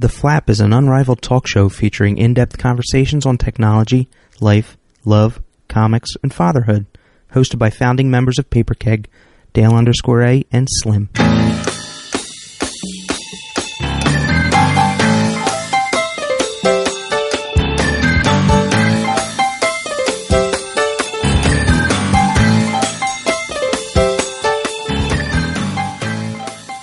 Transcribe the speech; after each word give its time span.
The 0.00 0.08
Flap 0.08 0.48
is 0.48 0.60
an 0.60 0.72
unrivaled 0.72 1.22
talk 1.22 1.48
show 1.48 1.68
featuring 1.68 2.18
in 2.18 2.32
depth 2.32 2.56
conversations 2.56 3.26
on 3.26 3.36
technology, 3.36 4.08
life, 4.38 4.76
love, 5.04 5.42
comics, 5.66 6.10
and 6.22 6.32
fatherhood. 6.32 6.86
Hosted 7.34 7.58
by 7.58 7.70
founding 7.70 8.08
members 8.08 8.38
of 8.38 8.48
Paper 8.48 8.74
Keg, 8.74 9.08
Dale 9.54 9.74
underscore 9.74 10.22
A, 10.22 10.44
and 10.52 10.68
Slim. 10.70 11.08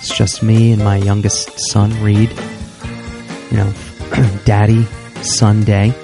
It's 0.00 0.14
just 0.14 0.42
me 0.42 0.72
and 0.72 0.84
my 0.84 0.98
youngest 0.98 1.58
son, 1.70 1.98
Reed. 2.02 2.38
You 3.50 3.58
know, 3.58 3.72
daddy, 4.44 4.84
son 5.22 5.64
day. 5.64 5.94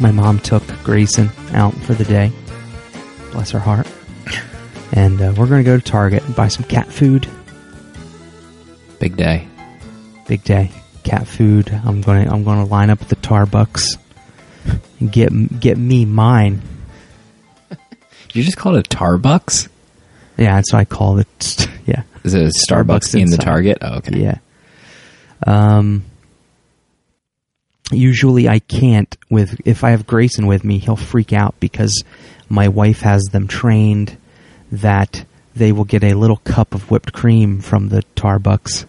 My 0.00 0.10
mom 0.12 0.38
took 0.38 0.62
Grayson 0.84 1.30
out 1.52 1.74
for 1.74 1.94
the 1.94 2.04
day. 2.04 2.32
Bless 3.32 3.50
her 3.50 3.58
heart. 3.58 3.86
And 4.92 5.20
uh, 5.20 5.34
we're 5.36 5.46
going 5.46 5.62
to 5.62 5.68
go 5.68 5.76
to 5.76 5.82
Target 5.82 6.24
and 6.24 6.34
buy 6.34 6.48
some 6.48 6.64
cat 6.64 6.88
food. 6.92 7.28
Big 9.00 9.16
day. 9.16 9.46
Big 10.26 10.42
day. 10.44 10.70
Cat 11.04 11.26
food. 11.26 11.70
I'm 11.84 12.00
going 12.00 12.24
to 12.26 12.32
I'm 12.32 12.44
going 12.44 12.58
to 12.58 12.64
line 12.70 12.90
up 12.90 13.00
at 13.02 13.08
the 13.08 13.16
Tarbucks 13.16 13.96
and 15.00 15.12
get 15.12 15.60
get 15.60 15.78
me 15.78 16.04
mine. 16.04 16.62
You 18.34 18.42
just 18.42 18.58
called 18.58 18.76
it 18.76 18.90
Tarbucks? 18.90 19.68
Yeah, 20.36 20.56
that's 20.56 20.72
what 20.74 20.80
I 20.80 20.84
call 20.84 21.18
it. 21.18 21.68
yeah. 21.86 22.02
Is 22.24 22.34
it 22.34 22.42
a 22.42 22.52
Starbucks, 22.70 23.08
Starbucks 23.08 23.20
in 23.20 23.30
the. 23.30 23.38
Target? 23.38 23.78
Oh, 23.80 23.96
okay. 23.96 24.20
Yeah. 24.20 24.38
Um. 25.46 26.04
Usually, 27.90 28.46
I 28.48 28.58
can't 28.58 29.16
with 29.30 29.66
if 29.66 29.82
I 29.82 29.90
have 29.92 30.06
Grayson 30.06 30.46
with 30.46 30.62
me, 30.62 30.76
he'll 30.78 30.94
freak 30.96 31.32
out 31.32 31.54
because 31.58 32.04
my 32.50 32.68
wife 32.68 33.00
has 33.00 33.22
them 33.24 33.48
trained 33.48 34.18
that 34.70 35.24
they 35.56 35.72
will 35.72 35.84
get 35.84 36.04
a 36.04 36.12
little 36.12 36.36
cup 36.36 36.74
of 36.74 36.90
whipped 36.90 37.14
cream 37.14 37.60
from 37.60 37.88
the 37.88 38.02
Tarbucks. 38.14 38.84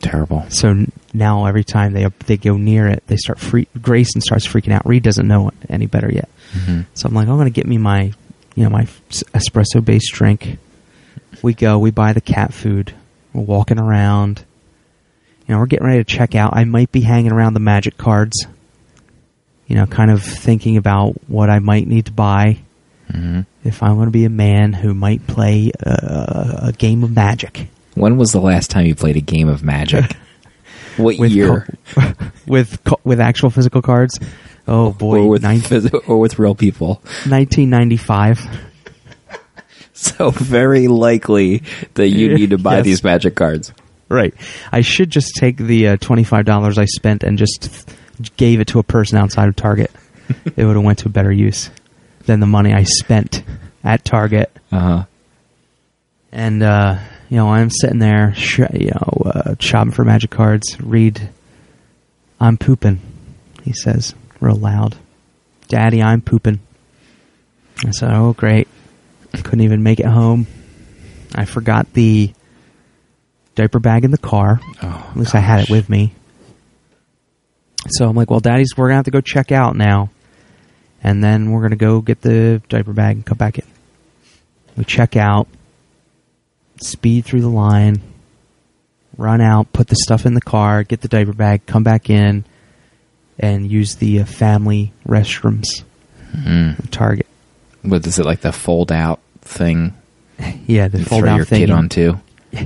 Terrible. 0.00 0.44
So 0.48 0.86
now 1.14 1.46
every 1.46 1.62
time 1.62 1.92
they 1.92 2.04
they 2.26 2.36
go 2.36 2.56
near 2.56 2.88
it, 2.88 3.04
they 3.06 3.16
start 3.16 3.38
free. 3.38 3.68
Grayson 3.80 4.20
starts 4.20 4.44
freaking 4.44 4.72
out. 4.72 4.84
Reed 4.84 5.04
doesn't 5.04 5.28
know 5.28 5.52
any 5.68 5.86
better 5.86 6.10
yet. 6.12 6.28
Mhm. 6.54 6.86
So 6.94 7.08
I'm 7.08 7.14
like, 7.14 7.28
I'm 7.28 7.36
going 7.36 7.46
to 7.46 7.50
get 7.52 7.68
me 7.68 7.78
my, 7.78 8.12
you 8.56 8.64
know, 8.64 8.70
my 8.70 8.86
espresso 9.10 9.84
based 9.84 10.12
drink. 10.12 10.58
We 11.42 11.54
go, 11.54 11.78
we 11.78 11.92
buy 11.92 12.12
the 12.12 12.20
cat 12.20 12.52
food. 12.52 12.92
We're 13.32 13.42
walking 13.44 13.78
around. 13.78 14.44
You 15.46 15.54
know, 15.54 15.58
we're 15.60 15.66
getting 15.66 15.86
ready 15.86 16.02
to 16.04 16.04
check 16.04 16.34
out. 16.34 16.56
I 16.56 16.64
might 16.64 16.92
be 16.92 17.00
hanging 17.00 17.32
around 17.32 17.54
the 17.54 17.60
magic 17.60 17.96
cards. 17.96 18.46
You 19.66 19.76
know, 19.76 19.86
kind 19.86 20.10
of 20.10 20.22
thinking 20.22 20.76
about 20.76 21.14
what 21.28 21.48
I 21.50 21.58
might 21.58 21.86
need 21.86 22.06
to 22.06 22.12
buy 22.12 22.58
Mhm. 23.10 23.46
if 23.64 23.82
I'm 23.82 23.94
going 23.96 24.06
to 24.06 24.10
be 24.12 24.24
a 24.24 24.30
man 24.30 24.72
who 24.72 24.94
might 24.94 25.26
play 25.26 25.70
a, 25.80 26.60
a 26.68 26.72
game 26.76 27.02
of 27.02 27.14
magic. 27.14 27.68
When 27.94 28.16
was 28.16 28.32
the 28.32 28.40
last 28.40 28.70
time 28.70 28.86
you 28.86 28.94
played 28.94 29.16
a 29.16 29.20
game 29.20 29.48
of 29.48 29.62
Magic? 29.62 30.16
what 30.96 31.18
With 31.18 31.32
year? 31.32 31.66
co- 31.94 32.12
with 32.46 32.82
co- 32.84 33.00
with 33.04 33.20
actual 33.20 33.50
physical 33.50 33.82
cards. 33.82 34.18
Oh 34.68 34.92
boy, 34.92 35.20
or 35.20 35.28
with 35.28 35.42
nine- 35.42 35.60
phys- 35.60 35.92
or 36.08 36.18
with 36.18 36.38
real 36.38 36.54
people? 36.54 37.00
1995. 37.28 38.40
So 39.94 40.30
very 40.30 40.88
likely 40.88 41.62
that 41.94 42.08
you 42.08 42.34
need 42.34 42.50
to 42.50 42.58
buy 42.58 42.76
Yes. 42.78 42.84
these 42.84 43.04
Magic 43.04 43.34
cards. 43.36 43.72
Right. 44.12 44.34
I 44.70 44.82
should 44.82 45.08
just 45.08 45.34
take 45.36 45.56
the 45.56 45.88
uh, 45.88 45.96
twenty-five 45.96 46.44
dollars 46.44 46.76
I 46.76 46.84
spent 46.84 47.22
and 47.22 47.38
just 47.38 47.62
th- 47.62 48.36
gave 48.36 48.60
it 48.60 48.68
to 48.68 48.78
a 48.78 48.82
person 48.82 49.16
outside 49.16 49.48
of 49.48 49.56
Target. 49.56 49.90
it 50.56 50.64
would 50.64 50.76
have 50.76 50.84
went 50.84 50.98
to 51.00 51.06
a 51.08 51.10
better 51.10 51.32
use 51.32 51.70
than 52.26 52.40
the 52.40 52.46
money 52.46 52.74
I 52.74 52.82
spent 52.84 53.42
at 53.82 54.04
Target. 54.04 54.54
Uh 54.70 54.78
huh. 54.78 55.04
And 56.30 56.62
uh, 56.62 56.98
you 57.30 57.38
know, 57.38 57.48
I'm 57.48 57.70
sitting 57.70 57.98
there, 58.00 58.34
sh- 58.34 58.60
you 58.74 58.90
know, 58.90 59.22
uh, 59.24 59.54
shopping 59.58 59.92
for 59.92 60.04
magic 60.04 60.30
cards. 60.30 60.78
Read, 60.78 61.30
I'm 62.38 62.58
pooping. 62.58 63.00
He 63.62 63.72
says 63.72 64.14
real 64.40 64.56
loud, 64.56 64.96
"Daddy, 65.68 66.02
I'm 66.02 66.20
pooping." 66.20 66.60
I 67.86 67.90
said, 67.92 68.12
"Oh, 68.12 68.34
great." 68.34 68.68
Couldn't 69.32 69.62
even 69.62 69.82
make 69.82 70.00
it 70.00 70.06
home. 70.06 70.46
I 71.34 71.46
forgot 71.46 71.90
the 71.94 72.34
diaper 73.54 73.78
bag 73.78 74.04
in 74.04 74.10
the 74.10 74.18
car. 74.18 74.60
Oh, 74.82 75.08
At 75.10 75.16
least 75.16 75.34
I 75.34 75.40
had 75.40 75.60
it 75.60 75.70
with 75.70 75.88
me. 75.88 76.12
So 77.88 78.08
I'm 78.08 78.14
like, 78.16 78.30
well, 78.30 78.40
Daddy's, 78.40 78.76
we're 78.76 78.86
going 78.86 78.92
to 78.94 78.96
have 78.96 79.04
to 79.06 79.10
go 79.10 79.20
check 79.20 79.50
out 79.52 79.76
now. 79.76 80.10
And 81.02 81.22
then 81.22 81.50
we're 81.50 81.60
going 81.60 81.70
to 81.70 81.76
go 81.76 82.00
get 82.00 82.20
the 82.20 82.62
diaper 82.68 82.92
bag 82.92 83.16
and 83.16 83.26
come 83.26 83.38
back 83.38 83.58
in. 83.58 83.64
We 84.76 84.84
check 84.84 85.16
out, 85.16 85.48
speed 86.80 87.24
through 87.24 87.40
the 87.40 87.48
line, 87.48 88.00
run 89.16 89.40
out, 89.40 89.72
put 89.72 89.88
the 89.88 89.96
stuff 89.96 90.24
in 90.26 90.34
the 90.34 90.40
car, 90.40 90.84
get 90.84 91.00
the 91.00 91.08
diaper 91.08 91.32
bag, 91.32 91.66
come 91.66 91.82
back 91.82 92.08
in, 92.08 92.44
and 93.38 93.70
use 93.70 93.96
the 93.96 94.20
uh, 94.20 94.24
family 94.24 94.92
restrooms 95.06 95.82
Mm. 96.34 96.88
Target. 96.90 97.26
What 97.82 98.06
is 98.06 98.18
it 98.18 98.24
like 98.24 98.40
the 98.40 98.52
fold 98.52 98.90
out 98.90 99.20
thing? 99.42 99.94
Yeah, 100.66 100.88
the 100.88 101.04
fold 101.04 101.20
throw 101.24 101.30
out 101.32 101.36
your 101.36 101.44
thing. 101.44 101.60
kid 101.60 101.70
onto. 101.70 102.16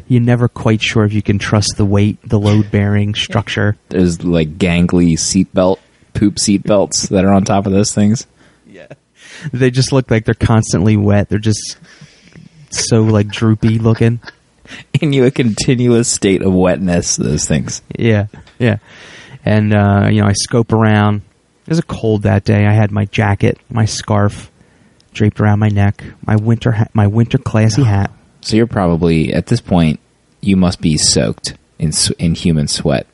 You're 0.09 0.21
never 0.21 0.49
quite 0.49 0.83
sure 0.83 1.05
if 1.05 1.13
you 1.13 1.23
can 1.23 1.39
trust 1.39 1.75
the 1.77 1.85
weight, 1.85 2.19
the 2.29 2.39
load 2.39 2.71
bearing 2.71 3.15
structure. 3.15 3.77
There's 3.89 4.25
like 4.25 4.59
gangly 4.59 5.13
seatbelt, 5.13 5.79
poop 6.15 6.39
seat 6.39 6.65
belts 6.65 7.09
that 7.09 7.25
are 7.25 7.33
on 7.33 7.45
top 7.45 7.67
of 7.67 7.73
those 7.73 7.95
things. 7.95 8.27
Yeah. 8.67 8.89
They 9.53 9.71
just 9.71 9.93
look 9.93 10.11
like 10.11 10.25
they're 10.25 10.35
constantly 10.35 10.97
wet. 10.97 11.29
They're 11.29 11.39
just 11.39 11.79
so 12.71 13.03
like 13.03 13.29
droopy 13.29 13.79
looking. 13.79 14.21
In 15.01 15.13
you 15.13 15.25
a 15.25 15.31
continuous 15.31 16.09
state 16.09 16.43
of 16.43 16.53
wetness. 16.53 17.17
Those 17.17 17.47
things. 17.47 17.83
Yeah, 17.97 18.27
yeah. 18.59 18.79
And 19.45 19.73
uh, 19.73 20.09
you 20.11 20.23
know, 20.23 20.27
I 20.27 20.33
scope 20.33 20.73
around. 20.73 21.23
It 21.67 21.71
was 21.71 21.79
a 21.79 21.85
cold 21.85 22.23
that 22.23 22.45
day. 22.45 22.67
I 22.67 22.73
had 22.73 22.91
my 22.91 23.05
jacket, 23.07 23.59
my 23.71 23.85
scarf 23.85 24.51
draped 25.13 25.41
around 25.41 25.59
my 25.59 25.69
neck, 25.69 26.05
my 26.25 26.37
winter 26.37 26.73
hat, 26.73 26.91
my 26.95 27.07
winter 27.07 27.39
classy 27.39 27.85
hat. 27.85 28.11
So 28.47 28.57
you're 28.57 28.67
probably 28.69 29.33
at 29.35 29.47
this 29.47 29.61
point. 29.61 29.99
You 30.41 30.57
must 30.57 30.81
be 30.81 30.97
soaked 30.97 31.55
in 31.79 31.91
in 32.19 32.35
human 32.37 32.69
sweat. 32.69 33.07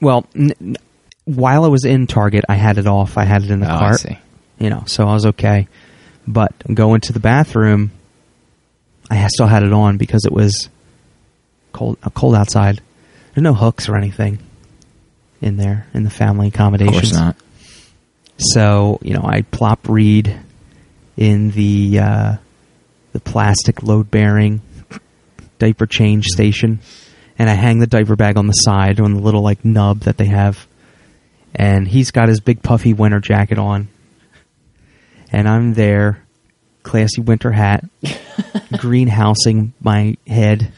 Well, 0.00 0.26
n- 0.36 0.76
while 1.24 1.64
I 1.64 1.68
was 1.68 1.84
in 1.84 2.06
Target, 2.06 2.44
I 2.48 2.54
had 2.54 2.78
it 2.78 2.86
off. 2.86 3.18
I 3.18 3.24
had 3.24 3.42
it 3.42 3.50
in 3.50 3.58
the 3.60 3.66
Oh, 3.70 3.74
I 3.74 3.78
cart. 3.78 4.00
see. 4.00 4.18
You 4.60 4.70
know, 4.70 4.84
so 4.86 5.08
I 5.08 5.14
was 5.14 5.26
okay. 5.26 5.66
But 6.26 6.52
going 6.72 7.00
to 7.02 7.12
the 7.12 7.18
bathroom, 7.20 7.90
I 9.10 9.26
still 9.28 9.46
had 9.48 9.64
it 9.64 9.72
on 9.72 9.96
because 9.96 10.24
it 10.24 10.32
was 10.32 10.68
cold. 11.72 11.98
Uh, 12.02 12.10
cold 12.10 12.36
outside. 12.36 12.80
There's 13.34 13.42
no 13.42 13.54
hooks 13.54 13.88
or 13.88 13.96
anything 13.96 14.38
in 15.40 15.56
there 15.56 15.86
in 15.94 16.04
the 16.04 16.10
family 16.10 16.46
Of 16.48 16.54
accommodations. 16.54 16.94
course 16.94 17.12
not. 17.12 17.36
So 18.38 19.00
you 19.02 19.14
know, 19.14 19.24
I 19.24 19.42
plop 19.42 19.88
Reed 19.88 20.38
in 21.16 21.50
the 21.50 21.98
uh, 21.98 22.36
the 23.18 23.30
plastic 23.30 23.82
load 23.82 24.10
bearing 24.10 24.60
diaper 25.58 25.86
change 25.86 26.26
station, 26.26 26.78
and 27.38 27.50
I 27.50 27.54
hang 27.54 27.78
the 27.80 27.86
diaper 27.86 28.14
bag 28.16 28.36
on 28.36 28.46
the 28.46 28.52
side 28.52 29.00
on 29.00 29.14
the 29.14 29.20
little 29.20 29.42
like 29.42 29.64
nub 29.64 30.00
that 30.00 30.16
they 30.18 30.26
have, 30.26 30.66
and 31.54 31.88
he's 31.88 32.10
got 32.12 32.28
his 32.28 32.40
big 32.40 32.62
puffy 32.62 32.92
winter 32.92 33.18
jacket 33.20 33.58
on, 33.58 33.88
and 35.32 35.48
I'm 35.48 35.74
there, 35.74 36.22
classy 36.84 37.20
winter 37.20 37.50
hat, 37.50 37.84
greenhousing 38.76 39.72
my 39.80 40.16
head, 40.26 40.72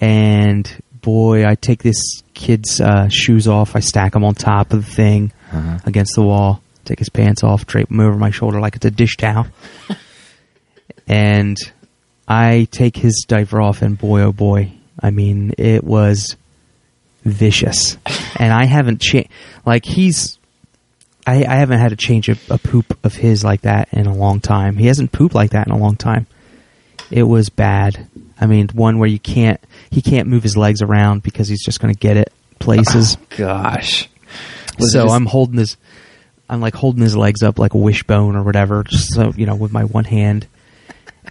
and 0.00 0.68
boy, 1.00 1.46
I 1.46 1.54
take 1.54 1.82
this 1.82 2.22
kid's 2.34 2.80
uh, 2.80 3.08
shoes 3.08 3.46
off, 3.46 3.76
I 3.76 3.80
stack 3.80 4.12
them 4.14 4.24
on 4.24 4.34
top 4.34 4.72
of 4.72 4.84
the 4.84 4.90
thing 4.92 5.32
Uh-huh. 5.52 5.78
against 5.86 6.14
the 6.16 6.22
wall, 6.22 6.60
take 6.84 6.98
his 6.98 7.08
pants 7.08 7.42
off, 7.44 7.66
drape 7.66 7.88
them 7.88 8.00
over 8.00 8.16
my 8.16 8.30
shoulder 8.30 8.60
like 8.60 8.74
it's 8.76 8.84
a 8.84 8.90
dish 8.90 9.16
towel. 9.16 9.46
and 11.08 11.56
I 12.28 12.68
take 12.70 12.96
his 12.96 13.24
diaper 13.26 13.60
off, 13.60 13.82
and 13.82 13.98
boy, 13.98 14.20
oh 14.20 14.32
boy, 14.32 14.72
I 15.00 15.10
mean, 15.10 15.54
it 15.56 15.82
was 15.82 16.36
vicious. 17.24 17.96
and 18.36 18.52
I 18.52 18.64
haven't 18.66 19.00
changed, 19.00 19.30
like, 19.64 19.84
he's, 19.86 20.38
I, 21.26 21.44
I 21.44 21.56
haven't 21.56 21.78
had 21.78 21.90
to 21.90 21.96
change 21.96 22.28
a, 22.28 22.36
a 22.50 22.58
poop 22.58 22.98
of 23.04 23.14
his 23.14 23.42
like 23.42 23.62
that 23.62 23.88
in 23.92 24.06
a 24.06 24.14
long 24.14 24.40
time. 24.40 24.76
He 24.76 24.86
hasn't 24.86 25.12
pooped 25.12 25.34
like 25.34 25.50
that 25.50 25.66
in 25.66 25.72
a 25.72 25.78
long 25.78 25.96
time. 25.96 26.26
It 27.10 27.22
was 27.22 27.48
bad. 27.48 28.06
I 28.38 28.46
mean, 28.46 28.68
one 28.68 28.98
where 28.98 29.08
you 29.08 29.18
can't, 29.18 29.60
he 29.90 30.02
can't 30.02 30.28
move 30.28 30.42
his 30.42 30.56
legs 30.56 30.82
around 30.82 31.22
because 31.22 31.48
he's 31.48 31.64
just 31.64 31.80
going 31.80 31.92
to 31.92 31.98
get 31.98 32.18
it 32.18 32.32
places 32.58 33.16
oh, 33.18 33.24
Gosh. 33.36 34.08
Was 34.78 34.92
so 34.92 35.04
just- 35.04 35.14
I'm 35.14 35.26
holding 35.26 35.58
his, 35.58 35.76
I'm 36.50 36.60
like 36.60 36.74
holding 36.74 37.02
his 37.02 37.16
legs 37.16 37.42
up 37.42 37.58
like 37.58 37.74
a 37.74 37.78
wishbone 37.78 38.36
or 38.36 38.42
whatever, 38.42 38.84
just 38.84 39.14
so 39.14 39.32
you 39.36 39.46
know, 39.46 39.54
with 39.54 39.72
my 39.72 39.84
one 39.84 40.04
hand. 40.04 40.46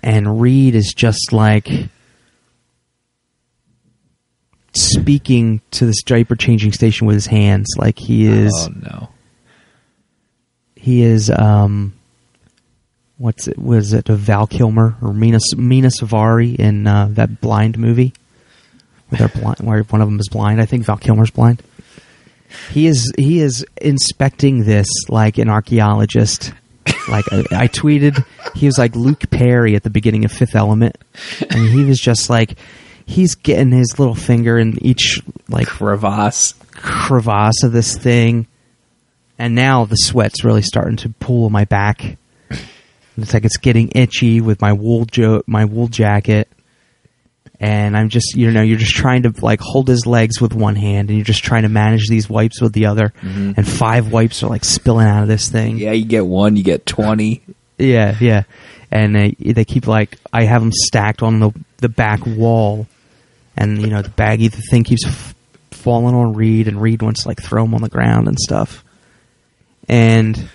And 0.03 0.39
Reed 0.41 0.75
is 0.75 0.93
just 0.93 1.33
like 1.33 1.69
speaking 4.73 5.61
to 5.71 5.85
this 5.85 6.01
diaper 6.03 6.35
changing 6.35 6.71
station 6.71 7.07
with 7.07 7.15
his 7.15 7.25
hands, 7.25 7.67
like 7.77 7.97
he 7.97 8.25
is. 8.27 8.51
Oh 8.55 8.73
no. 8.73 9.09
He 10.75 11.01
is. 11.01 11.29
Um, 11.29 11.93
what's 13.17 13.47
it? 13.47 13.57
Was 13.57 13.93
it 13.93 14.07
Val 14.07 14.47
Kilmer 14.47 14.95
or 15.01 15.13
Mena 15.13 15.39
Mena 15.55 15.89
Suvari 15.89 16.55
in 16.55 16.87
uh, 16.87 17.07
that 17.11 17.41
blind 17.41 17.77
movie? 17.77 18.13
Where 19.09 19.29
blind, 19.29 19.59
where 19.61 19.83
one 19.83 20.01
of 20.01 20.07
them 20.07 20.19
is 20.19 20.29
blind. 20.29 20.61
I 20.61 20.65
think 20.65 20.85
Val 20.85 20.97
Kilmer's 20.97 21.31
blind. 21.31 21.63
He 22.71 22.87
is 22.87 23.11
he 23.17 23.39
is 23.39 23.65
inspecting 23.81 24.63
this 24.63 24.87
like 25.09 25.37
an 25.37 25.49
archaeologist. 25.49 26.53
Like 27.07 27.25
I, 27.31 27.63
I 27.63 27.67
tweeted, 27.67 28.25
he 28.55 28.65
was 28.65 28.77
like 28.77 28.95
Luke 28.95 29.29
Perry 29.29 29.75
at 29.75 29.83
the 29.83 29.89
beginning 29.89 30.25
of 30.25 30.31
Fifth 30.31 30.55
Element, 30.55 30.97
and 31.49 31.69
he 31.69 31.85
was 31.85 31.99
just 31.99 32.29
like 32.29 32.57
he's 33.05 33.35
getting 33.35 33.71
his 33.71 33.97
little 33.97 34.15
finger 34.15 34.57
in 34.59 34.83
each 34.83 35.21
like 35.49 35.67
Crevasse. 35.67 36.53
crevasse 36.73 37.63
of 37.63 37.71
this 37.71 37.97
thing, 37.97 38.47
and 39.39 39.55
now 39.55 39.85
the 39.85 39.95
sweat's 39.95 40.43
really 40.43 40.61
starting 40.61 40.97
to 40.97 41.09
pull 41.19 41.45
on 41.45 41.51
my 41.51 41.65
back. 41.65 42.17
It's 43.17 43.33
like 43.33 43.45
it's 43.45 43.57
getting 43.57 43.91
itchy 43.95 44.41
with 44.41 44.61
my 44.61 44.73
wool 44.73 45.05
jo- 45.05 45.43
my 45.47 45.65
wool 45.65 45.87
jacket, 45.87 46.47
and 47.59 47.97
I'm 47.97 48.09
just 48.09 48.35
you 48.35 48.51
know 48.51 48.61
you're 48.61 48.77
just 48.77 48.95
trying 48.95 49.23
to 49.23 49.33
like 49.41 49.59
hold 49.59 49.87
his 49.87 50.05
legs 50.05 50.39
with 50.39 50.53
one 50.53 50.75
hand, 50.75 51.09
and 51.09 51.17
you're 51.17 51.25
just 51.25 51.43
trying 51.43 51.63
to 51.63 51.69
manage 51.69 52.07
these 52.07 52.29
wipes 52.29 52.61
with 52.61 52.73
the 52.73 52.85
other, 52.85 53.13
mm-hmm. 53.21 53.53
and 53.57 53.67
five 53.67 54.11
wipes 54.11 54.43
are 54.43 54.49
like 54.49 54.63
spilling 54.63 55.07
out 55.07 55.23
of 55.23 55.27
this 55.27 55.49
thing. 55.49 55.77
Yeah, 55.77 55.93
you 55.93 56.05
get 56.05 56.25
one, 56.25 56.55
you 56.55 56.63
get 56.63 56.85
twenty. 56.85 57.41
Yeah, 57.77 58.15
yeah. 58.19 58.43
And 58.91 59.15
they 59.15 59.31
they 59.39 59.65
keep 59.65 59.87
like 59.87 60.17
I 60.31 60.43
have 60.43 60.61
them 60.61 60.71
stacked 60.71 61.23
on 61.23 61.39
the 61.39 61.51
the 61.77 61.89
back 61.89 62.25
wall, 62.25 62.87
and 63.55 63.81
you 63.81 63.87
know 63.87 64.01
the 64.01 64.09
baggy 64.09 64.47
the 64.49 64.61
thing 64.69 64.83
keeps 64.83 65.05
f- 65.05 65.35
falling 65.71 66.15
on 66.15 66.33
Reed, 66.33 66.67
and 66.67 66.81
Reed 66.81 67.01
wants 67.01 67.23
to 67.23 67.27
like 67.27 67.41
throw 67.41 67.63
them 67.63 67.73
on 67.73 67.81
the 67.81 67.89
ground 67.89 68.27
and 68.27 68.37
stuff. 68.37 68.83
And 69.89 70.49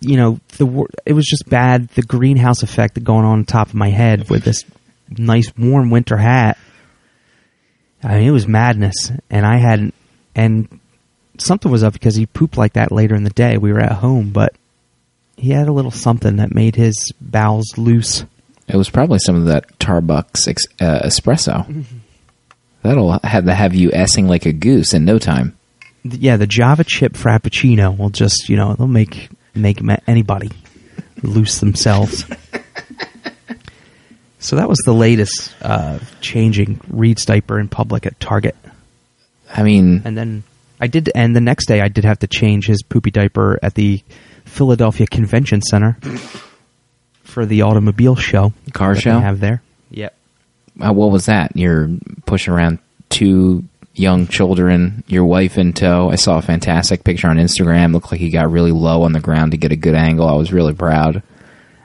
you 0.00 0.16
know 0.16 0.40
the 0.58 0.86
it 1.06 1.14
was 1.14 1.26
just 1.26 1.48
bad 1.48 1.88
the 1.90 2.02
greenhouse 2.02 2.62
effect 2.62 3.02
going 3.02 3.24
on 3.24 3.44
top 3.44 3.68
of 3.68 3.74
my 3.74 3.88
head 3.88 4.28
with 4.28 4.44
this 4.44 4.64
nice 5.16 5.52
warm 5.56 5.90
winter 5.90 6.16
hat. 6.16 6.58
I 8.02 8.18
mean 8.18 8.28
it 8.28 8.32
was 8.32 8.46
madness, 8.46 9.10
and 9.30 9.44
I 9.44 9.56
hadn't 9.56 9.94
and 10.34 10.80
something 11.38 11.70
was 11.70 11.82
up 11.82 11.92
because 11.92 12.14
he 12.14 12.26
pooped 12.26 12.56
like 12.56 12.74
that 12.74 12.92
later 12.92 13.14
in 13.14 13.24
the 13.24 13.30
day. 13.30 13.58
We 13.58 13.72
were 13.72 13.80
at 13.80 13.92
home, 13.92 14.30
but 14.30 14.54
he 15.36 15.50
had 15.50 15.68
a 15.68 15.72
little 15.72 15.90
something 15.90 16.36
that 16.36 16.54
made 16.54 16.76
his 16.76 17.12
bowels 17.20 17.76
loose. 17.76 18.24
It 18.66 18.76
was 18.76 18.90
probably 18.90 19.18
some 19.20 19.36
of 19.36 19.46
that 19.46 19.78
Tarbucks 19.78 20.46
ex- 20.46 20.66
uh, 20.80 21.00
espresso. 21.04 21.84
That'll 22.82 23.18
have 23.24 23.46
to 23.46 23.54
have 23.54 23.74
you 23.74 23.90
essing 23.90 24.28
like 24.28 24.46
a 24.46 24.52
goose 24.52 24.92
in 24.94 25.04
no 25.04 25.18
time. 25.18 25.56
Yeah, 26.04 26.36
the 26.36 26.46
Java 26.46 26.84
chip 26.84 27.14
frappuccino 27.14 27.96
will 27.96 28.10
just, 28.10 28.48
you 28.48 28.56
know, 28.56 28.74
they'll 28.74 28.86
make 28.86 29.30
make 29.54 29.80
anybody 30.06 30.50
loose 31.22 31.58
themselves. 31.58 32.24
so 34.38 34.56
that 34.56 34.68
was 34.68 34.78
the 34.84 34.92
latest 34.92 35.54
uh, 35.62 35.98
changing 36.20 36.80
Reed's 36.88 37.24
diaper 37.24 37.58
in 37.58 37.68
public 37.68 38.06
at 38.06 38.18
Target, 38.20 38.56
I 39.50 39.62
mean, 39.62 40.02
and 40.04 40.16
then 40.16 40.42
I 40.80 40.86
did, 40.86 41.10
and 41.14 41.34
the 41.34 41.40
next 41.40 41.66
day 41.66 41.80
I 41.80 41.88
did 41.88 42.04
have 42.04 42.20
to 42.20 42.26
change 42.26 42.66
his 42.66 42.82
poopy 42.82 43.10
diaper 43.10 43.58
at 43.62 43.74
the 43.74 44.02
Philadelphia 44.44 45.06
Convention 45.06 45.62
Center 45.62 45.96
for 47.24 47.46
the 47.46 47.62
automobile 47.62 48.16
show. 48.16 48.52
Car 48.72 48.94
that 48.94 49.00
show? 49.00 49.14
they 49.14 49.20
have 49.20 49.40
there. 49.40 49.62
Yep. 49.90 50.14
uh, 50.80 50.92
what 50.92 51.10
was 51.10 51.26
that? 51.26 51.56
You're 51.56 51.90
pushing 52.26 52.52
around 52.52 52.78
two 53.08 53.64
young 53.94 54.28
children, 54.28 55.02
your 55.08 55.24
wife 55.24 55.58
in 55.58 55.72
tow. 55.72 56.10
I 56.10 56.14
saw 56.16 56.38
a 56.38 56.42
fantastic 56.42 57.04
picture 57.04 57.28
on 57.28 57.36
Instagram. 57.36 57.92
Looked 57.92 58.12
like 58.12 58.20
he 58.20 58.30
got 58.30 58.50
really 58.50 58.72
low 58.72 59.02
on 59.02 59.12
the 59.12 59.20
ground 59.20 59.52
to 59.52 59.56
get 59.58 59.72
a 59.72 59.76
good 59.76 59.94
angle. 59.94 60.28
I 60.28 60.34
was 60.34 60.52
really 60.52 60.74
proud. 60.74 61.22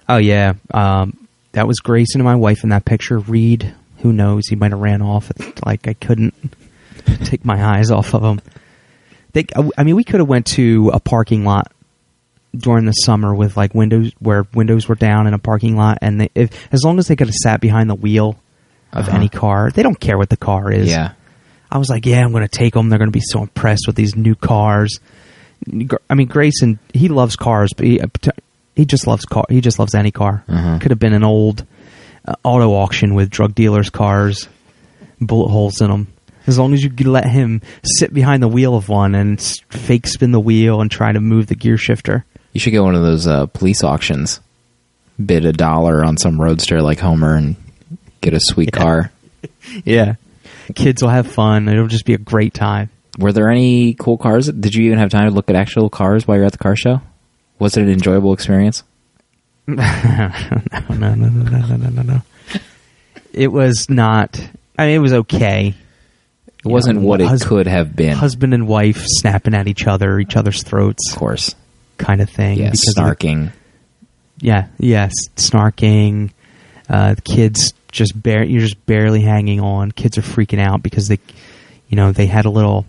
Oh 0.07 0.17
yeah, 0.17 0.53
um, 0.73 1.22
that 1.53 1.67
was 1.67 1.79
Grayson 1.79 2.21
and 2.21 2.25
my 2.25 2.35
wife 2.35 2.63
in 2.63 2.69
that 2.69 2.85
picture. 2.85 3.17
Reed, 3.19 3.73
who 4.00 4.11
knows? 4.13 4.47
He 4.47 4.55
might 4.55 4.71
have 4.71 4.79
ran 4.79 5.01
off. 5.01 5.31
Like 5.65 5.88
I 5.88 5.94
couldn't 5.94 6.33
take 7.25 7.45
my 7.45 7.63
eyes 7.63 7.89
off 7.91 8.13
of 8.13 8.23
him. 8.23 8.41
They, 9.33 9.45
I 9.77 9.83
mean, 9.83 9.95
we 9.95 10.03
could 10.03 10.19
have 10.19 10.27
went 10.29 10.45
to 10.47 10.91
a 10.94 11.00
parking 11.00 11.44
lot 11.44 11.71
during 12.55 12.85
the 12.85 12.91
summer 12.91 13.33
with 13.33 13.57
like 13.57 13.73
windows 13.73 14.11
where 14.19 14.45
windows 14.53 14.88
were 14.88 14.94
down 14.95 15.25
in 15.25 15.33
a 15.33 15.39
parking 15.39 15.75
lot, 15.75 15.97
and 16.01 16.21
they, 16.21 16.29
if, 16.35 16.51
as 16.71 16.83
long 16.83 17.00
as 17.00 17.07
they 17.07 17.15
could 17.15 17.27
have 17.27 17.35
sat 17.35 17.59
behind 17.61 17.89
the 17.89 17.95
wheel 17.95 18.38
of 18.91 19.07
Uh-huh. 19.07 19.17
any 19.17 19.29
car, 19.29 19.71
they 19.71 19.81
don't 19.81 19.99
care 19.99 20.19
what 20.19 20.29
the 20.29 20.38
car 20.38 20.71
is. 20.71 20.88
Yeah. 20.88 21.13
I 21.71 21.79
was 21.79 21.89
like, 21.89 22.06
yeah, 22.06 22.23
I'm 22.23 22.31
going 22.31 22.44
to 22.44 22.47
take 22.47 22.75
them. 22.75 22.89
They're 22.89 22.99
going 22.99 23.11
to 23.11 23.17
be 23.17 23.23
so 23.25 23.41
impressed 23.41 23.85
with 23.88 23.95
these 23.95 24.15
new 24.15 24.35
cars. 24.35 24.99
I 26.09 26.13
mean, 26.13 26.27
Grayson, 26.27 26.77
he 26.94 27.07
loves 27.07 27.35
cars, 27.35 27.71
but 27.75 27.85
he, 27.88 27.99
he 28.75 28.85
just 28.85 29.07
loves 29.07 29.25
car. 29.25 29.45
He 29.49 29.61
just 29.61 29.79
loves 29.79 29.95
any 29.95 30.11
car. 30.11 30.43
Mhm. 30.47 30.81
Could 30.81 30.91
have 30.91 30.99
been 30.99 31.13
an 31.13 31.23
old 31.23 31.65
uh, 32.25 32.35
auto 32.43 32.71
auction 32.71 33.13
with 33.15 33.29
drug 33.29 33.53
dealers' 33.55 33.89
cars, 33.89 34.47
bullet 35.21 35.49
holes 35.49 35.81
in 35.81 35.89
them. 35.91 36.07
As 36.47 36.59
long 36.59 36.73
as 36.73 36.83
you 36.83 36.91
let 37.09 37.25
him 37.25 37.61
sit 37.85 38.13
behind 38.13 38.43
the 38.43 38.47
wheel 38.49 38.75
of 38.75 38.89
one 38.89 39.15
and 39.15 39.39
fake 39.69 40.07
spin 40.07 40.31
the 40.31 40.39
wheel 40.39 40.81
and 40.81 40.91
try 40.91 41.11
to 41.11 41.21
move 41.21 41.47
the 41.47 41.55
gear 41.55 41.77
shifter. 41.77 42.25
You 42.51 42.59
should 42.59 42.71
get 42.71 42.83
one 42.83 42.95
of 42.95 43.01
those 43.01 43.27
uh, 43.27 43.45
police 43.47 43.83
auctions. 43.83 44.39
Bid 45.23 45.45
a 45.45 45.53
dollar 45.53 46.03
on 46.03 46.17
some 46.17 46.41
roadster 46.41 46.81
like 46.81 46.99
Homer 46.99 47.35
and 47.35 47.55
get 48.21 48.33
a 48.33 48.39
sweet 48.41 48.69
Yeah. 48.73 48.79
car. 48.81 49.11
Yeah, 49.85 50.15
kids 50.75 51.01
will 51.01 51.09
have 51.09 51.27
fun. 51.27 51.67
It'll 51.69 51.87
just 51.87 52.05
be 52.05 52.13
a 52.13 52.17
great 52.17 52.53
time. 52.53 52.89
Were 53.17 53.31
there 53.31 53.49
any 53.49 53.93
cool 53.93 54.17
cars? 54.17 54.47
Did 54.47 54.73
you 54.75 54.85
even 54.85 54.97
have 54.99 55.09
time 55.09 55.27
to 55.29 55.33
look 55.33 55.49
at 55.49 55.55
actual 55.55 55.89
cars 55.89 56.27
while 56.27 56.35
you're 56.37 56.45
at 56.45 56.51
the 56.51 56.57
car 56.57 56.75
show? 56.75 57.01
Was 57.63 57.77
it 57.77 57.81
an 57.83 57.89
enjoyable 57.89 58.33
experience? 58.33 58.83
no, 59.68 59.75
no, 59.75 61.13
no, 61.15 61.15
no, 61.15 61.27
no, 61.30 61.75
no, 61.77 61.89
no, 61.89 62.01
no. 62.01 62.21
It 63.33 63.48
was 63.51 63.89
not. 63.89 64.39
I 64.77 64.88
mean, 64.88 64.95
it 64.95 65.00
was 65.00 65.13
okay. 65.13 65.74
It 66.63 66.68
wasn't 66.68 67.01
what 67.01 67.21
it 67.21 67.27
hus- 67.27 67.44
could 67.44 67.68
have 67.68 67.95
been. 67.95 68.13
Husband 68.15 68.54
and 68.54 68.68
wife 68.68 69.01
snapping 69.06 69.54
at 69.54 69.68
each 69.68 69.88
other, 69.88 70.19
each 70.19 70.36
other's 70.36 70.63
throats, 70.63 71.12
of 71.12 71.18
course. 71.18 71.56
kind 71.98 72.21
of 72.21 72.30
thing. 72.30 72.60
Yeah, 72.60 72.71
because 72.71 72.88
of 72.89 72.95
the- 72.95 73.01
snarking. 73.01 73.51
yeah, 74.39 74.68
yes, 74.77 75.13
snarking. 75.36 76.31
Uh, 76.89 77.16
the 77.16 77.21
kids 77.21 77.74
just 77.92 78.21
bare. 78.21 78.44
You're 78.44 78.62
just 78.62 78.86
barely 78.86 79.21
hanging 79.21 79.59
on. 79.62 79.92
Kids 79.92 80.18
are 80.18 80.21
freaking 80.21 80.59
out 80.59 80.83
because 80.83 81.07
they, 81.07 81.19
you 81.88 81.95
know, 81.95 82.12
they 82.12 82.25
had 82.27 82.45
a 82.45 82.49
little 82.49 82.85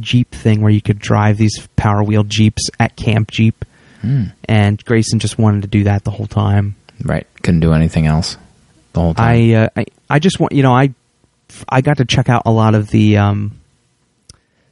Jeep 0.00 0.30
thing 0.32 0.60
where 0.60 0.70
you 0.72 0.82
could 0.82 0.98
drive 0.98 1.38
these 1.38 1.66
Power 1.76 2.02
Wheel 2.02 2.24
Jeeps 2.24 2.68
at 2.78 2.94
Camp 2.96 3.30
Jeep, 3.30 3.64
Hmm. 4.00 4.24
and 4.44 4.84
Grayson 4.84 5.18
just 5.18 5.38
wanted 5.38 5.62
to 5.62 5.68
do 5.68 5.84
that 5.84 6.04
the 6.04 6.10
whole 6.10 6.26
time. 6.26 6.76
Right. 7.02 7.26
Couldn't 7.42 7.60
do 7.60 7.72
anything 7.72 8.06
else 8.06 8.36
the 8.92 9.00
whole 9.00 9.14
time. 9.14 9.26
I, 9.50 9.54
uh, 9.54 9.68
I 9.76 9.84
I 10.10 10.18
just 10.18 10.38
want 10.40 10.52
you 10.52 10.62
know 10.62 10.74
I 10.74 10.94
I 11.68 11.80
got 11.80 11.96
to 11.98 12.04
check 12.04 12.28
out 12.28 12.42
a 12.46 12.50
lot 12.52 12.74
of 12.74 12.90
the 12.90 13.16
um, 13.18 13.60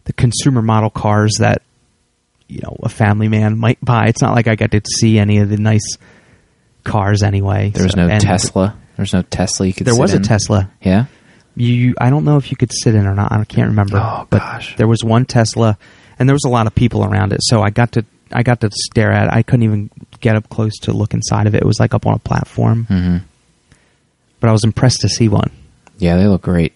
the 0.04 0.12
consumer 0.12 0.62
model 0.62 0.90
cars 0.90 1.36
that 1.40 1.62
you 2.48 2.60
know 2.62 2.76
a 2.82 2.88
family 2.88 3.28
man 3.28 3.58
might 3.58 3.78
buy. 3.84 4.06
It's 4.06 4.22
not 4.22 4.34
like 4.34 4.46
I 4.48 4.54
got 4.56 4.70
to 4.72 4.80
see 4.98 5.18
any 5.18 5.38
of 5.38 5.48
the 5.48 5.56
nice 5.56 5.96
cars 6.84 7.22
anyway. 7.22 7.70
there 7.70 7.82
was 7.84 7.92
So- 7.92 8.06
no 8.06 8.18
Tesla. 8.18 8.76
There 8.96 9.02
was 9.02 9.12
no 9.12 9.22
Tesla 9.22 9.66
you 9.66 9.74
could 9.74 9.86
There 9.86 9.94
was 9.94 10.14
a. 10.14 10.20
Tesla. 10.20 10.70
Yeah? 10.80 11.04
You 11.54 11.94
I 12.00 12.08
don't 12.10 12.24
know 12.24 12.38
if 12.38 12.50
you 12.50 12.56
could 12.56 12.72
sit 12.72 12.94
in 12.94 13.06
or 13.06 13.14
not. 13.14 13.30
I 13.32 13.44
can't 13.44 13.68
remember. 13.68 13.98
Oh, 13.98 14.26
but 14.30 14.38
gosh. 14.38 14.76
there 14.76 14.88
was 14.88 15.02
one 15.04 15.24
Tesla, 15.26 15.76
and 16.18 16.28
there 16.28 16.34
was 16.34 16.44
a 16.46 16.50
lot 16.50 16.66
of 16.66 16.74
people 16.74 17.04
around 17.04 17.32
it. 17.32 17.40
So 17.42 17.60
I 17.62 17.70
got 17.70 17.92
to 17.92 18.04
I 18.32 18.42
got 18.42 18.60
to 18.60 18.70
stare 18.72 19.12
at. 19.12 19.28
it. 19.28 19.32
I 19.32 19.42
couldn't 19.42 19.62
even 19.64 19.90
get 20.20 20.36
up 20.36 20.48
close 20.48 20.76
to 20.80 20.92
look 20.92 21.14
inside 21.14 21.46
of 21.46 21.54
it. 21.54 21.62
It 21.62 21.66
was 21.66 21.78
like 21.80 21.94
up 21.94 22.06
on 22.06 22.14
a 22.14 22.18
platform, 22.18 22.84
hmm 22.84 23.16
but 24.38 24.48
I 24.50 24.52
was 24.52 24.64
impressed 24.64 25.00
to 25.00 25.08
see 25.08 25.28
one. 25.28 25.50
Yeah, 25.98 26.16
they 26.18 26.26
look 26.26 26.42
great. 26.42 26.74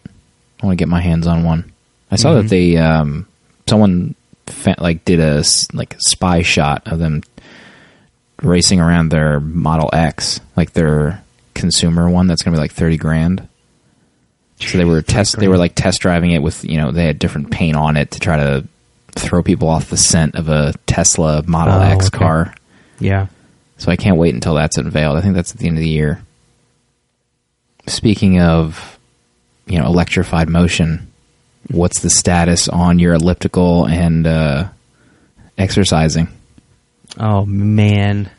I 0.63 0.67
want 0.67 0.79
to 0.79 0.83
get 0.83 0.89
my 0.89 1.01
hands 1.03 1.27
on 1.27 1.45
one. 1.45 1.71
I 2.11 2.17
saw 2.17 2.31
Mhm. 2.31 2.43
that 2.43 2.49
they 2.49 2.77
um 2.79 3.27
someone 3.69 4.15
fa- 4.47 4.77
like 4.79 5.05
did 5.05 5.21
a 5.21 5.45
like 5.75 5.95
spy 5.99 6.41
shot 6.43 6.83
of 6.87 6.99
them 6.99 7.23
racing 8.43 8.81
around 8.81 9.11
their 9.11 9.41
Model 9.41 9.91
X, 9.93 10.41
like 10.57 10.73
their 10.73 11.23
consumer 11.55 12.09
one 12.09 12.27
that's 12.27 12.43
going 12.43 12.55
to 12.55 12.57
be 12.59 12.63
like 12.63 12.73
30 12.73 12.97
grand. 12.97 13.47
So 14.61 14.79
they 14.79 14.85
were 14.85 15.03
test 15.03 15.39
they 15.39 15.49
were 15.49 15.59
like 15.59 15.75
test 15.75 16.01
driving 16.01 16.31
it 16.33 16.43
with, 16.43 16.65
you 16.65 16.79
know, 16.79 16.91
they 16.93 17.05
had 17.05 17.19
different 17.19 17.51
paint 17.51 17.77
on 17.77 17.97
it 17.97 18.13
to 18.13 18.21
try 18.21 18.37
to 18.39 18.67
throw 19.15 19.43
people 19.43 19.69
off 19.69 19.91
the 19.91 19.97
scent 19.97 20.35
of 20.35 20.49
a 20.49 20.73
Tesla 20.87 21.43
Model 21.47 21.75
Oh, 21.75 21.81
X 21.83 22.07
okay. 22.09 22.19
car. 22.19 22.55
Yeah. 22.99 23.27
So 23.79 23.91
I 23.91 23.97
can't 23.97 24.17
wait 24.19 24.35
until 24.35 24.55
that's 24.55 24.77
unveiled. 24.79 25.17
I 25.17 25.21
think 25.23 25.35
that's 25.35 25.53
at 25.53 25.59
the 25.59 25.67
end 25.69 25.77
of 25.79 25.83
the 25.83 25.89
year. 25.89 26.21
Speaking 27.87 28.41
of, 28.41 28.99
you 29.67 29.79
know, 29.79 29.87
electrified 29.87 30.49
motion, 30.49 31.11
what's 31.71 32.01
the 32.01 32.11
status 32.11 32.69
on 32.69 32.99
your 32.99 33.15
elliptical 33.15 33.87
and 33.87 34.27
uh, 34.27 34.69
exercising? 35.59 36.29
Oh 37.19 37.45
man. 37.47 38.31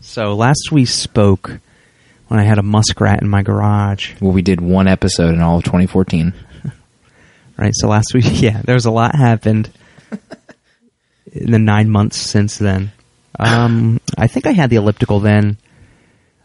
So 0.00 0.34
last 0.34 0.70
we 0.72 0.84
spoke 0.86 1.58
when 2.28 2.40
I 2.40 2.44
had 2.44 2.58
a 2.58 2.62
muskrat 2.62 3.22
in 3.22 3.28
my 3.28 3.42
garage. 3.42 4.14
Well, 4.20 4.32
we 4.32 4.42
did 4.42 4.60
one 4.60 4.88
episode 4.88 5.34
in 5.34 5.40
all 5.42 5.58
of 5.58 5.64
2014. 5.64 6.32
Right. 7.58 7.72
So 7.74 7.88
last 7.88 8.12
week, 8.12 8.24
yeah, 8.42 8.60
there 8.62 8.74
was 8.74 8.84
a 8.84 8.90
lot 8.90 9.14
happened 9.14 9.70
in 11.32 11.50
the 11.50 11.58
nine 11.58 11.90
months 11.90 12.16
since 12.16 12.56
then. 12.58 12.92
Um, 13.38 14.00
I 14.16 14.26
think 14.26 14.46
I 14.46 14.52
had 14.52 14.70
the 14.70 14.76
elliptical 14.76 15.20
then. 15.20 15.58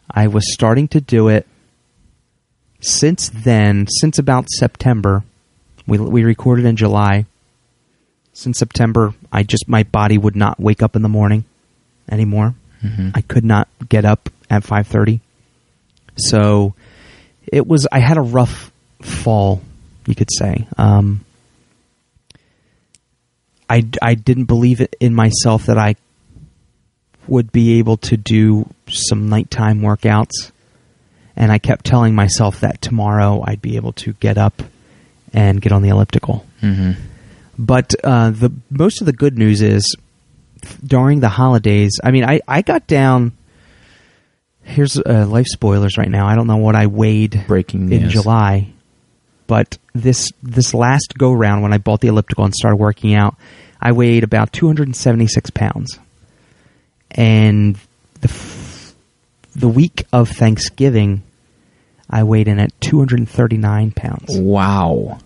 I 0.09 0.27
was 0.27 0.51
starting 0.53 0.87
to 0.89 1.01
do 1.01 1.29
it. 1.29 1.47
Since 2.81 3.29
then, 3.29 3.87
since 3.87 4.17
about 4.19 4.49
September, 4.49 5.23
we 5.87 5.97
we 5.99 6.23
recorded 6.23 6.65
in 6.65 6.75
July. 6.75 7.25
Since 8.33 8.57
September, 8.57 9.13
I 9.31 9.43
just 9.43 9.67
my 9.67 9.83
body 9.83 10.17
would 10.17 10.35
not 10.35 10.59
wake 10.59 10.81
up 10.81 10.95
in 10.95 11.01
the 11.01 11.09
morning 11.09 11.45
anymore. 12.09 12.55
I 13.13 13.21
could 13.21 13.45
not 13.45 13.67
get 13.87 14.05
up 14.05 14.29
at 14.49 14.63
five 14.63 14.87
thirty. 14.87 15.21
So 16.17 16.73
it 17.45 17.67
was. 17.67 17.87
I 17.91 17.99
had 17.99 18.17
a 18.17 18.21
rough 18.21 18.71
fall, 19.01 19.61
you 20.07 20.15
could 20.15 20.29
say. 20.31 20.67
Um, 20.77 21.23
I 23.71 23.85
I 24.01 24.15
didn't 24.15 24.45
believe 24.45 24.81
it 24.81 24.95
in 24.99 25.15
myself 25.15 25.67
that 25.67 25.77
I 25.77 25.95
would 27.27 27.51
be 27.53 27.79
able 27.79 27.95
to 27.97 28.17
do 28.17 28.67
some 28.89 29.29
nighttime 29.29 29.79
workouts, 29.79 30.51
and 31.37 31.51
I 31.51 31.57
kept 31.57 31.85
telling 31.85 32.13
myself 32.13 32.59
that 32.59 32.81
tomorrow 32.81 33.41
I'd 33.47 33.61
be 33.61 33.77
able 33.77 33.93
to 33.93 34.11
get 34.13 34.37
up 34.37 34.61
and 35.33 35.61
get 35.61 35.71
on 35.71 35.81
the 35.81 35.89
elliptical. 35.89 36.45
Mm-hmm. 36.61 36.99
But 37.57 37.95
uh, 38.03 38.31
the 38.31 38.51
most 38.69 38.99
of 38.99 39.05
the 39.05 39.13
good 39.13 39.37
news 39.37 39.61
is 39.61 39.95
during 40.85 41.21
the 41.21 41.29
holidays. 41.29 41.91
I 42.03 42.11
mean, 42.11 42.25
I 42.25 42.41
I 42.47 42.61
got 42.63 42.87
down. 42.87 43.31
Here's 44.63 44.97
uh, 44.97 45.25
life 45.27 45.47
spoilers 45.47 45.97
right 45.97 46.09
now. 46.09 46.27
I 46.27 46.35
don't 46.35 46.47
know 46.47 46.57
what 46.57 46.75
I 46.75 46.87
weighed 46.87 47.45
Breaking 47.47 47.91
in 47.91 48.03
news. 48.03 48.13
July, 48.13 48.73
but 49.51 49.77
this 49.93 50.29
this 50.41 50.73
last 50.73 51.15
go 51.17 51.33
round 51.33 51.61
when 51.61 51.73
I 51.73 51.77
bought 51.77 51.99
the 51.99 52.07
elliptical 52.07 52.45
and 52.45 52.55
started 52.55 52.77
working 52.77 53.13
out, 53.13 53.35
I 53.81 53.91
weighed 53.91 54.23
about 54.23 54.53
276 54.53 55.49
pounds, 55.49 55.99
and 57.11 57.75
the 58.21 58.29
f- 58.29 58.93
the 59.53 59.67
week 59.67 60.05
of 60.13 60.29
Thanksgiving, 60.29 61.23
I 62.09 62.23
weighed 62.23 62.47
in 62.47 62.59
at 62.59 62.71
239 62.79 63.91
pounds. 63.91 64.29
Wow. 64.39 65.19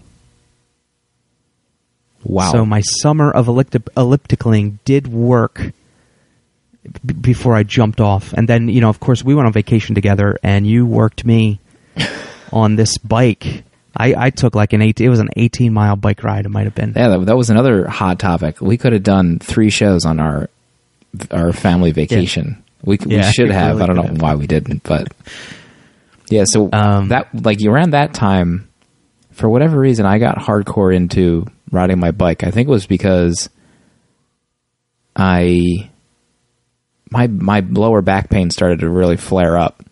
Wow. 2.23 2.51
So 2.51 2.65
my 2.65 2.81
summer 2.81 3.29
of 3.29 3.45
ellipti- 3.45 3.87
ellipticaling 3.95 4.79
did 4.85 5.05
work 5.07 5.71
b- 7.05 7.13
before 7.13 7.55
I 7.55 7.61
jumped 7.61 8.01
off, 8.01 8.33
and 8.33 8.49
then 8.49 8.69
you 8.69 8.81
know, 8.81 8.89
of 8.89 8.99
course, 8.99 9.23
we 9.23 9.35
went 9.35 9.45
on 9.45 9.53
vacation 9.53 9.93
together, 9.93 10.35
and 10.41 10.65
you 10.65 10.87
worked 10.87 11.23
me 11.23 11.59
on 12.51 12.75
this 12.75 12.97
bike. 12.97 13.61
I, 13.95 14.13
I 14.25 14.29
took 14.29 14.55
like 14.55 14.73
an 14.73 14.81
eight. 14.81 14.99
It 15.01 15.09
was 15.09 15.19
an 15.19 15.29
eighteen 15.37 15.73
mile 15.73 15.95
bike 15.95 16.23
ride. 16.23 16.45
It 16.45 16.49
might 16.49 16.65
have 16.65 16.75
been. 16.75 16.93
yeah, 16.95 17.09
that, 17.09 17.25
that 17.27 17.37
was 17.37 17.49
another 17.49 17.87
hot 17.87 18.19
topic. 18.19 18.59
We 18.61 18.77
could 18.77 18.93
have 18.93 19.03
done 19.03 19.39
three 19.39 19.69
shows 19.69 20.05
on 20.05 20.19
our 20.19 20.49
our 21.31 21.53
family 21.53 21.91
vacation. 21.91 22.61
We, 22.83 22.97
we 23.05 23.15
Yeah, 23.15 23.31
should 23.31 23.49
have. 23.51 23.77
really 23.77 23.83
I 23.83 23.85
don't 23.87 23.95
know 23.95 24.01
have. 24.03 24.21
why 24.21 24.35
we 24.35 24.47
didn't, 24.47 24.83
but 24.83 25.07
yeah. 26.29 26.43
So 26.45 26.69
Um, 26.73 27.07
that 27.09 27.29
like 27.33 27.59
around 27.65 27.91
that 27.91 28.13
time, 28.13 28.67
for 29.31 29.49
whatever 29.49 29.79
reason, 29.79 30.05
I 30.05 30.17
got 30.19 30.37
hardcore 30.37 30.93
into 30.95 31.45
riding 31.71 31.99
my 31.99 32.11
bike. 32.11 32.43
I 32.43 32.51
think 32.51 32.67
it 32.67 32.71
was 32.71 32.85
because 32.87 33.49
I 35.15 35.89
my 37.11 37.27
my 37.27 37.59
lower 37.61 38.01
back 38.01 38.29
pain 38.29 38.49
started 38.49 38.79
to 38.81 38.89
really 38.89 39.17
flare 39.17 39.57
up, 39.57 39.83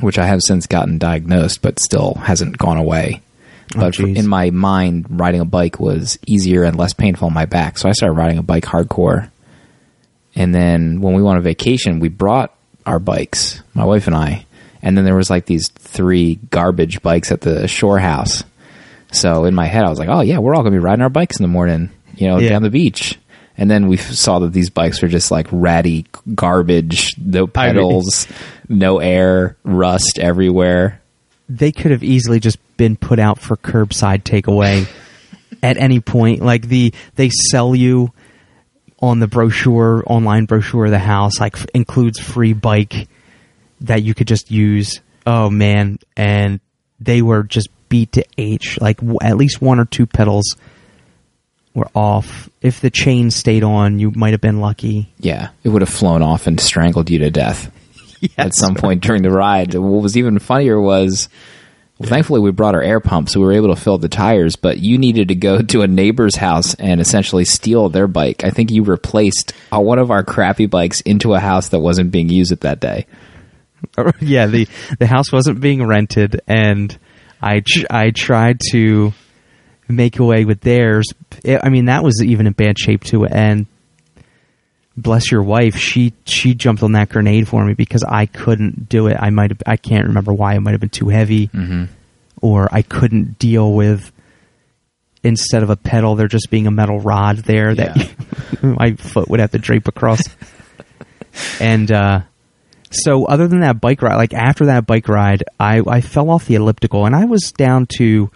which 0.00 0.18
I 0.18 0.26
have 0.26 0.40
since 0.42 0.66
gotten 0.66 0.98
diagnosed, 0.98 1.62
but 1.62 1.78
still 1.78 2.14
hasn't 2.14 2.56
gone 2.58 2.76
away. 2.78 3.20
Oh, 3.76 3.80
But 3.80 3.94
geez. 3.94 4.18
in 4.18 4.26
my 4.26 4.50
mind, 4.50 5.06
riding 5.10 5.40
a 5.40 5.44
bike 5.44 5.78
was 5.78 6.18
easier 6.26 6.64
and 6.64 6.76
less 6.76 6.92
painful 6.92 7.26
on 7.28 7.34
my 7.34 7.46
back, 7.46 7.78
so 7.78 7.88
I 7.88 7.92
started 7.92 8.14
riding 8.14 8.38
a 8.38 8.42
bike 8.42 8.64
hardcore. 8.64 9.28
And 10.34 10.54
then 10.54 11.00
when 11.00 11.14
we 11.14 11.22
went 11.22 11.36
on 11.38 11.42
vacation, 11.42 12.00
we 12.00 12.08
brought 12.08 12.54
our 12.86 12.98
bikes, 12.98 13.62
my 13.74 13.84
wife 13.84 14.06
and 14.06 14.16
I, 14.16 14.46
and 14.82 14.96
then 14.96 15.04
there 15.04 15.16
was 15.16 15.28
like 15.30 15.46
these 15.46 15.68
three 15.68 16.36
garbage 16.50 17.02
bikes 17.02 17.30
at 17.30 17.42
the 17.42 17.68
shore 17.68 17.98
house. 17.98 18.42
So 19.12 19.44
in 19.44 19.54
my 19.54 19.66
head, 19.66 19.84
I 19.84 19.90
was 19.90 19.98
like, 19.98 20.08
"Oh 20.08 20.20
yeah, 20.20 20.38
we're 20.38 20.54
all 20.54 20.62
gonna 20.62 20.74
be 20.74 20.78
riding 20.78 21.02
our 21.02 21.10
bikes 21.10 21.38
in 21.38 21.42
the 21.42 21.48
morning, 21.48 21.90
you 22.16 22.28
know, 22.28 22.38
Yeah. 22.38 22.50
down 22.50 22.62
the 22.62 22.70
beach." 22.70 23.18
And 23.60 23.70
then 23.70 23.86
we 23.88 23.96
saw 23.98 24.38
that 24.40 24.52
these 24.52 24.70
bikes 24.70 25.02
were 25.02 25.08
just 25.08 25.30
like 25.30 25.46
ratty 25.52 26.06
garbage, 26.34 27.14
no 27.18 27.46
pedals, 27.46 28.26
no 28.68 28.98
air, 28.98 29.56
rust 29.62 30.18
everywhere. 30.18 31.00
they 31.48 31.70
could 31.70 31.90
have 31.90 32.02
easily 32.02 32.40
just 32.40 32.58
been 32.78 32.96
put 32.96 33.18
out 33.18 33.38
for 33.38 33.56
curbside 33.56 34.22
takeaway 34.22 34.88
at 35.62 35.76
any 35.76 36.00
point. 36.00 36.40
Like 36.40 36.62
the 36.68 36.94
they 37.16 37.28
sell 37.28 37.74
you 37.74 38.12
on 39.02 39.18
the 39.18 39.26
brochure, 39.28 40.02
online 40.06 40.46
brochure 40.46 40.86
of 40.86 40.90
the 40.90 40.98
house, 40.98 41.38
like 41.38 41.54
f- 41.56 41.66
includes 41.74 42.18
free 42.18 42.54
bike 42.54 43.08
that 43.82 44.02
you 44.02 44.14
could 44.14 44.26
just 44.28 44.50
use. 44.50 45.00
Oh 45.26 45.50
man, 45.50 45.98
and 46.16 46.60
they 46.98 47.20
were 47.20 47.42
just 47.42 47.68
beat 47.90 48.12
to 48.12 48.24
H. 48.38 48.78
Like 48.80 48.98
w- 48.98 49.18
at 49.20 49.36
least 49.36 49.60
one 49.60 49.78
or 49.78 49.84
two 49.84 50.06
pedals 50.06 50.56
were 51.74 51.88
off. 51.94 52.48
If 52.60 52.80
the 52.80 52.90
chain 52.90 53.30
stayed 53.30 53.64
on, 53.64 53.98
you 53.98 54.10
might 54.10 54.32
have 54.32 54.40
been 54.40 54.60
lucky. 54.60 55.12
Yeah, 55.18 55.50
it 55.64 55.68
would 55.68 55.82
have 55.82 55.88
flown 55.88 56.22
off 56.22 56.46
and 56.46 56.60
strangled 56.60 57.10
you 57.10 57.20
to 57.20 57.30
death. 57.30 57.70
at 58.38 58.54
some 58.54 58.74
point 58.74 59.02
during 59.02 59.22
the 59.22 59.30
ride. 59.30 59.74
What 59.74 60.02
was 60.02 60.16
even 60.16 60.38
funnier 60.38 60.80
was, 60.80 61.28
well, 61.98 62.08
thankfully 62.08 62.40
we 62.40 62.50
brought 62.50 62.74
our 62.74 62.82
air 62.82 63.00
pump, 63.00 63.28
so 63.28 63.40
we 63.40 63.46
were 63.46 63.52
able 63.52 63.74
to 63.74 63.80
fill 63.80 63.98
the 63.98 64.08
tires. 64.08 64.56
But 64.56 64.78
you 64.78 64.98
needed 64.98 65.28
to 65.28 65.34
go 65.34 65.62
to 65.62 65.82
a 65.82 65.88
neighbor's 65.88 66.36
house 66.36 66.74
and 66.74 67.00
essentially 67.00 67.44
steal 67.44 67.88
their 67.88 68.08
bike. 68.08 68.44
I 68.44 68.50
think 68.50 68.70
you 68.70 68.82
replaced 68.82 69.52
uh, 69.72 69.80
one 69.80 69.98
of 69.98 70.10
our 70.10 70.24
crappy 70.24 70.66
bikes 70.66 71.00
into 71.02 71.34
a 71.34 71.40
house 71.40 71.68
that 71.68 71.80
wasn't 71.80 72.10
being 72.10 72.28
used 72.28 72.52
at 72.52 72.60
that 72.62 72.80
day. 72.80 73.06
yeah, 74.20 74.46
the 74.46 74.68
the 74.98 75.06
house 75.06 75.32
wasn't 75.32 75.60
being 75.60 75.86
rented, 75.86 76.42
and 76.46 76.96
I 77.40 77.62
I 77.88 78.10
tried 78.10 78.60
to 78.72 79.14
make 79.90 80.18
away 80.18 80.44
with 80.44 80.60
theirs. 80.60 81.06
I 81.46 81.68
mean, 81.68 81.86
that 81.86 82.02
was 82.04 82.22
even 82.24 82.46
in 82.46 82.52
bad 82.52 82.78
shape 82.78 83.04
too. 83.04 83.24
And 83.26 83.66
bless 84.96 85.30
your 85.30 85.42
wife, 85.42 85.76
she 85.76 86.12
she 86.24 86.54
jumped 86.54 86.82
on 86.82 86.92
that 86.92 87.08
grenade 87.08 87.48
for 87.48 87.64
me 87.64 87.74
because 87.74 88.04
I 88.04 88.26
couldn't 88.26 88.88
do 88.88 89.06
it. 89.06 89.16
I 89.18 89.30
might 89.30 89.50
have 89.50 89.62
I 89.66 89.76
can't 89.76 90.06
remember 90.06 90.32
why. 90.32 90.54
It 90.54 90.60
might 90.60 90.72
have 90.72 90.80
been 90.80 90.88
too 90.90 91.08
heavy, 91.08 91.48
Mm-hmm. 91.48 91.84
or 92.42 92.68
I 92.72 92.82
couldn't 92.82 93.38
deal 93.38 93.72
with. 93.72 94.12
Instead 95.22 95.62
of 95.62 95.68
a 95.68 95.76
pedal, 95.76 96.14
there 96.14 96.28
just 96.28 96.48
being 96.50 96.66
a 96.66 96.70
metal 96.70 96.98
rod 96.98 97.36
there 97.38 97.74
that 97.74 97.94
my 98.62 98.94
foot 98.94 99.28
would 99.28 99.38
have 99.38 99.50
to 99.50 99.58
drape 99.58 99.86
across. 99.86 100.22
and 101.60 101.92
uh, 101.92 102.20
so, 102.90 103.26
other 103.26 103.46
than 103.46 103.60
that 103.60 103.82
bike 103.82 104.00
ride, 104.00 104.16
like 104.16 104.32
after 104.32 104.64
that 104.66 104.86
bike 104.86 105.08
ride, 105.08 105.44
I, 105.58 105.82
I 105.86 106.00
fell 106.00 106.30
off 106.30 106.46
the 106.46 106.54
elliptical 106.54 107.04
and 107.04 107.14
I 107.14 107.26
was 107.26 107.52
down 107.52 107.86
to 107.98 108.30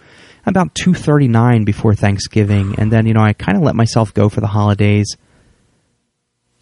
about 0.45 0.73
239 0.75 1.63
before 1.65 1.95
Thanksgiving. 1.95 2.75
And 2.77 2.91
then, 2.91 3.05
you 3.05 3.13
know, 3.13 3.21
I 3.21 3.33
kind 3.33 3.57
of 3.57 3.63
let 3.63 3.75
myself 3.75 4.13
go 4.13 4.29
for 4.29 4.41
the 4.41 4.47
holidays. 4.47 5.15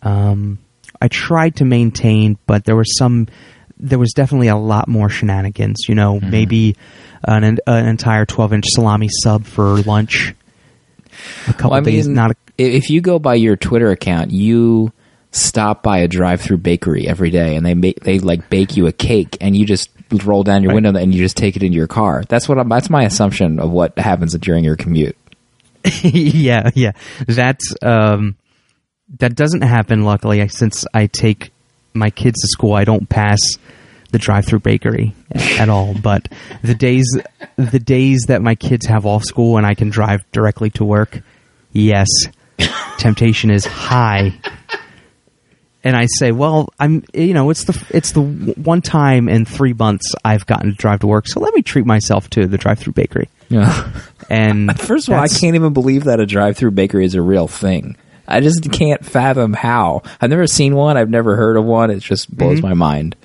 Um, 0.02 0.60
I 1.02 1.08
tried 1.08 1.58
to 1.58 1.66
maintain, 1.66 2.38
but 2.46 2.66
there 2.66 2.76
was 2.76 2.98
some, 2.98 3.28
there 3.78 4.00
was 4.00 4.14
definitely 4.14 4.48
a 4.48 4.56
lot 4.58 4.88
more 4.88 5.10
shenanigans. 5.10 5.86
You 5.88 5.96
know, 5.96 6.20
maybe 6.20 6.76
an, 7.24 7.58
an 7.68 7.88
entire 7.88 8.26
12 8.26 8.54
inch 8.54 8.66
salami 8.68 9.10
sub 9.10 9.46
for 9.46 9.78
lunch. 9.82 10.34
A 11.48 11.54
couple 11.54 11.72
Well, 11.72 11.82
I 11.82 11.84
days, 11.84 12.08
mean, 12.08 12.16
not 12.16 12.32
a, 12.32 12.36
if 12.58 12.90
you 12.90 13.02
go 13.02 13.20
by 13.20 13.36
your 13.36 13.56
Twitter 13.56 13.92
account, 13.92 14.32
you 14.32 14.92
stop 15.34 15.84
by 15.84 15.98
a 15.98 16.08
drive-through 16.08 16.58
bakery 16.58 17.08
every 17.08 17.30
day, 17.30 17.56
and 17.58 17.66
they 17.66 17.74
make 17.74 18.00
they 18.02 18.20
like 18.20 18.50
bake 18.50 18.78
you 18.78 18.88
a 18.88 18.92
cake, 18.94 19.36
and 19.42 19.56
you 19.58 19.66
just 19.66 19.90
roll 20.24 20.44
down 20.44 20.62
your 20.64 20.70
Right. 20.70 20.84
window 20.84 21.00
and 21.00 21.14
you 21.14 21.22
just 21.24 21.36
take 21.36 21.56
it 21.56 21.64
into 21.64 21.76
your 21.76 21.88
car. 21.88 22.24
That's 22.30 22.48
what 22.48 22.60
I'm, 22.60 22.70
that's 22.70 22.90
my 22.90 23.04
assumption 23.04 23.60
of 23.60 23.72
what 23.72 23.98
happens 23.98 24.38
during 24.38 24.64
your 24.64 24.76
commute. 24.76 25.18
yeah, 26.04 26.70
yeah. 26.76 26.92
That's 27.28 27.74
um, 27.82 28.36
that 29.20 29.36
doesn't 29.36 29.62
happen. 29.64 30.04
Luckily, 30.04 30.48
since 30.50 30.86
I 30.94 31.08
take 31.08 31.52
my 31.94 32.10
kids 32.10 32.40
to 32.42 32.48
school, 32.48 32.74
I 32.74 32.86
don't 32.86 33.10
pass 33.10 33.40
the 34.12 34.20
drive-through 34.20 34.60
bakery 34.60 35.14
at 35.34 35.70
all. 35.70 35.96
But 35.96 36.30
the 36.64 36.76
days, 36.76 37.06
the 37.58 37.80
days 37.80 38.26
that 38.28 38.42
my 38.44 38.54
kids 38.56 38.86
have 38.86 39.06
off 39.08 39.24
school 39.24 39.58
and 39.58 39.66
I 39.66 39.74
can 39.74 39.90
drive 39.90 40.24
directly 40.32 40.70
to 40.72 40.86
work, 40.86 41.22
yes, 41.72 42.08
temptation 43.00 43.50
is 43.50 43.66
high. 43.66 44.34
And 45.84 45.98
I 45.98 46.08
say, 46.18 46.32
well, 46.32 46.70
I'm, 46.80 47.04
you 47.14 47.34
know, 47.34 47.50
it's 47.50 47.66
the 47.66 47.86
it's 47.90 48.14
the 48.14 48.22
one 48.22 48.82
time 48.82 49.28
in 49.28 49.44
three 49.44 49.74
months 49.74 50.14
I've 50.24 50.46
gotten 50.46 50.72
to 50.72 50.76
drive 50.76 51.02
to 51.02 51.08
work, 51.08 51.28
so 51.28 51.42
let 51.42 51.54
me 51.54 51.62
treat 51.62 51.86
myself 51.86 52.30
to 52.32 52.48
the 52.48 52.58
drive-through 52.58 52.94
bakery. 52.94 53.30
Yeah. 53.50 53.92
And 54.30 54.80
First 54.80 55.10
of 55.10 55.14
all, 55.14 55.20
I 55.20 55.28
can't 55.28 55.56
even 55.56 55.74
believe 55.74 56.06
that 56.06 56.22
a 56.22 56.26
drive-through 56.26 56.72
bakery 56.72 57.06
is 57.06 57.14
a 57.14 57.22
real 57.22 57.50
thing. 57.50 57.98
I 58.26 58.40
just 58.40 58.62
mm-hmm. 58.62 58.72
can't 58.72 59.06
fathom 59.06 59.52
how. 59.52 60.02
I've 60.22 60.30
never 60.30 60.48
seen 60.48 60.76
one. 60.76 60.96
I've 60.96 61.10
never 61.10 61.36
heard 61.36 61.58
of 61.58 61.66
one. 61.66 61.92
It 61.92 62.00
just 62.00 62.36
blows 62.36 62.60
mm-hmm. 62.60 62.70
my 62.70 62.74
mind. 62.74 63.18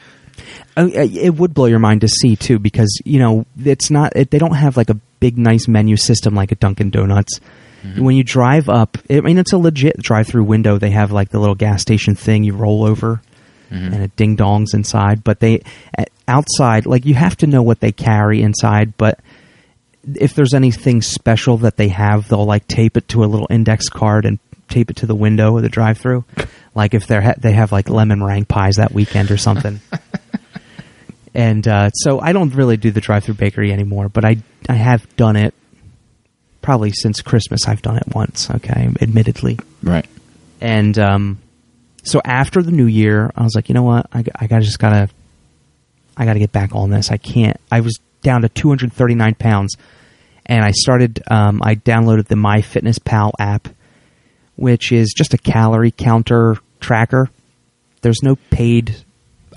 Oh, 0.77 0.88
it 0.88 1.31
would 1.31 1.55
blow 1.55 1.67
your 1.67 1.79
mind 1.79 2.00
to 2.00 2.09
see 2.09 2.35
too, 2.35 2.59
because 2.59 3.00
you 3.05 3.21
know 3.21 3.47
it's 3.65 3.91
not. 3.91 4.17
It, 4.17 4.33
they 4.33 4.38
don't 4.38 4.55
have 4.55 4.77
like 4.77 4.91
a 4.91 4.95
big, 5.21 5.38
nice 5.38 5.69
menu 5.69 5.97
system 5.97 6.35
like 6.35 6.53
a 6.53 6.57
Dunkin' 6.57 6.91
Donuts. 6.91 7.41
When 7.97 8.16
you 8.16 8.25
drive 8.25 8.68
up, 8.68 8.99
I 9.11 9.21
mean, 9.21 9.38
it's 9.38 9.52
a 9.52 9.59
legit 9.59 9.99
drive-through 9.99 10.45
window. 10.45 10.78
They 10.78 10.90
have 10.90 11.11
like 11.12 11.30
the 11.30 11.38
little 11.38 11.54
gas 11.54 11.80
station 11.83 12.14
thing 12.14 12.45
you 12.45 12.54
roll 12.54 12.85
over, 12.85 13.21
and 13.71 13.95
it 14.02 14.16
ding 14.16 14.37
dongs 14.37 14.75
inside. 14.75 15.23
But 15.25 15.40
they 15.40 15.62
outside, 16.26 16.87
like 16.87 17.04
you 17.07 17.14
have 17.14 17.37
to 17.38 17.47
know 17.47 17.62
what 17.62 17.80
they 17.80 17.92
carry 17.92 18.42
inside. 18.42 18.97
But 18.97 19.21
if 20.14 20.35
there's 20.35 20.54
anything 20.54 21.02
special 21.02 21.59
that 21.59 21.76
they 21.76 21.88
have, 21.88 22.28
they'll 22.28 22.45
like 22.47 22.66
tape 22.68 22.97
it 22.97 23.09
to 23.09 23.25
a 23.25 23.26
little 23.26 23.47
index 23.50 23.88
card 23.88 24.25
and 24.25 24.38
tape 24.68 24.90
it 24.90 24.97
to 24.97 25.07
the 25.07 25.14
window 25.14 25.57
of 25.57 25.62
the 25.62 25.68
drive-through. 25.68 26.25
Like 26.75 26.95
if 26.95 27.09
they're 27.09 27.23
ha- 27.23 27.35
they 27.37 27.52
have 27.54 27.73
like 27.73 27.88
lemon 27.90 28.21
meringue 28.21 28.45
pies 28.45 28.76
that 28.76 28.92
weekend 28.92 29.33
or 29.33 29.37
something. 29.37 29.80
and 31.35 31.66
uh, 31.66 31.90
so 31.90 32.21
I 32.21 32.33
don't 32.33 32.54
really 32.54 32.76
do 32.76 32.92
the 32.92 33.00
drive-through 33.00 33.35
bakery 33.35 33.73
anymore, 33.73 34.09
but 34.09 34.25
I 34.25 34.37
I 34.68 34.75
have 34.75 35.04
done 35.16 35.35
it 35.35 35.54
probably 36.68 36.92
since 36.92 37.22
Christmas. 37.22 37.66
I've 37.66 37.80
done 37.80 37.96
it 37.96 38.14
once. 38.14 38.50
Okay, 38.50 38.90
admittedly. 39.00 39.58
Right. 39.82 40.04
And 40.60 40.98
um, 40.98 41.38
so 42.02 42.20
after 42.22 42.60
the 42.60 42.72
new 42.72 42.84
year, 42.84 43.32
I 43.34 43.42
was 43.42 43.54
like, 43.54 43.70
you 43.70 43.75
know 43.75 43.84
what? 43.84 44.06
I, 44.12 44.22
I 44.38 44.46
gotta, 44.48 44.66
just 44.66 44.78
gotta, 44.78 45.08
I 46.14 46.26
gotta 46.26 46.40
get 46.40 46.52
back 46.52 46.75
on 46.75 46.90
this. 46.90 47.10
I 47.10 47.16
can't. 47.16 47.58
I 47.72 47.80
was 47.80 47.98
down 48.20 48.42
to 48.42 48.50
239 48.50 49.34
pounds, 49.37 49.78
and 50.44 50.62
I 50.62 50.72
started. 50.72 51.22
Um, 51.30 51.62
I 51.64 51.75
downloaded 51.75 52.26
the 52.26 52.34
MyFitnessPal 52.34 53.32
app, 53.38 53.68
which 54.56 54.92
is 54.92 55.14
just 55.16 55.32
a 55.32 55.38
calorie 55.38 55.90
counter 55.90 56.58
tracker. 56.80 57.30
There's 58.02 58.22
no 58.22 58.37
paid 58.50 58.94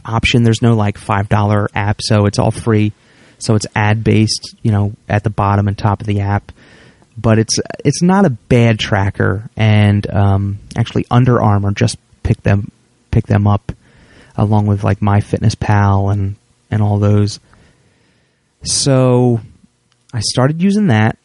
option. 0.05 0.43
There's 0.43 0.61
no 0.61 0.75
like 0.75 0.97
five 0.97 1.27
dollar 1.27 1.67
app, 1.75 1.99
so 2.01 2.25
it's 2.25 2.39
all 2.39 2.51
free. 2.51 2.93
So 3.37 3.55
it's 3.55 3.67
ad 3.75 4.01
based, 4.01 4.55
you 4.61 4.71
know, 4.71 4.93
at 5.09 5.25
the 5.25 5.29
bottom 5.29 5.67
and 5.67 5.77
top 5.77 5.99
of 5.99 6.07
the 6.07 6.21
app 6.21 6.53
but 7.17 7.39
it's 7.39 7.59
it's 7.83 8.01
not 8.01 8.25
a 8.25 8.29
bad 8.29 8.79
tracker. 8.79 9.49
And 9.55 10.09
um, 10.09 10.59
actually, 10.77 11.05
Under 11.11 11.41
Armour 11.41 11.71
just 11.71 11.97
picked 12.23 12.43
them 12.43 12.71
picked 13.11 13.27
them 13.27 13.47
up 13.47 13.71
along 14.35 14.67
with 14.67 14.83
like 14.83 14.99
MyFitnessPal 14.99 16.11
and 16.11 16.35
and 16.69 16.81
all 16.81 16.99
those. 16.99 17.39
So 18.63 19.41
I 20.13 20.19
started 20.21 20.61
using 20.61 20.87
that, 20.87 21.17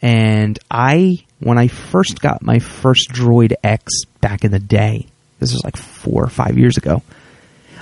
and 0.00 0.58
I 0.70 1.24
when 1.40 1.58
I 1.58 1.68
first 1.68 2.20
got 2.20 2.42
my 2.42 2.58
first 2.58 3.10
Droid 3.10 3.54
X 3.62 4.04
back 4.20 4.44
in 4.44 4.50
the 4.50 4.58
day, 4.58 5.06
this 5.38 5.52
was 5.52 5.64
like 5.64 5.76
four 5.76 6.22
or 6.22 6.28
five 6.30 6.58
years 6.58 6.76
ago. 6.76 7.02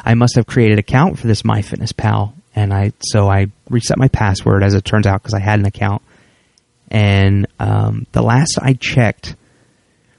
I 0.05 0.15
must 0.15 0.37
have 0.37 0.47
created 0.47 0.75
an 0.75 0.79
account 0.79 1.19
for 1.19 1.27
this 1.27 1.43
MyFitnessPal, 1.43 2.33
and 2.55 2.73
I 2.73 2.93
so 3.01 3.29
I 3.29 3.49
reset 3.69 3.99
my 3.99 4.09
password 4.09 4.63
as 4.63 4.75
it 4.75 4.85
turns 4.85 5.07
out 5.07 5.23
because 5.23 5.35
I 5.35 5.41
had 5.41 5.59
an 5.59 5.67
account 5.67 6.03
and 6.91 7.47
um, 7.59 8.07
the 8.13 8.23
last 8.23 8.59
I 8.61 8.75
checked, 8.75 9.37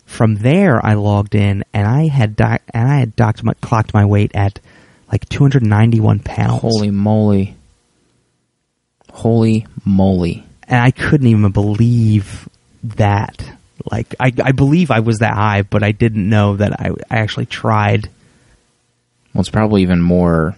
from 0.05 0.35
there 0.35 0.83
I 0.85 0.93
logged 0.95 1.35
in 1.35 1.63
and 1.73 1.87
I 1.87 2.07
had 2.07 2.35
doc- 2.35 2.63
and 2.73 2.87
I 2.89 2.99
had 2.99 3.15
docked 3.15 3.43
my, 3.43 3.53
clocked 3.55 3.93
my 3.93 4.05
weight 4.05 4.31
at 4.33 4.59
like 5.11 5.27
291 5.29 6.19
pounds. 6.19 6.61
Holy 6.61 6.91
moly. 6.91 7.55
Holy 9.11 9.65
moly. 9.85 10.43
and 10.67 10.79
I 10.81 10.91
couldn't 10.91 11.27
even 11.27 11.51
believe 11.51 12.47
that. 12.83 13.51
Like 13.91 14.13
I, 14.19 14.31
I 14.43 14.51
believe 14.51 14.91
I 14.91 14.99
was 14.99 15.19
that 15.19 15.33
high, 15.33 15.61
but 15.63 15.83
I 15.83 15.91
didn't 15.91 16.27
know 16.27 16.57
that 16.57 16.79
I, 16.79 16.89
I 17.09 17.17
actually 17.17 17.45
tried. 17.45 18.09
Well, 19.33 19.41
it's 19.41 19.49
probably 19.49 19.81
even 19.83 20.01
more 20.01 20.55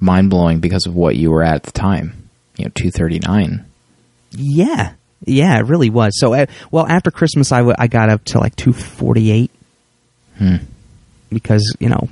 mind 0.00 0.30
blowing 0.30 0.60
because 0.60 0.86
of 0.86 0.94
what 0.94 1.16
you 1.16 1.30
were 1.30 1.42
at 1.42 1.56
at 1.56 1.62
the 1.64 1.72
time. 1.72 2.28
You 2.56 2.66
know, 2.66 2.70
239. 2.74 3.64
Yeah, 4.32 4.92
yeah, 5.24 5.58
it 5.58 5.66
really 5.66 5.90
was. 5.90 6.12
So, 6.18 6.34
uh, 6.34 6.46
well, 6.70 6.86
after 6.86 7.10
Christmas, 7.10 7.50
I, 7.52 7.58
w- 7.58 7.74
I 7.78 7.86
got 7.86 8.10
up 8.10 8.24
to 8.26 8.38
like 8.38 8.54
248 8.56 9.50
Hmm. 10.38 10.56
because 11.30 11.74
you 11.80 11.88
know 11.88 12.08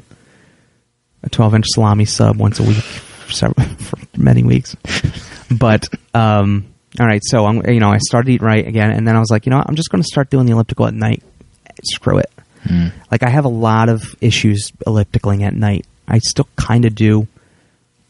a 1.22 1.28
12 1.28 1.54
inch 1.56 1.66
salami 1.68 2.06
sub 2.06 2.38
once 2.38 2.58
a 2.58 2.62
week 2.62 2.76
for, 2.78 3.32
several, 3.32 3.66
for 3.76 3.98
many 4.16 4.42
weeks. 4.42 4.74
But 5.50 5.86
um, 6.14 6.64
all 6.98 7.06
right, 7.06 7.20
so 7.24 7.44
I'm 7.44 7.64
you 7.68 7.80
know 7.80 7.90
I 7.90 7.98
started 7.98 8.30
eating 8.30 8.46
right 8.46 8.66
again, 8.66 8.90
and 8.92 9.06
then 9.06 9.14
I 9.16 9.18
was 9.20 9.30
like, 9.30 9.44
you 9.46 9.50
know, 9.50 9.58
what, 9.58 9.68
I'm 9.68 9.76
just 9.76 9.90
going 9.90 10.02
to 10.02 10.06
start 10.10 10.30
doing 10.30 10.46
the 10.46 10.52
elliptical 10.52 10.86
at 10.86 10.94
night. 10.94 11.22
Screw 11.84 12.18
it. 12.18 12.30
Hmm. 12.66 12.88
Like 13.10 13.22
I 13.22 13.28
have 13.28 13.44
a 13.44 13.48
lot 13.50 13.90
of 13.90 14.02
issues 14.22 14.70
ellipticaling 14.86 15.42
at 15.42 15.52
night. 15.54 15.86
I 16.08 16.18
still 16.18 16.48
kind 16.56 16.86
of 16.86 16.94
do, 16.94 17.28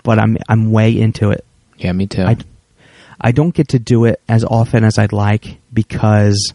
but 0.05 0.21
I'm 0.21 0.37
I'm 0.49 0.71
way 0.71 0.97
into 0.99 1.31
it. 1.31 1.45
Yeah, 1.79 1.93
me 1.93 2.07
too. 2.07 2.23
I, 2.23 2.37
I 3.25 3.33
don't 3.33 3.55
get 3.55 3.69
to 3.69 3.79
do 3.79 4.05
it 4.05 4.21
as 4.29 4.45
often 4.45 4.85
as 4.85 4.99
I'd 4.99 5.15
like 5.15 5.57
because, 5.73 6.53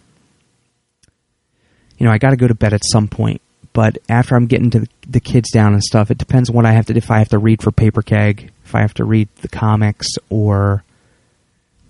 you 1.98 2.06
know, 2.06 2.12
I 2.12 2.20
got 2.20 2.30
to 2.30 2.38
go 2.38 2.48
to 2.48 2.54
bed 2.54 2.74
at 2.74 2.86
some 2.86 3.08
point. 3.08 3.42
But 3.74 3.98
after 4.08 4.36
I'm 4.36 4.46
getting 4.46 4.70
to 4.72 4.88
the, 5.08 5.20
kids 5.20 5.50
down 5.50 5.74
and 5.74 5.84
stuff, 5.84 6.12
it 6.12 6.20
depends 6.20 6.52
what 6.52 6.68
I 6.68 6.72
have 6.74 6.86
to. 6.86 6.96
If 6.96 7.10
I 7.10 7.18
have 7.18 7.30
to 7.30 7.40
read 7.40 7.64
for 7.64 7.72
Paper 7.72 8.04
Keg, 8.04 8.52
if 8.66 8.76
I 8.76 8.82
have 8.82 8.94
to 8.96 9.04
read 9.04 9.30
the 9.42 9.48
comics, 9.48 10.08
or 10.30 10.84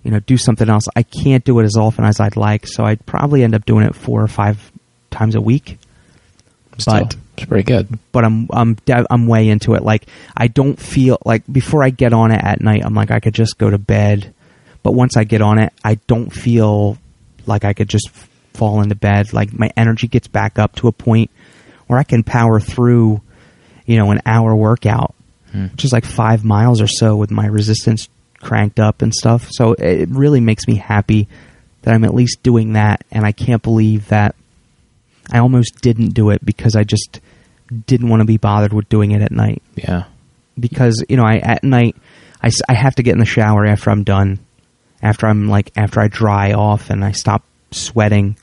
you 0.02 0.10
know, 0.10 0.20
do 0.20 0.38
something 0.38 0.68
else, 0.68 0.84
I 0.96 1.02
can't 1.02 1.44
do 1.44 1.58
it 1.58 1.64
as 1.64 1.76
often 1.76 2.06
as 2.06 2.18
I'd 2.18 2.36
like. 2.36 2.66
So 2.66 2.84
I'd 2.84 3.04
probably 3.04 3.44
end 3.44 3.54
up 3.54 3.66
doing 3.66 3.84
it 3.84 3.94
four 3.94 4.22
or 4.22 4.28
five 4.28 4.72
times 5.10 5.34
a 5.34 5.42
week. 5.42 5.78
Still, 6.78 7.00
but 7.00 7.16
it's 7.36 7.46
pretty 7.46 7.64
good. 7.64 7.98
but 8.12 8.24
I'm 8.24 8.48
I'm 8.50 8.78
I'm 8.88 9.26
way 9.26 9.48
into 9.48 9.74
it. 9.74 9.82
Like 9.82 10.06
I 10.34 10.48
don't 10.48 10.80
feel 10.80 11.18
like 11.26 11.42
before 11.50 11.82
I 11.84 11.90
get 11.90 12.14
on 12.14 12.30
it 12.30 12.42
at 12.42 12.62
night, 12.62 12.82
I'm 12.82 12.94
like 12.94 13.10
I 13.10 13.20
could 13.20 13.34
just 13.34 13.58
go 13.58 13.68
to 13.68 13.78
bed. 13.78 14.32
But 14.82 14.92
once 14.92 15.16
I 15.16 15.24
get 15.24 15.42
on 15.42 15.58
it, 15.58 15.72
I 15.84 15.96
don't 16.06 16.30
feel 16.30 16.98
like 17.46 17.64
I 17.64 17.72
could 17.72 17.88
just 17.88 18.10
fall 18.54 18.82
into 18.82 18.94
bed. 18.94 19.32
Like 19.32 19.56
my 19.58 19.70
energy 19.76 20.08
gets 20.08 20.28
back 20.28 20.58
up 20.58 20.76
to 20.76 20.88
a 20.88 20.92
point 20.92 21.30
where 21.86 21.98
I 21.98 22.04
can 22.04 22.22
power 22.22 22.60
through, 22.60 23.20
you 23.86 23.98
know, 23.98 24.10
an 24.10 24.20
hour 24.24 24.54
workout, 24.54 25.14
hmm. 25.52 25.66
which 25.66 25.84
is 25.84 25.92
like 25.92 26.04
five 26.04 26.44
miles 26.44 26.80
or 26.80 26.86
so 26.86 27.16
with 27.16 27.30
my 27.30 27.46
resistance 27.46 28.08
cranked 28.40 28.80
up 28.80 29.02
and 29.02 29.14
stuff. 29.14 29.48
So 29.50 29.74
it 29.74 30.08
really 30.10 30.40
makes 30.40 30.66
me 30.66 30.76
happy 30.76 31.28
that 31.82 31.94
I'm 31.94 32.04
at 32.04 32.14
least 32.14 32.42
doing 32.42 32.74
that. 32.74 33.04
And 33.10 33.26
I 33.26 33.32
can't 33.32 33.62
believe 33.62 34.08
that 34.08 34.34
I 35.32 35.38
almost 35.38 35.80
didn't 35.80 36.14
do 36.14 36.30
it 36.30 36.44
because 36.44 36.74
I 36.74 36.84
just 36.84 37.20
didn't 37.86 38.08
want 38.08 38.20
to 38.20 38.26
be 38.26 38.36
bothered 38.36 38.72
with 38.72 38.88
doing 38.88 39.12
it 39.12 39.22
at 39.22 39.30
night. 39.30 39.62
Yeah. 39.74 40.04
Because 40.58 41.04
you 41.08 41.16
know, 41.16 41.24
I 41.24 41.36
at 41.36 41.62
night 41.62 41.96
I, 42.42 42.50
I 42.68 42.74
have 42.74 42.94
to 42.96 43.02
get 43.02 43.12
in 43.12 43.18
the 43.18 43.26
shower 43.26 43.66
after 43.66 43.90
I'm 43.90 44.04
done, 44.04 44.40
after 45.02 45.26
I'm 45.26 45.48
like 45.48 45.72
after 45.76 46.00
I 46.00 46.08
dry 46.08 46.52
off 46.52 46.90
and 46.90 47.04
I 47.04 47.12
stop 47.12 47.42
sweating, 47.70 48.36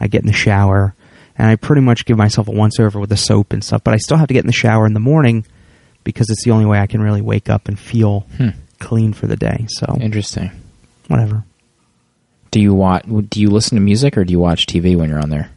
I 0.00 0.06
get 0.08 0.20
in 0.22 0.26
the 0.26 0.32
shower 0.32 0.94
and 1.36 1.48
I 1.48 1.56
pretty 1.56 1.82
much 1.82 2.04
give 2.06 2.16
myself 2.16 2.48
a 2.48 2.52
once 2.52 2.78
over 2.78 3.00
with 3.00 3.10
the 3.10 3.16
soap 3.16 3.52
and 3.52 3.62
stuff. 3.64 3.82
But 3.84 3.94
I 3.94 3.96
still 3.98 4.16
have 4.16 4.28
to 4.28 4.34
get 4.34 4.44
in 4.44 4.46
the 4.46 4.52
shower 4.52 4.86
in 4.86 4.94
the 4.94 5.00
morning 5.00 5.44
because 6.04 6.28
it's 6.30 6.44
the 6.44 6.50
only 6.52 6.66
way 6.66 6.78
I 6.78 6.86
can 6.86 7.00
really 7.00 7.22
wake 7.22 7.48
up 7.50 7.66
and 7.68 7.78
feel 7.78 8.20
Hmm. 8.36 8.50
clean 8.78 9.12
for 9.12 9.26
the 9.26 9.36
day. 9.36 9.66
So 9.68 9.98
Interesting. 10.00 10.50
whatever. 11.08 11.44
Do 12.50 12.60
you 12.60 12.72
watch? 12.74 13.04
Do 13.30 13.40
you 13.40 13.50
listen 13.50 13.76
to 13.76 13.82
music 13.82 14.16
or 14.16 14.24
do 14.24 14.30
you 14.30 14.38
watch 14.38 14.66
TV 14.66 14.94
when 14.96 15.08
you're 15.08 15.18
on 15.20 15.30
there? 15.30 15.50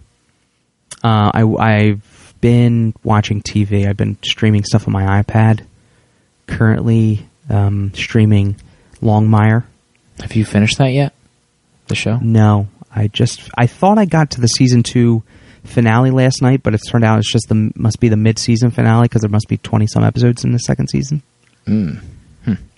Uh, 1.04 1.30
I, 1.34 1.43
I've 1.43 2.34
been 2.41 2.96
watching 3.04 3.41
TV. 3.41 3.88
I've 3.88 3.98
been 3.98 4.17
streaming 4.24 4.63
stuff 4.63 4.88
on 4.88 4.93
my 4.93 5.22
iPad. 5.22 5.62
Currently 6.48 7.28
um, 7.50 7.91
streaming 7.93 8.56
Longmire. 9.02 9.63
Have 10.21 10.36
you 10.36 10.45
finished 10.45 10.77
that 10.80 10.91
yet? 10.93 11.13
The 11.88 11.95
show? 11.95 12.17
No, 12.21 12.67
I 12.93 13.08
just 13.08 13.49
I 13.58 13.67
thought 13.67 13.97
I 13.97 14.06
got 14.06 14.32
to 14.32 14.41
the 14.41 14.47
season 14.47 14.84
two 14.84 15.23
finale 15.63 16.12
last 16.12 16.41
night, 16.41 16.63
but 16.63 16.73
it 16.73 16.82
turned 16.89 17.03
out 17.03 17.19
it's 17.19 17.32
just 17.32 17.47
the 17.49 17.71
must 17.75 17.99
be 17.99 18.10
the 18.10 18.17
mid 18.17 18.39
season 18.39 18.71
finale 18.71 19.03
because 19.03 19.21
there 19.21 19.30
must 19.30 19.47
be 19.47 19.58
twenty 19.58 19.88
some 19.88 20.03
episodes 20.03 20.43
in 20.43 20.51
the 20.51 20.60
second 20.60 20.88
season. 20.89 21.21
Mm. 21.65 22.01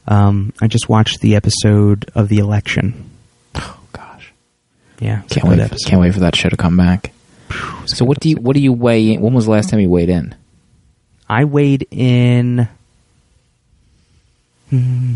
Um, 0.07 0.53
I 0.59 0.67
just 0.67 0.89
watched 0.89 1.21
the 1.21 1.35
episode 1.35 2.09
of 2.15 2.29
the 2.29 2.39
election. 2.39 3.11
Oh 3.55 3.79
gosh. 3.93 4.33
Yeah, 4.99 5.21
Can't 5.29 5.47
wait. 5.47 5.59
episode. 5.59 5.87
Can't 5.87 6.01
wait 6.01 6.13
for 6.15 6.21
that 6.21 6.35
show 6.35 6.49
to 6.49 6.57
come 6.57 6.75
back. 6.77 7.11
So 7.85 8.05
what 8.05 8.19
do 8.19 8.29
you 8.29 8.37
what 8.37 8.55
do 8.55 8.59
you 8.61 8.73
weigh? 8.73 9.13
In? 9.13 9.21
When 9.21 9.33
was 9.33 9.45
the 9.45 9.51
last 9.51 9.69
time 9.69 9.79
you 9.79 9.89
weighed 9.89 10.09
in? 10.09 10.33
I 11.29 11.45
weighed 11.45 11.87
in 11.91 12.67
hmm, 14.71 15.13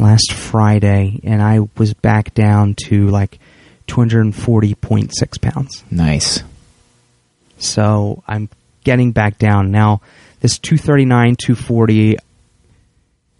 last 0.00 0.32
Friday, 0.32 1.20
and 1.24 1.42
I 1.42 1.60
was 1.76 1.94
back 1.94 2.34
down 2.34 2.74
to 2.86 3.08
like 3.08 3.38
240.6 3.86 5.40
pounds. 5.40 5.84
Nice. 5.90 6.42
So 7.58 8.22
I'm 8.26 8.48
getting 8.84 9.12
back 9.12 9.38
down 9.38 9.70
now. 9.70 10.00
This 10.40 10.58
239, 10.58 11.36
240 11.36 12.16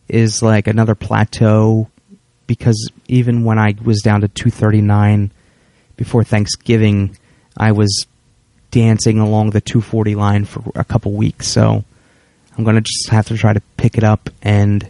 is 0.09 0.43
like 0.43 0.67
another 0.67 0.95
plateau 0.95 1.89
because 2.47 2.91
even 3.09 3.45
when 3.45 3.59
I 3.59 3.75
was 3.83 4.03
down 4.03 4.21
to 4.23 4.29
239 4.29 5.31
before 5.97 6.25
Thanksgiving, 6.25 7.17
I 7.57 7.73
was 7.73 8.07
dancing 8.71 9.19
along 9.19 9.51
the 9.51 9.61
240 9.61 10.15
line 10.15 10.45
for 10.45 10.63
a 10.75 10.85
couple 10.85 11.13
weeks. 11.13 11.47
So 11.49 11.85
I'm 12.57 12.65
going 12.65 12.77
to 12.77 12.83
just 12.83 13.09
have 13.11 13.29
to 13.29 13.37
try 13.37 13.53
to 13.53 13.63
pick 13.77 13.97
it 13.97 14.05
up 14.05 14.31
and 14.43 14.87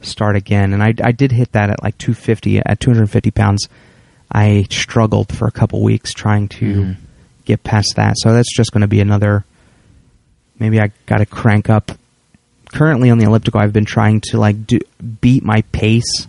start 0.00 0.36
again. 0.36 0.72
And 0.72 0.82
I, 0.82 0.94
I 1.02 1.12
did 1.12 1.32
hit 1.32 1.52
that 1.52 1.70
at 1.70 1.82
like 1.82 1.96
250 1.98 2.58
at 2.58 2.80
250 2.80 3.30
pounds. 3.30 3.68
I 4.32 4.66
struggled 4.70 5.34
for 5.36 5.46
a 5.46 5.50
couple 5.50 5.82
weeks 5.82 6.12
trying 6.12 6.48
to 6.48 6.66
Mhm. 6.74 6.96
get 7.44 7.64
past 7.64 7.96
that. 7.96 8.14
So 8.18 8.32
that's 8.32 8.54
just 8.54 8.72
going 8.72 8.82
to 8.82 8.88
be 8.88 9.00
another. 9.00 9.44
Maybe 10.58 10.80
I 10.80 10.92
got 11.06 11.18
to 11.18 11.26
crank 11.26 11.68
up. 11.68 11.92
Currently 12.72 13.10
on 13.10 13.18
the 13.18 13.24
elliptical, 13.24 13.60
I've 13.60 13.72
been 13.72 13.84
trying 13.84 14.20
to 14.30 14.38
like 14.38 14.66
do 14.66 14.78
beat 15.20 15.42
my 15.42 15.62
pace 15.72 16.28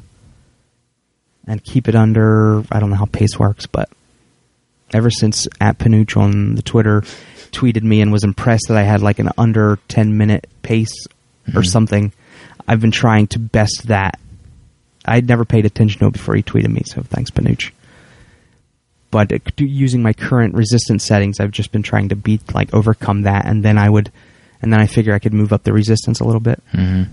and 1.47 1.63
keep 1.63 1.87
it 1.87 1.95
under. 1.95 2.63
I 2.71 2.79
don't 2.79 2.89
know 2.89 2.95
how 2.95 3.05
pace 3.05 3.37
works, 3.37 3.65
but 3.67 3.89
ever 4.93 5.09
since 5.09 5.47
at 5.59 5.77
Panuch 5.77 6.17
on 6.17 6.55
the 6.55 6.61
Twitter 6.61 7.01
tweeted 7.51 7.83
me 7.83 8.01
and 8.01 8.11
was 8.11 8.23
impressed 8.23 8.65
that 8.69 8.77
I 8.77 8.83
had 8.83 9.01
like 9.01 9.19
an 9.19 9.29
under 9.37 9.77
10 9.87 10.17
minute 10.17 10.47
pace 10.63 11.05
or 11.53 11.61
Mhm. 11.61 11.67
something, 11.67 12.11
I've 12.67 12.81
been 12.81 12.91
trying 12.91 13.27
to 13.27 13.39
best 13.39 13.87
that. 13.87 14.19
I'd 15.05 15.27
never 15.27 15.45
paid 15.45 15.65
attention 15.65 15.99
to 15.99 16.07
it 16.07 16.13
before 16.13 16.35
he 16.35 16.43
tweeted 16.43 16.69
me, 16.69 16.83
so 16.85 17.01
thanks, 17.01 17.31
Panuch. 17.31 17.71
But 19.09 19.33
uh, 19.33 19.39
using 19.57 20.01
my 20.01 20.13
current 20.13 20.53
resistance 20.53 21.03
settings, 21.03 21.39
I've 21.39 21.51
just 21.51 21.71
been 21.71 21.83
trying 21.83 22.09
to 22.09 22.15
beat, 22.15 22.53
like, 22.53 22.73
overcome 22.73 23.23
that, 23.23 23.45
and 23.45 23.63
then 23.63 23.77
I 23.77 23.89
would, 23.89 24.11
and 24.61 24.71
then 24.71 24.79
I 24.79 24.85
figure 24.85 25.13
I 25.13 25.19
could 25.19 25.33
move 25.33 25.51
up 25.51 25.63
the 25.63 25.73
resistance 25.73 26.19
a 26.19 26.23
little 26.23 26.39
bit. 26.39 26.61
hmm 26.71 27.03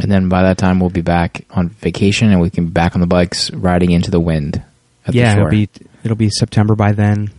And 0.00 0.10
then 0.10 0.28
by 0.28 0.42
that 0.42 0.58
time, 0.58 0.80
we'll 0.80 0.90
be 0.90 1.02
back 1.02 1.44
on 1.50 1.68
vacation, 1.68 2.30
and 2.30 2.40
we 2.40 2.50
can 2.50 2.66
be 2.66 2.72
back 2.72 2.94
on 2.94 3.00
the 3.00 3.06
bikes, 3.06 3.50
riding 3.52 3.90
into 3.90 4.10
the 4.10 4.20
wind. 4.20 4.62
At 5.06 5.14
yeah, 5.14 5.34
the 5.34 5.40
it'll 5.40 5.50
be 5.50 5.68
it'll 6.04 6.16
be 6.16 6.30
September 6.30 6.74
by 6.74 6.92
then, 6.92 7.30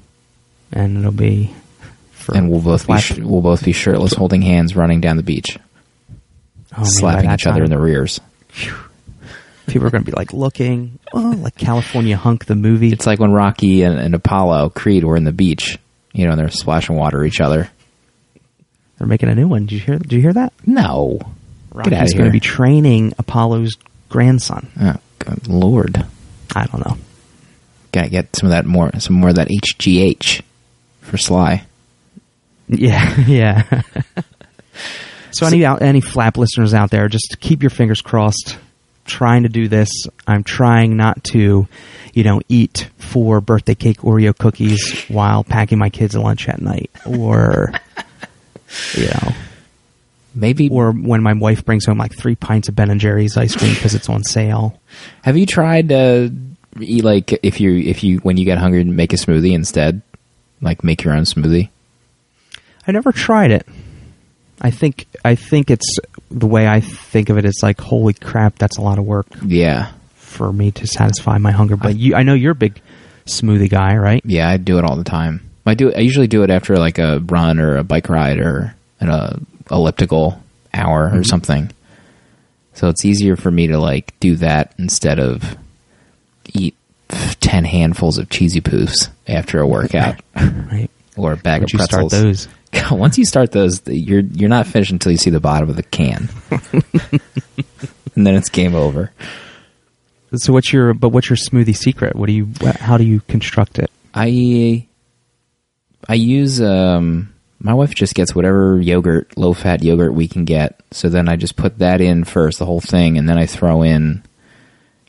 and 0.71 0.99
it'll 0.99 1.11
be. 1.11 1.53
For 2.11 2.35
and 2.37 2.49
we'll 2.49 2.61
both 2.61 2.87
be 2.87 2.97
sh- 2.99 3.17
we'll 3.17 3.41
both 3.41 3.65
be 3.65 3.73
shirtless, 3.73 4.13
holding 4.13 4.41
hands, 4.41 4.75
running 4.75 5.01
down 5.01 5.17
the 5.17 5.23
beach, 5.23 5.57
oh, 6.77 6.83
slapping 6.83 7.29
that 7.29 7.39
each 7.39 7.47
other 7.47 7.63
in 7.63 7.69
the 7.69 7.79
rears. 7.79 8.19
People 9.67 9.87
are 9.87 9.91
going 9.91 10.03
to 10.03 10.11
be 10.11 10.15
like 10.15 10.33
looking, 10.33 10.99
oh, 11.13 11.35
like 11.37 11.55
California 11.55 12.17
Hunk 12.17 12.45
the 12.45 12.55
movie. 12.55 12.91
It's 12.91 13.05
like 13.05 13.19
when 13.19 13.31
Rocky 13.31 13.83
and, 13.83 13.97
and 13.97 14.13
Apollo 14.13 14.71
Creed 14.71 15.03
were 15.03 15.15
in 15.15 15.23
the 15.23 15.31
beach. 15.31 15.77
You 16.11 16.25
know, 16.25 16.31
and 16.31 16.39
they're 16.39 16.49
splashing 16.49 16.95
water 16.95 17.23
at 17.23 17.27
each 17.27 17.41
other. 17.41 17.69
They're 18.97 19.07
making 19.07 19.29
a 19.29 19.35
new 19.35 19.47
one. 19.47 19.65
Did 19.65 19.71
you 19.71 19.79
hear? 19.79 19.97
Did 19.97 20.11
you 20.11 20.21
hear 20.21 20.33
that? 20.33 20.53
No, 20.65 21.19
Rocky's 21.73 22.13
going 22.13 22.25
to 22.25 22.31
be 22.31 22.39
training 22.39 23.13
Apollo's 23.17 23.77
grandson. 24.09 24.69
oh, 24.79 24.97
good 25.17 25.47
lord, 25.47 26.05
I 26.55 26.65
don't 26.67 26.85
know. 26.85 26.97
gotta 27.91 28.09
get 28.09 28.35
some 28.35 28.47
of 28.47 28.51
that 28.51 28.65
more, 28.65 28.91
some 28.99 29.15
more 29.15 29.29
of 29.29 29.35
that 29.35 29.47
HGH 29.47 30.41
for 31.01 31.17
Sly. 31.17 31.65
Yeah, 32.69 33.19
yeah. 33.27 33.81
so, 35.33 35.45
any 35.45 35.65
out, 35.65 35.81
any 35.81 36.01
flap 36.01 36.37
listeners 36.37 36.73
out 36.73 36.91
there, 36.91 37.07
just 37.07 37.37
keep 37.39 37.61
your 37.63 37.69
fingers 37.69 38.01
crossed. 38.01 38.57
Trying 39.05 39.43
to 39.43 39.49
do 39.49 39.67
this. 39.67 39.89
I'm 40.25 40.45
trying 40.45 40.95
not 40.95 41.21
to, 41.25 41.67
you 42.13 42.23
know, 42.23 42.41
eat 42.47 42.89
four 42.97 43.41
birthday 43.41 43.75
cake 43.75 43.97
Oreo 43.97 44.37
cookies 44.37 45.05
while 45.09 45.43
packing 45.43 45.77
my 45.77 45.89
kids 45.89 46.15
lunch 46.15 46.47
at 46.47 46.61
night, 46.61 46.89
or, 47.05 47.73
you 48.93 49.07
know, 49.07 49.33
Maybe. 50.33 50.69
or 50.69 50.93
when 50.93 51.21
my 51.21 51.33
wife 51.33 51.65
brings 51.65 51.85
home 51.85 51.97
like 51.97 52.15
three 52.15 52.35
pints 52.35 52.69
of 52.69 52.75
Ben 52.75 52.89
and 52.89 52.99
Jerry's 53.01 53.35
ice 53.35 53.55
cream 53.55 53.73
because 53.73 53.93
it's 53.93 54.07
on 54.07 54.23
sale. 54.23 54.79
have 55.23 55.35
you 55.35 55.45
tried 55.45 55.91
uh, 55.91 56.29
eat 56.79 57.03
like 57.03 57.37
if 57.43 57.59
you 57.59 57.77
if 57.77 58.03
you 58.03 58.19
when 58.19 58.37
you 58.37 58.45
get 58.45 58.57
hungry 58.57 58.83
make 58.85 59.11
a 59.13 59.17
smoothie 59.17 59.53
instead, 59.53 60.01
like 60.61 60.83
make 60.83 61.03
your 61.03 61.13
own 61.13 61.23
smoothie? 61.23 61.69
I 62.87 62.91
never 62.93 63.11
tried 63.11 63.51
it. 63.51 63.67
I 64.61 64.71
think 64.71 65.05
I 65.25 65.35
think 65.35 65.69
it's 65.71 65.97
the 66.31 66.47
way 66.47 66.67
I 66.67 66.79
think 66.79 67.29
of 67.29 67.37
it. 67.37 67.45
it 67.45 67.49
is 67.49 67.59
like 67.63 67.79
holy 67.81 68.13
crap, 68.13 68.57
that's 68.57 68.77
a 68.77 68.81
lot 68.81 68.97
of 68.99 69.05
work 69.05 69.27
Yeah, 69.45 69.91
for 70.15 70.51
me 70.53 70.71
to 70.71 70.87
satisfy 70.87 71.37
my 71.37 71.51
hunger. 71.51 71.75
But 71.75 71.95
you, 71.97 72.15
I 72.15 72.23
know 72.23 72.33
you're 72.33 72.51
a 72.53 72.55
big 72.55 72.81
smoothie 73.25 73.69
guy, 73.69 73.95
right? 73.97 74.21
yeah, 74.25 74.49
I 74.49 74.57
do 74.57 74.77
it 74.77 74.85
all 74.85 74.95
the 74.95 75.03
time. 75.03 75.49
I 75.65 75.75
do. 75.75 75.93
I 75.93 75.99
usually 75.99 76.27
do 76.27 76.43
it 76.43 76.49
after 76.49 76.75
like 76.77 76.97
a 76.99 77.19
run 77.19 77.59
or 77.59 77.77
a 77.77 77.83
bike 77.83 78.09
ride 78.09 78.39
or 78.39 78.75
an 78.99 79.09
uh, 79.09 79.37
elliptical 79.71 80.41
hour 80.73 81.09
or 81.13 81.23
something. 81.23 81.71
So 82.73 82.89
it's 82.89 83.05
easier 83.05 83.35
for 83.35 83.51
me 83.51 83.67
to 83.67 83.77
like 83.77 84.13
do 84.19 84.35
that 84.37 84.73
instead 84.77 85.19
of 85.19 85.55
eat 86.53 86.75
ten 87.39 87.63
handfuls 87.65 88.17
of 88.17 88.29
cheesy 88.29 88.59
poofs 88.61 89.09
after 89.27 89.59
a 89.59 89.67
workout 89.67 90.19
Right. 90.35 90.89
or 91.15 91.33
a 91.33 91.37
bag 91.37 91.61
Once 91.61 91.73
of 91.73 91.79
you 91.79 91.85
start 91.85 92.01
pretzels. 92.09 92.21
those, 92.23 92.47
Once 92.91 93.17
you 93.17 93.25
start 93.25 93.51
those, 93.51 93.81
you're 93.87 94.21
you're 94.21 94.49
not 94.49 94.67
finished 94.67 94.91
until 94.91 95.11
you 95.11 95.17
see 95.17 95.29
the 95.29 95.39
bottom 95.39 95.69
of 95.69 95.75
the 95.75 95.83
can, 95.83 96.29
and 98.15 98.27
then 98.27 98.35
it's 98.35 98.49
game 98.49 98.75
over. 98.75 99.11
so 100.35 100.53
what's 100.53 100.73
your 100.73 100.93
but 100.93 101.09
what's 101.09 101.29
your 101.29 101.37
smoothie 101.37 101.75
secret? 101.75 102.15
What 102.15 102.27
do 102.27 102.33
you 102.33 102.49
how 102.79 102.97
do 102.97 103.03
you 103.03 103.21
construct 103.21 103.79
it? 103.79 103.91
I 104.13 104.87
I 106.07 106.15
use 106.15 106.61
um 106.61 107.33
my 107.63 107.73
wife 107.73 107.95
just 107.95 108.13
gets 108.13 108.35
whatever 108.35 108.79
yogurt, 108.79 109.37
low 109.37 109.53
fat 109.53 109.81
yogurt 109.83 110.13
we 110.13 110.27
can 110.27 110.43
get. 110.43 110.81
So 110.91 111.07
then 111.07 111.29
I 111.29 111.37
just 111.37 111.55
put 111.55 111.79
that 111.79 112.01
in 112.01 112.25
first, 112.25 112.59
the 112.59 112.65
whole 112.65 112.81
thing, 112.81 113.17
and 113.17 113.27
then 113.27 113.37
I 113.37 113.45
throw 113.45 113.83
in, 113.83 114.21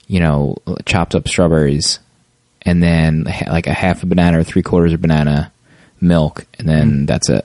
you 0.07 0.21
know, 0.21 0.57
chopped 0.87 1.17
up 1.17 1.27
strawberries, 1.27 1.99
and 2.63 2.81
then 2.81 3.25
like 3.49 3.67
a 3.67 3.75
half 3.75 4.05
a 4.05 4.07
banana 4.07 4.39
or 4.39 4.45
three 4.45 4.63
quarters 4.63 4.93
of 4.93 5.01
banana, 5.01 5.53
milk, 6.01 6.47
and 6.59 6.69
then 6.69 7.07
that's 7.07 7.29
it. 7.29 7.45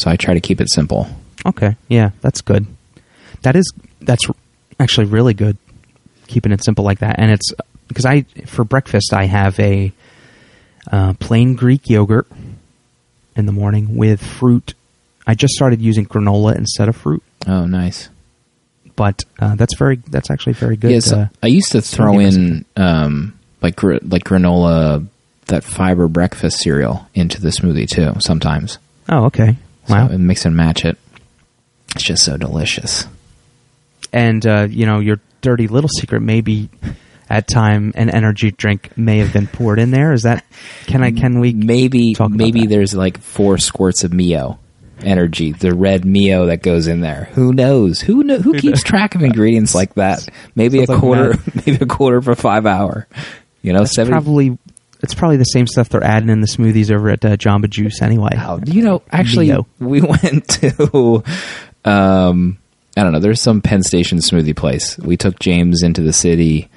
So 0.00 0.10
I 0.10 0.16
try 0.16 0.34
to 0.34 0.40
keep 0.40 0.60
it 0.60 0.70
simple. 0.70 1.06
Okay, 1.46 1.76
yeah, 1.88 2.10
that's 2.20 2.40
good. 2.40 2.66
That 3.42 3.56
is 3.56 3.70
that's 4.00 4.26
actually 4.78 5.06
really 5.06 5.34
good. 5.34 5.56
Keeping 6.26 6.52
it 6.52 6.64
simple 6.64 6.84
like 6.84 7.00
that, 7.00 7.16
and 7.18 7.30
it's 7.30 7.52
because 7.88 8.06
I 8.06 8.22
for 8.46 8.64
breakfast 8.64 9.12
I 9.12 9.24
have 9.26 9.58
a 9.60 9.92
uh, 10.90 11.14
plain 11.14 11.54
Greek 11.54 11.88
yogurt 11.88 12.26
in 13.36 13.46
the 13.46 13.52
morning 13.52 13.96
with 13.96 14.22
fruit. 14.24 14.74
I 15.26 15.34
just 15.34 15.54
started 15.54 15.80
using 15.80 16.06
granola 16.06 16.56
instead 16.56 16.88
of 16.88 16.96
fruit, 16.96 17.22
Oh, 17.46 17.66
nice. 17.66 18.08
but 18.96 19.22
uh, 19.38 19.54
that's 19.54 19.76
very 19.76 19.96
that's 20.08 20.30
actually 20.30 20.54
very 20.54 20.76
good. 20.76 20.90
Yes, 20.92 21.12
uh, 21.12 21.28
I 21.42 21.46
used 21.48 21.72
to 21.72 21.82
throw 21.82 22.18
in 22.18 22.64
um, 22.76 23.38
like 23.62 23.76
gr- 23.76 23.98
like 24.02 24.24
granola, 24.24 25.06
that 25.46 25.64
fiber 25.64 26.08
breakfast 26.08 26.58
cereal 26.60 27.06
into 27.14 27.40
the 27.40 27.48
smoothie 27.50 27.88
too. 27.88 28.20
Sometimes, 28.20 28.78
oh, 29.08 29.24
okay, 29.26 29.56
so 29.90 29.96
wow. 29.96 30.08
and 30.08 30.26
mix 30.26 30.44
and 30.44 30.56
match 30.56 30.84
it. 30.84 30.96
It's 31.94 32.04
just 32.04 32.24
so 32.24 32.36
delicious. 32.36 33.06
and 34.12 34.46
uh, 34.46 34.66
you 34.70 34.86
know 34.86 35.00
your 35.00 35.20
dirty 35.40 35.68
little 35.68 35.88
secret 35.88 36.20
maybe 36.20 36.68
at 37.28 37.46
time 37.48 37.92
an 37.94 38.10
energy 38.10 38.50
drink 38.50 38.96
may 38.96 39.18
have 39.18 39.32
been 39.32 39.46
poured 39.46 39.78
in 39.78 39.90
there. 39.90 40.12
Is 40.12 40.22
that 40.22 40.44
can 40.86 41.02
I 41.02 41.12
can 41.12 41.40
we 41.40 41.52
Maybe 41.52 42.14
talk 42.14 42.30
maybe 42.30 42.66
there's 42.66 42.94
like 42.94 43.18
four 43.20 43.58
squirts 43.58 44.04
of 44.04 44.12
Mio 44.12 44.58
energy, 45.02 45.52
the 45.52 45.74
red 45.74 46.04
Mio 46.04 46.46
that 46.46 46.62
goes 46.62 46.86
in 46.86 47.00
there. 47.00 47.28
Who 47.32 47.52
knows? 47.52 48.00
Who 48.00 48.22
who 48.38 48.58
keeps 48.58 48.82
track 48.82 49.14
of 49.14 49.22
ingredients 49.22 49.74
like 49.74 49.94
that? 49.94 50.28
Maybe 50.54 50.82
a 50.82 50.86
Sounds 50.86 50.90
like 50.90 51.00
quarter, 51.00 51.28
Matt. 51.30 51.54
maybe 51.66 51.78
a 51.84 51.86
quarter 51.86 52.20
for 52.20 52.34
five 52.34 52.66
hour. 52.66 53.06
You 53.62 53.72
know, 53.72 53.84
seven. 53.84 54.12
probably 54.12 54.58
it's 55.02 55.14
probably 55.14 55.36
the 55.36 55.44
same 55.44 55.66
stuff 55.66 55.88
they're 55.88 56.04
adding 56.04 56.28
in 56.28 56.40
the 56.40 56.46
smoothies 56.46 56.90
over 56.90 57.10
at 57.10 57.24
uh, 57.24 57.36
Jamba 57.36 57.68
Juice 57.68 58.02
anyway. 58.02 58.30
Oh, 58.36 58.60
you 58.66 58.82
know, 58.82 59.02
actually, 59.10 59.48
Mio. 59.48 59.66
we 59.78 60.00
went 60.22 60.48
to, 60.48 61.22
um, 61.84 62.58
I 62.96 63.02
don't 63.02 63.12
know, 63.12 63.20
there's 63.20 63.40
some 63.40 63.62
Penn 63.62 63.82
Station 63.82 64.18
smoothie 64.18 64.56
place. 64.56 64.98
We 64.98 65.16
took 65.16 65.38
James 65.38 65.82
into 65.82 66.02
the 66.02 66.12
city, 66.12 66.68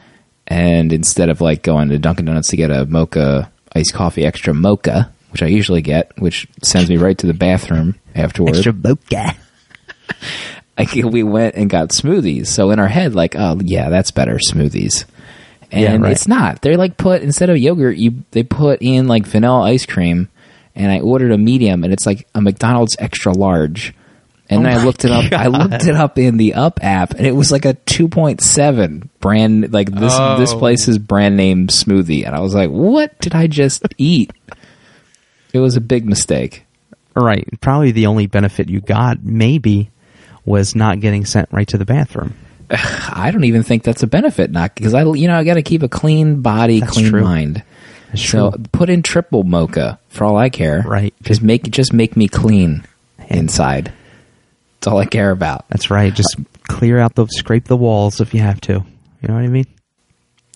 and 0.48 0.94
instead 0.94 1.30
of 1.30 1.42
like 1.42 1.64
going 1.64 1.90
to 1.90 2.00
Dunkin' 2.00 2.26
Donuts 2.26 2.50
to 2.50 2.58
get 2.58 2.72
a 2.72 2.86
mocha 2.86 3.52
iced 3.76 3.94
coffee 3.94 4.26
extra 4.26 4.54
mocha, 4.54 5.12
which 5.32 5.44
I 5.44 5.48
usually 5.48 5.82
get, 5.82 6.12
which 6.20 6.48
sends 6.62 6.90
me 6.90 6.98
right 6.98 7.18
to 7.18 7.28
the 7.28 7.34
bathroom 7.34 7.96
afterwards. 8.16 8.60
Extra 8.60 8.74
mocha. 8.74 9.36
I, 10.78 10.88
we 11.06 11.24
went 11.24 11.56
and 11.56 11.70
got 11.70 11.90
smoothies. 11.90 12.48
So 12.48 12.72
in 12.72 12.80
our 12.80 12.88
head, 12.88 13.14
like, 13.14 13.36
oh 13.36 13.60
yeah, 13.64 13.90
that's 13.90 14.12
better 14.12 14.40
smoothies. 14.52 15.06
And 15.74 15.82
Yeah, 15.82 15.98
right. 15.98 16.12
it's 16.14 16.28
not. 16.28 16.62
They're 16.62 16.78
like 16.78 16.96
put 16.98 17.22
instead 17.24 17.50
of 17.50 17.58
yogurt, 17.58 17.98
you 17.98 18.24
they 18.32 18.44
put 18.44 18.82
in 18.82 19.08
like 19.08 19.26
vanilla 19.26 19.64
ice 19.64 19.86
cream. 19.86 20.30
And 20.76 20.92
I 20.92 21.02
ordered 21.02 21.32
a 21.32 21.38
medium, 21.38 21.84
and 21.84 21.94
it's 21.94 22.06
like 22.08 22.28
a 22.34 22.42
McDonald's 22.42 22.96
extra 22.98 23.32
large. 23.32 23.94
And 24.50 24.62
Oh 24.62 24.64
then 24.70 24.80
I 24.80 24.84
looked 24.84 25.06
it 25.06 25.12
up. 25.12 25.32
I 25.32 25.46
looked 25.48 25.86
it 25.86 25.96
up 25.96 26.18
in 26.18 26.38
the 26.38 26.56
Up 26.56 26.80
app, 26.84 27.14
and 27.14 27.28
it 27.28 27.36
was 27.36 27.52
like 27.52 27.66
a 27.66 27.74
two 27.76 28.08
point 28.08 28.42
seven 28.42 29.10
brand. 29.20 29.72
Like 29.72 29.92
this 29.92 30.14
this 30.40 30.52
Oh. 30.54 30.58
place's 30.60 30.98
brand 30.98 31.38
name 31.38 31.68
smoothie, 31.68 32.26
and 32.26 32.36
I 32.36 32.40
was 32.40 32.56
like, 32.56 32.70
"What 32.72 33.20
did 33.20 33.36
I 33.36 33.46
just 33.48 33.84
eat?" 34.00 34.32
It 35.54 35.60
was 35.60 35.76
a 35.76 35.82
big 35.82 36.06
mistake. 36.06 36.66
Right. 37.16 37.48
Probably 37.62 37.92
the 37.92 38.08
only 38.08 38.26
benefit 38.26 38.68
you 38.70 38.82
got 38.82 39.24
maybe 39.24 39.92
was 40.46 40.76
not 40.76 41.00
getting 41.00 41.26
sent 41.26 41.50
right 41.52 41.68
to 41.68 41.78
the 41.78 41.86
bathroom. 41.86 42.34
I 43.14 43.30
don't 43.32 43.44
even 43.44 43.64
think 43.64 43.84
that's 43.84 44.04
a 44.04 44.08
benefit, 44.08 44.52
not 44.52 44.76
because 44.76 44.94
I, 44.94 45.04
you 45.04 45.28
know, 45.28 45.38
I 45.38 45.44
got 45.44 45.56
to 45.56 45.64
keep 45.64 45.84
a 45.84 45.90
clean 45.90 46.42
body, 46.42 46.80
That's 46.80 46.94
clean 46.94 47.10
true. 47.10 47.24
mind. 47.24 47.64
That's 48.10 48.28
so 48.28 48.52
true. 48.52 48.64
put 48.72 48.90
in 48.90 49.04
triple 49.04 49.44
mocha 49.44 50.00
for 50.10 50.24
all 50.24 50.38
I 50.38 50.50
care. 50.50 50.82
Right. 50.82 51.14
Just 51.22 51.42
make 51.42 51.64
just 51.70 51.94
make 51.94 52.18
me 52.18 52.28
clean 52.28 52.84
inside. 53.30 53.94
That's 54.80 54.88
all 54.88 54.98
I 54.98 55.06
care 55.06 55.32
about. 55.32 55.66
That's 55.70 55.90
right. 55.90 56.14
Just 56.14 56.36
clear 56.68 57.00
out 57.00 57.16
the 57.16 57.28
scrape 57.28 57.66
the 57.66 57.78
walls 57.78 58.22
if 58.22 58.34
you 58.34 58.42
have 58.42 58.60
to. 58.62 58.74
You 58.74 59.28
know 59.28 59.36
what 59.36 59.44
I 59.44 59.48
mean? 59.48 59.68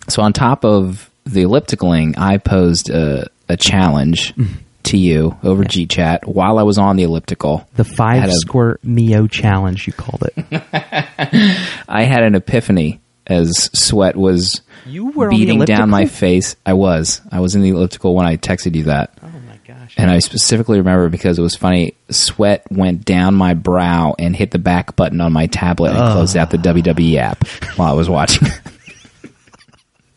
So 0.07 0.21
on 0.21 0.33
top 0.33 0.65
of 0.65 1.09
the 1.25 1.43
ellipticaling, 1.43 2.17
I 2.17 2.37
posed 2.37 2.89
a, 2.89 3.29
a 3.49 3.57
challenge 3.57 4.33
mm. 4.35 4.47
To 4.87 4.97
you 4.97 5.37
over 5.43 5.63
GChat 5.63 6.25
while 6.25 6.59
I 6.59 6.63
was 6.63 6.77
on 6.77 6.95
the 6.95 7.03
elliptical. 7.03 7.67
The 7.75 7.83
five 7.83 8.29
a- 8.29 8.31
squirt 8.33 8.83
Mio 8.83 9.27
challenge, 9.27 9.87
you 9.87 9.93
called 9.93 10.23
it. 10.35 10.45
I 11.87 12.03
had 12.03 12.23
an 12.23 12.35
epiphany 12.35 12.99
as 13.25 13.69
sweat 13.73 14.15
was 14.15 14.61
You 14.85 15.07
were 15.07 15.29
beating 15.29 15.59
down 15.65 15.89
my 15.89 16.05
face. 16.05 16.55
I 16.65 16.73
was. 16.73 17.21
I 17.31 17.39
was 17.41 17.55
in 17.55 17.61
the 17.61 17.69
elliptical 17.69 18.15
when 18.15 18.25
I 18.25 18.37
texted 18.37 18.75
you 18.75 18.83
that. 18.83 19.11
oh 19.21 19.27
my 19.47 19.59
gosh. 19.67 19.95
And 19.97 20.09
I 20.09 20.19
specifically 20.19 20.77
remember 20.77 21.09
because 21.09 21.37
it 21.37 21.41
was 21.41 21.55
funny. 21.55 21.95
Sweat 22.09 22.63
went 22.71 23.03
down 23.03 23.35
my 23.35 23.53
brow 23.53 24.15
and 24.17 24.35
hit 24.35 24.51
the 24.51 24.59
back 24.59 24.95
button 24.95 25.19
on 25.21 25.33
my 25.33 25.47
tablet 25.47 25.89
and 25.89 26.13
closed 26.13 26.37
out 26.37 26.49
the 26.51 26.57
WWE 26.57 27.17
app 27.17 27.45
while 27.77 27.91
I 27.91 27.95
was 27.95 28.09
watching. 28.09 28.47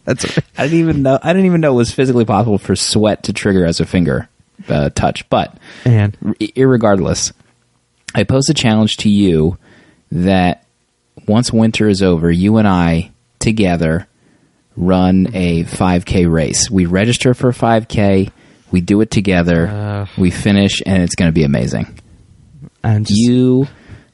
That's 0.04 0.24
I 0.56 0.64
didn't 0.64 0.78
even 0.78 1.02
know. 1.02 1.18
I 1.22 1.32
didn't 1.32 1.46
even 1.46 1.60
know 1.60 1.72
it 1.72 1.76
was 1.76 1.92
physically 1.92 2.24
possible 2.24 2.58
for 2.58 2.74
sweat 2.74 3.24
to 3.24 3.32
trigger 3.32 3.64
as 3.66 3.80
a 3.80 3.86
finger 3.86 4.28
uh, 4.68 4.90
touch. 4.90 5.28
But 5.28 5.56
man. 5.84 6.14
r- 6.24 6.34
irregardless, 6.34 7.32
I 8.14 8.24
pose 8.24 8.48
a 8.48 8.54
challenge 8.54 8.98
to 8.98 9.08
you 9.08 9.58
that 10.12 10.66
once 11.26 11.52
winter 11.52 11.88
is 11.88 12.02
over, 12.02 12.30
you 12.30 12.56
and 12.56 12.66
I 12.66 13.12
together 13.38 14.06
run 14.76 15.28
a 15.34 15.64
5K 15.64 16.30
race. 16.30 16.70
We 16.70 16.86
register 16.86 17.34
for 17.34 17.52
5K. 17.52 18.30
We 18.70 18.80
do 18.80 19.00
it 19.00 19.10
together. 19.10 19.66
Uh. 19.66 20.06
we 20.16 20.30
finish, 20.30 20.80
and 20.86 21.02
it's 21.02 21.14
going 21.14 21.28
to 21.28 21.34
be 21.34 21.44
amazing. 21.44 21.98
Just, 22.84 23.10
You 23.10 23.66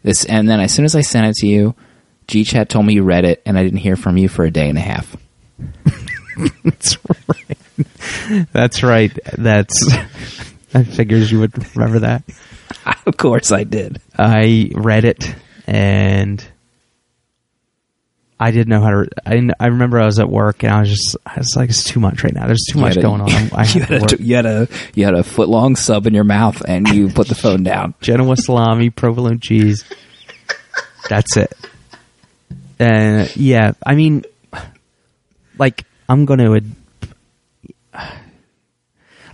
this, 0.02 0.24
and 0.24 0.48
then 0.48 0.60
as 0.60 0.72
soon 0.72 0.84
as 0.84 0.94
I 0.96 1.02
sent 1.02 1.26
it 1.26 1.34
to 1.36 1.46
you, 1.46 1.74
GChat 2.28 2.68
told 2.68 2.86
me 2.86 2.94
you 2.94 3.02
read 3.02 3.24
it, 3.24 3.42
and 3.46 3.58
I 3.58 3.62
didn't 3.62 3.78
hear 3.78 3.96
from 3.96 4.16
you 4.16 4.28
for 4.28 4.44
a 4.44 4.50
day 4.50 4.68
and 4.68 4.78
a 4.78 4.80
half. 4.80 5.16
that's 6.64 6.98
right. 7.08 7.55
That's 8.52 8.82
right. 8.82 9.16
That's. 9.36 9.94
I 10.74 10.84
figures 10.84 11.30
you 11.30 11.40
would 11.40 11.76
remember 11.76 12.00
that. 12.00 12.22
of 13.06 13.16
course, 13.16 13.52
I 13.52 13.64
did. 13.64 14.00
I 14.18 14.70
read 14.74 15.04
it 15.04 15.34
and 15.66 16.46
I 18.38 18.50
didn't 18.50 18.68
know 18.68 18.80
how 18.82 18.90
to. 18.90 19.08
I 19.24 19.30
didn't, 19.30 19.52
I 19.58 19.66
remember 19.68 19.98
I 20.00 20.04
was 20.04 20.18
at 20.18 20.28
work 20.28 20.62
and 20.62 20.72
I 20.72 20.80
was 20.80 20.90
just. 20.90 21.16
I 21.24 21.38
was 21.38 21.54
like, 21.56 21.70
it's 21.70 21.84
too 21.84 22.00
much 22.00 22.22
right 22.22 22.34
now. 22.34 22.46
There's 22.46 22.66
too 22.70 22.78
much 22.78 22.96
You 22.96 23.02
had 23.02 23.04
a- 23.04 23.08
going 23.08 23.20
on. 23.22 23.30
I 23.58 23.64
you, 23.72 23.80
had 23.80 24.12
a, 24.12 24.22
you 24.22 24.36
had 24.36 24.46
a 24.46 24.68
you 24.94 25.04
had 25.04 25.14
a 25.14 25.22
foot 25.22 25.48
long 25.48 25.76
sub 25.76 26.06
in 26.06 26.12
your 26.14 26.24
mouth, 26.24 26.62
and 26.66 26.86
you 26.88 27.08
put 27.08 27.28
the 27.28 27.34
phone 27.34 27.62
down. 27.62 27.94
Genoa 28.00 28.36
salami, 28.36 28.90
provolone 28.90 29.40
cheese. 29.40 29.84
That's 31.08 31.36
it. 31.36 31.52
And 32.78 33.34
yeah, 33.36 33.72
I 33.86 33.94
mean, 33.94 34.24
like 35.58 35.84
I'm 36.08 36.26
going 36.26 36.40
to. 36.40 36.62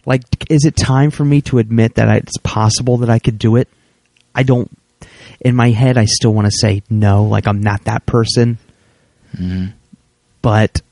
Like, 0.05 0.23
is 0.51 0.65
it 0.65 0.77
time 0.77 1.11
for 1.11 1.25
me 1.25 1.41
to 1.43 1.59
admit 1.59 1.95
that 1.95 2.09
I, 2.09 2.17
it's 2.17 2.37
possible 2.39 2.99
that 2.99 3.11
I 3.11 3.19
could 3.19 3.39
do 3.39 3.57
it? 3.57 3.69
I 4.35 4.43
don't. 4.43 4.71
In 5.41 5.55
my 5.55 5.71
head, 5.71 5.99
I 5.99 6.07
still 6.07 6.33
want 6.33 6.47
to 6.47 6.53
say 6.53 6.83
no. 6.89 7.25
Like 7.25 7.47
I'm 7.47 7.61
not 7.61 7.85
that 7.85 8.07
person. 8.07 8.59
Mm-hmm. 9.37 9.67
But 10.41 10.83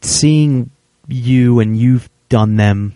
seeing 0.00 0.70
you 1.06 1.60
and 1.60 1.76
you've 1.76 2.08
done 2.28 2.56
them 2.56 2.94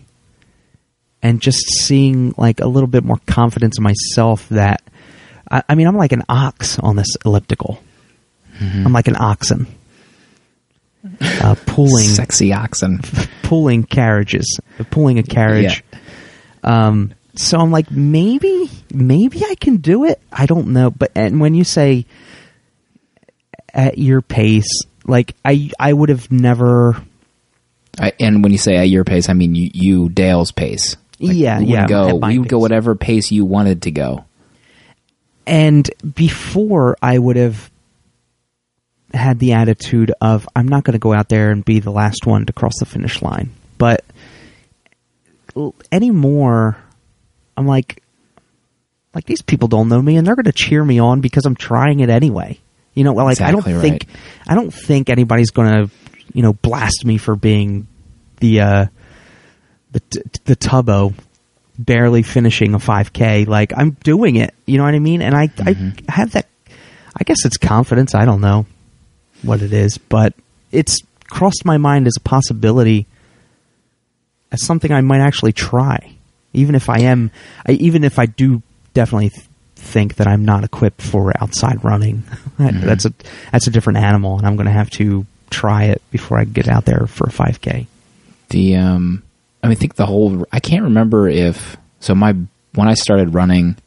and 1.21 1.41
just 1.41 1.65
seeing 1.81 2.33
like 2.37 2.59
a 2.59 2.67
little 2.67 2.87
bit 2.87 3.03
more 3.03 3.19
confidence 3.25 3.77
in 3.77 3.83
myself 3.83 4.47
that 4.49 4.83
I, 5.49 5.63
I 5.69 5.75
mean 5.75 5.87
I'm 5.87 5.97
like 5.97 6.11
an 6.11 6.23
ox 6.29 6.79
on 6.79 6.95
this 6.95 7.15
elliptical. 7.25 7.81
Mm-hmm. 8.59 8.85
I'm 8.85 8.93
like 8.93 9.07
an 9.07 9.15
oxen. 9.15 9.67
Uh, 11.21 11.55
pulling 11.65 12.05
Sexy 12.05 12.53
oxen. 12.53 12.99
pulling 13.43 13.83
carriages, 13.83 14.59
pulling 14.89 15.19
a 15.19 15.23
carriage. 15.23 15.83
Um, 16.63 17.13
so 17.35 17.59
I'm 17.59 17.71
like, 17.71 17.91
maybe, 17.91 18.69
maybe 18.93 19.43
I 19.45 19.55
can 19.55 19.77
do 19.77 20.05
it. 20.05 20.21
I 20.31 20.45
don't 20.45 20.67
know, 20.67 20.91
but 20.91 21.11
and 21.15 21.41
when 21.41 21.55
you 21.55 21.63
say 21.63 22.05
at 23.73 23.97
your 23.97 24.21
pace, 24.21 24.83
like 25.05 25.35
I, 25.43 25.71
I 25.79 25.91
would 25.91 26.09
have 26.09 26.31
never. 26.31 27.01
I, 27.99 28.13
and 28.19 28.43
when 28.43 28.51
you 28.51 28.57
say 28.57 28.77
at 28.77 28.89
your 28.89 29.03
pace, 29.03 29.29
I 29.29 29.33
mean 29.33 29.55
you, 29.55 29.69
you 29.73 30.09
Dale's 30.09 30.51
pace. 30.51 30.95
Yeah, 31.19 31.59
we 31.59 31.65
would 31.65 31.71
yeah, 31.71 31.87
Go, 31.87 32.15
we 32.15 32.39
would 32.39 32.49
go 32.49 32.59
whatever 32.59 32.95
pace 32.95 33.31
you 33.31 33.45
wanted 33.45 33.83
to 33.83 33.91
go. 33.91 34.25
And 35.45 35.89
before 36.15 36.97
I 37.01 37.17
would 37.17 37.35
have 37.35 37.69
had 39.13 39.39
the 39.39 39.53
attitude 39.53 40.11
of 40.21 40.47
I'm 40.55 40.67
not 40.67 40.83
going 40.83 40.93
to 40.93 40.99
go 40.99 41.13
out 41.13 41.29
there 41.29 41.51
and 41.51 41.63
be 41.63 41.79
the 41.79 41.91
last 41.91 42.25
one 42.25 42.45
to 42.45 42.53
cross 42.53 42.73
the 42.79 42.85
finish 42.85 43.21
line. 43.21 43.51
But 43.77 44.03
anymore, 45.91 46.77
I'm 47.55 47.67
like, 47.67 48.01
like 49.13 49.25
these 49.25 49.41
people 49.41 49.67
don't 49.67 49.89
know 49.89 50.01
me 50.01 50.17
and 50.17 50.25
they're 50.25 50.35
going 50.35 50.45
to 50.45 50.51
cheer 50.51 50.83
me 50.83 50.99
on 50.99 51.21
because 51.21 51.45
I'm 51.45 51.55
trying 51.55 51.99
it 51.99 52.09
anyway. 52.09 52.59
You 52.95 53.03
know, 53.03 53.13
like 53.13 53.41
I 53.41 53.51
don't 53.51 53.59
Exactly 53.59 53.81
think 53.89 54.07
I 54.47 54.55
don't 54.55 54.71
think 54.71 55.09
anybody's 55.09 55.51
going 55.51 55.85
to, 55.85 55.91
you 56.33 56.41
know, 56.41 56.53
blast 56.53 57.05
me 57.05 57.17
for 57.17 57.35
being 57.35 57.87
the 58.37 58.61
uh 58.61 58.85
the 59.91 59.99
t- 59.99 60.21
the 60.45 60.55
tubbo 60.55 61.13
barely 61.77 62.21
finishing 62.21 62.75
a 62.75 62.77
5k 62.77 63.47
like 63.47 63.73
i'm 63.75 63.91
doing 64.03 64.35
it. 64.35 64.53
You 64.67 64.77
know 64.77 64.83
what 64.83 64.93
i 64.93 64.99
mean? 64.99 65.21
And 65.23 65.35
i 65.35 65.49
i 65.59 65.75
have 66.07 66.33
that 66.33 66.47
i 67.15 67.23
guess 67.23 67.45
it's 67.45 67.57
confidence. 67.57 68.13
I 68.13 68.25
don't 68.25 68.41
know 68.41 68.67
what 69.43 69.61
it 69.61 69.73
is 69.73 69.97
but 69.97 70.33
it's 70.71 71.01
crossed 71.29 71.65
my 71.65 71.77
mind 71.77 72.07
as 72.07 72.15
a 72.17 72.21
possibility 72.21 73.05
as 74.51 74.63
something 74.63 74.91
i 74.91 75.01
might 75.01 75.19
actually 75.21 75.51
try 75.53 76.13
even 76.53 76.75
if 76.75 76.89
i 76.89 76.99
am 76.99 77.31
I, 77.67 77.73
even 77.73 78.03
if 78.03 78.19
i 78.19 78.25
do 78.25 78.61
definitely 78.93 79.29
th- 79.29 79.45
think 79.75 80.15
that 80.15 80.27
i'm 80.27 80.45
not 80.45 80.63
equipped 80.63 81.01
for 81.01 81.33
outside 81.41 81.83
running 81.83 82.23
that's 82.57 83.05
a 83.05 83.13
that's 83.51 83.67
a 83.67 83.71
different 83.71 83.99
animal 83.99 84.37
and 84.37 84.47
i'm 84.47 84.55
going 84.55 84.67
to 84.67 84.71
have 84.71 84.89
to 84.91 85.25
try 85.49 85.85
it 85.85 86.01
before 86.11 86.37
i 86.39 86.45
get 86.45 86.67
out 86.67 86.85
there 86.85 87.05
for 87.07 87.25
a 87.27 87.31
5k 87.31 87.87
The 88.49 88.75
um, 88.77 89.23
I 89.63 89.67
mean, 89.67 89.77
I 89.77 89.79
think 89.79 89.95
the 89.95 90.05
whole. 90.05 90.45
I 90.51 90.59
can't 90.59 90.83
remember 90.83 91.27
if 91.29 91.77
so. 92.01 92.13
My 92.13 92.35
when 92.75 92.87
I 92.89 92.93
started 92.95 93.33
running, 93.33 93.77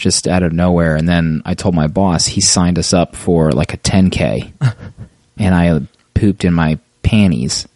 just 0.00 0.26
out 0.26 0.42
of 0.42 0.52
nowhere, 0.52 0.96
and 0.96 1.08
then 1.08 1.42
I 1.44 1.54
told 1.54 1.74
my 1.74 1.86
boss 1.86 2.26
he 2.26 2.40
signed 2.40 2.78
us 2.78 2.92
up 2.92 3.14
for 3.14 3.52
like 3.52 3.72
a 3.74 3.78
10k, 3.78 4.52
and 5.38 5.54
I 5.54 5.80
pooped 6.14 6.44
in 6.44 6.52
my 6.54 6.78
panties 7.02 7.68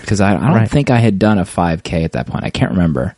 because 0.00 0.20
I, 0.20 0.30
I 0.30 0.40
don't 0.40 0.52
Right. 0.54 0.70
think 0.70 0.90
I 0.90 0.98
had 0.98 1.18
done 1.18 1.38
a 1.38 1.44
5k 1.44 2.04
at 2.04 2.12
that 2.12 2.26
point. 2.26 2.44
I 2.44 2.50
can't 2.50 2.72
remember, 2.72 3.14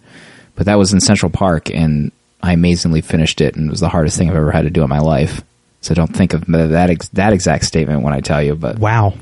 but 0.56 0.66
that 0.66 0.78
was 0.78 0.92
in 0.92 1.00
Central 1.00 1.30
Park, 1.30 1.70
and 1.70 2.10
I 2.42 2.52
amazingly 2.54 3.00
finished 3.02 3.40
it, 3.40 3.54
and 3.56 3.68
it 3.68 3.70
was 3.70 3.80
the 3.80 3.88
hardest 3.88 4.16
thing 4.18 4.28
I've 4.30 4.36
ever 4.36 4.50
had 4.50 4.62
to 4.62 4.70
do 4.70 4.82
in 4.82 4.88
my 4.88 4.98
life. 5.00 5.42
So 5.80 5.94
don't 5.94 6.14
think 6.14 6.32
of 6.34 6.44
that 6.46 6.90
ex- 6.90 7.08
that 7.10 7.32
exact 7.32 7.64
statement 7.64 8.02
when 8.02 8.12
I 8.12 8.20
tell 8.20 8.42
you, 8.42 8.56
but 8.56 8.78
wow 8.80 9.14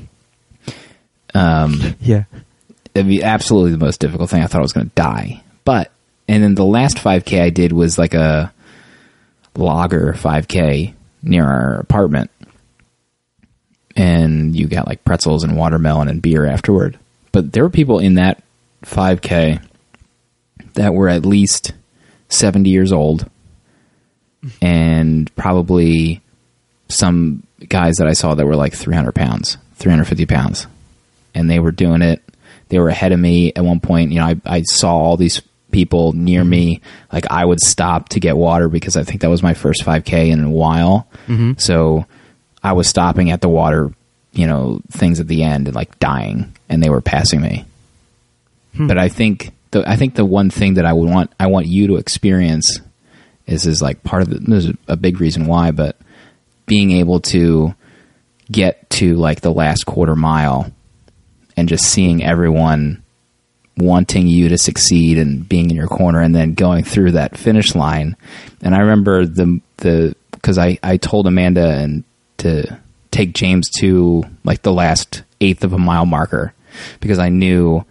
um, 1.35 1.79
yeah 2.01 2.23
it'd 2.95 3.07
be 3.07 3.23
absolutely 3.23 3.71
the 3.71 3.77
most 3.77 3.99
difficult 3.99 4.27
thing. 4.29 4.41
I 4.41 4.47
thought 4.47 4.57
I 4.57 4.61
was 4.63 4.73
going 4.73 4.87
to 4.89 4.95
die. 4.95 5.43
But 5.63 5.91
and 6.27 6.41
then 6.41 6.55
the 6.55 6.65
last 6.65 6.97
5K 6.97 7.39
I 7.41 7.49
did 7.51 7.71
was 7.71 7.97
like 7.99 8.15
a 8.15 8.51
logger 9.57 10.13
5K 10.13 10.93
near 11.23 11.45
our 11.45 11.79
apartment, 11.79 12.31
and 13.95 14.55
you 14.55 14.67
got 14.67 14.87
like 14.87 15.03
pretzels 15.03 15.43
and 15.43 15.57
watermelon 15.57 16.07
and 16.07 16.21
beer 16.21 16.45
afterward. 16.45 16.97
But 17.31 17.53
there 17.53 17.63
were 17.63 17.69
people 17.69 17.99
in 17.99 18.15
that 18.15 18.43
5K 18.83 19.63
that 20.73 20.93
were 20.93 21.09
at 21.09 21.25
least 21.25 21.73
70 22.29 22.69
years 22.69 22.91
old, 22.91 23.29
and 24.61 25.33
probably 25.35 26.21
some 26.89 27.43
guys 27.67 27.95
that 27.95 28.07
I 28.07 28.13
saw 28.13 28.35
that 28.35 28.45
were 28.45 28.55
like 28.55 28.73
300 28.73 29.13
pounds, 29.13 29.57
350 29.75 30.25
pounds 30.25 30.67
and 31.37 31.49
they 31.49 31.59
were 31.59 31.71
doing 31.71 32.01
it. 32.01 32.23
They 32.69 32.79
were 32.79 32.89
ahead 32.89 33.11
of 33.11 33.19
me 33.19 33.53
at 33.55 33.63
one 33.63 33.79
point. 33.79 34.11
You 34.11 34.19
know, 34.19 34.25
I, 34.25 34.35
I 34.45 34.61
saw 34.63 34.95
all 34.95 35.17
these 35.17 35.41
people 35.71 36.13
near 36.13 36.41
mm-hmm. 36.41 36.49
me. 36.49 36.81
Like 37.11 37.25
I 37.29 37.45
would 37.45 37.59
stop 37.59 38.09
to 38.09 38.19
get 38.19 38.37
water 38.37 38.69
because 38.69 38.97
I 38.97 39.03
think 39.03 39.21
that 39.21 39.29
was 39.29 39.43
my 39.43 39.53
first 39.53 39.83
5K 39.83 40.29
in 40.29 40.43
a 40.43 40.49
while. 40.49 41.07
Mm-hmm. 41.27 41.53
So 41.57 42.05
I 42.63 42.73
was 42.73 42.87
stopping 42.87 43.31
at 43.31 43.41
the 43.41 43.49
water, 43.49 43.91
you 44.33 44.47
know, 44.47 44.81
things 44.91 45.19
at 45.19 45.27
the 45.27 45.43
end 45.43 45.67
and 45.67 45.75
like 45.75 45.99
dying, 45.99 46.55
and 46.69 46.81
they 46.81 46.89
were 46.89 47.01
passing 47.01 47.41
me. 47.41 47.65
Hmm. 48.75 48.87
But 48.87 48.97
I 48.97 49.09
think 49.09 49.53
the 49.71 49.89
I 49.89 49.95
think 49.95 50.15
the 50.15 50.25
one 50.25 50.49
thing 50.49 50.75
that 50.75 50.85
I 50.85 50.93
would 50.93 51.09
want 51.09 51.31
I 51.39 51.47
want 51.47 51.67
you 51.67 51.87
to 51.87 51.95
experience 51.97 52.79
is 53.45 53.65
is 53.65 53.81
like 53.81 54.03
part 54.03 54.21
of 54.21 54.29
the 54.29 54.39
there's 54.39 54.71
a 54.87 54.97
big 54.97 55.19
reason 55.19 55.45
why, 55.45 55.71
but 55.71 55.97
being 56.65 56.91
able 56.91 57.19
to 57.21 57.73
get 58.51 58.89
to 58.89 59.15
like 59.15 59.41
the 59.41 59.51
last 59.51 59.85
quarter 59.85 60.15
mile 60.15 60.71
and 61.55 61.67
just 61.67 61.85
seeing 61.85 62.23
everyone 62.23 63.03
wanting 63.77 64.27
you 64.27 64.49
to 64.49 64.57
succeed 64.57 65.17
and 65.17 65.47
being 65.47 65.69
in 65.69 65.75
your 65.75 65.87
corner 65.87 66.21
and 66.21 66.35
then 66.35 66.53
going 66.53 66.83
through 66.83 67.11
that 67.11 67.37
finish 67.37 67.75
line. 67.75 68.15
And 68.61 68.75
I 68.75 68.79
remember 68.79 69.25
the 69.25 69.61
the 69.77 70.15
because 70.31 70.57
I 70.57 70.79
I 70.83 70.97
told 70.97 71.27
Amanda 71.27 71.69
and 71.69 72.03
to 72.37 72.79
take 73.11 73.33
James 73.33 73.69
to 73.79 74.23
like 74.43 74.61
the 74.61 74.73
last 74.73 75.23
eighth 75.41 75.63
of 75.63 75.73
a 75.73 75.77
mile 75.77 76.05
marker 76.05 76.53
because 76.99 77.19
I 77.19 77.29
knew 77.29 77.85